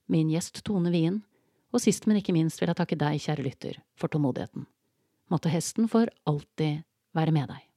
min 0.09 0.31
gjest 0.33 0.63
Tone 0.65 0.89
Wien, 0.89 1.21
og 1.69 1.83
sist, 1.83 2.07
men 2.09 2.17
ikke 2.17 2.33
minst 2.33 2.57
vil 2.57 2.71
jeg 2.71 2.79
takke 2.81 2.97
deg, 2.97 3.21
kjære 3.21 3.45
lytter, 3.45 3.77
for 3.93 4.09
tålmodigheten. 4.09 4.65
Måtte 5.29 5.53
hesten 5.53 5.85
for 5.91 6.09
alltid 6.25 6.81
være 7.13 7.35
med 7.37 7.53
deg. 7.53 7.70